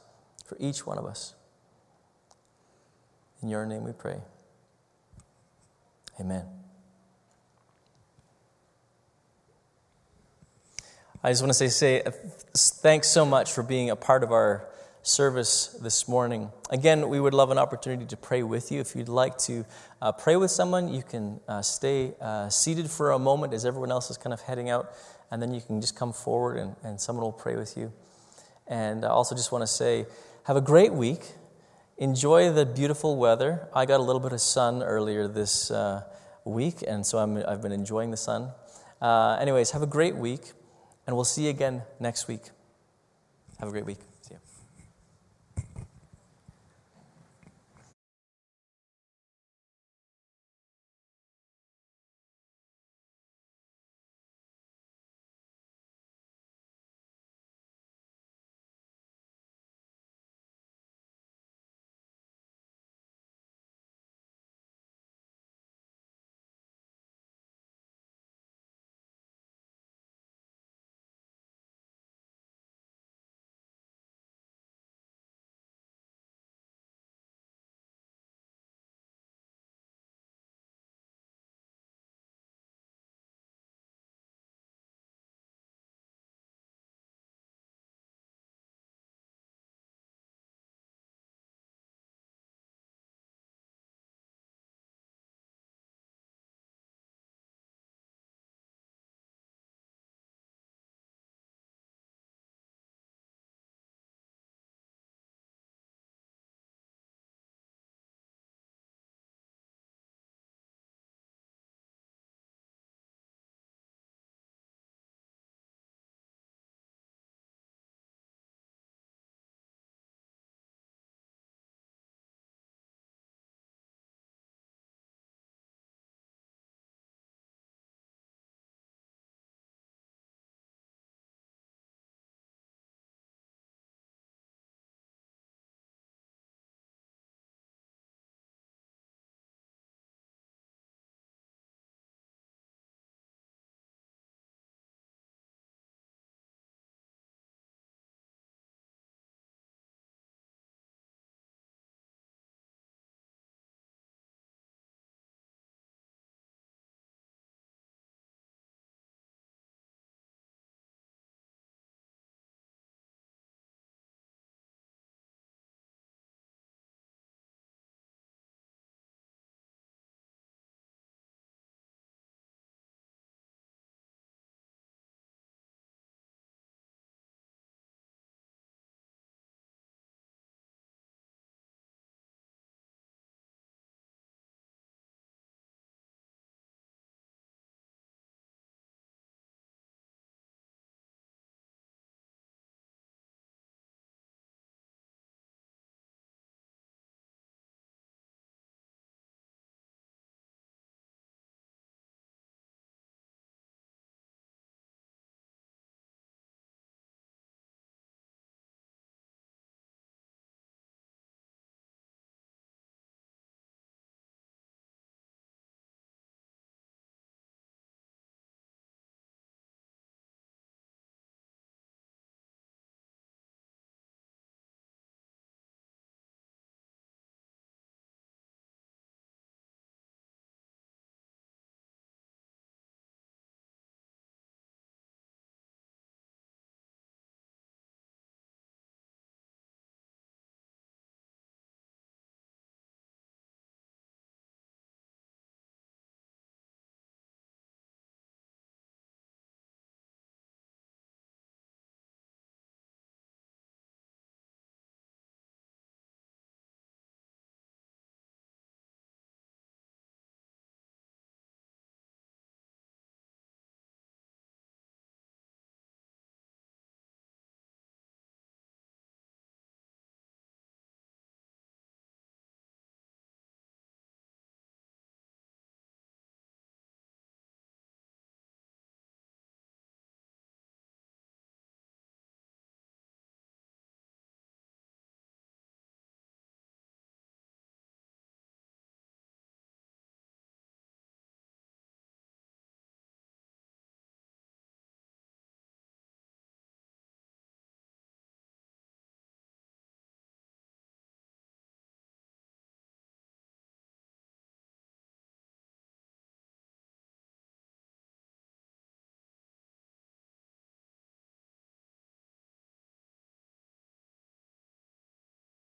for 0.46 0.56
each 0.60 0.86
one 0.86 1.00
of 1.00 1.08
us. 1.08 1.34
In 3.42 3.50
your 3.50 3.66
name 3.66 3.84
we 3.84 3.94
pray. 3.94 4.20
Amen. 6.20 6.46
I 11.24 11.32
just 11.32 11.42
want 11.42 11.52
to 11.52 11.68
say, 11.68 11.70
say 11.70 12.04
thanks 12.54 13.08
so 13.08 13.26
much 13.26 13.52
for 13.52 13.64
being 13.64 13.90
a 13.90 13.96
part 13.96 14.24
of 14.24 14.32
our 14.32 14.70
service 15.06 15.68
this 15.84 16.08
morning. 16.08 16.50
Again, 16.72 17.10
we 17.10 17.20
would 17.20 17.36
love 17.36 17.52
an 17.52 17.60
opportunity 17.60 18.06
to 18.08 18.18
pray 18.18 18.42
with 18.42 18.72
you. 18.72 18.82
If 18.82 18.96
you'd 18.96 19.08
like 19.08 19.38
to 19.40 19.64
uh, 20.02 20.12
pray 20.12 20.36
with 20.36 20.50
someone, 20.50 20.92
you 20.92 21.04
can 21.04 21.40
uh, 21.48 21.62
stay 21.62 22.16
uh, 22.20 22.50
seated 22.50 22.90
for 22.90 23.12
a 23.12 23.20
moment 23.20 23.54
as 23.54 23.66
everyone 23.66 23.92
else 23.92 24.10
is 24.10 24.18
kind 24.18 24.34
of 24.34 24.42
heading 24.42 24.72
out, 24.72 24.92
and 25.30 25.40
then 25.40 25.54
you 25.54 25.62
can 25.62 25.80
just 25.80 25.96
come 25.96 26.12
forward 26.12 26.58
and, 26.58 26.76
and 26.84 27.00
someone 27.00 27.24
will 27.24 27.32
pray 27.32 27.56
with 27.56 27.78
you. 27.78 27.94
And 28.68 29.06
I 29.06 29.10
also 29.10 29.36
just 29.36 29.52
want 29.52 29.62
to 29.62 29.68
say, 29.68 30.08
have 30.46 30.58
a 30.58 30.62
great 30.62 30.92
week. 30.92 31.34
Enjoy 32.00 32.52
the 32.52 32.66
beautiful 32.66 33.16
weather. 33.16 33.68
I 33.76 33.86
got 33.86 34.00
a 34.00 34.04
little 34.04 34.20
bit 34.20 34.34
of 34.34 34.42
sun 34.42 34.82
earlier 34.82 35.28
this 35.28 35.70
uh, 35.70 36.02
week, 36.46 36.84
and 36.86 37.06
so 37.06 37.20
i 37.20 37.50
have 37.52 37.62
been 37.62 37.72
enjoying 37.72 38.10
the 38.10 38.18
sun. 38.18 38.50
Uh, 39.00 39.38
anyways, 39.40 39.70
have 39.72 39.84
a 39.84 39.88
great 39.88 40.16
week, 40.16 40.54
and 41.06 41.16
we'll 41.16 41.26
see 41.26 41.44
you 41.44 41.52
again 41.52 41.84
next 42.00 42.28
week. 42.28 42.50
Have 43.60 43.70
a 43.70 43.72
great 43.72 43.86
week. 43.86 44.00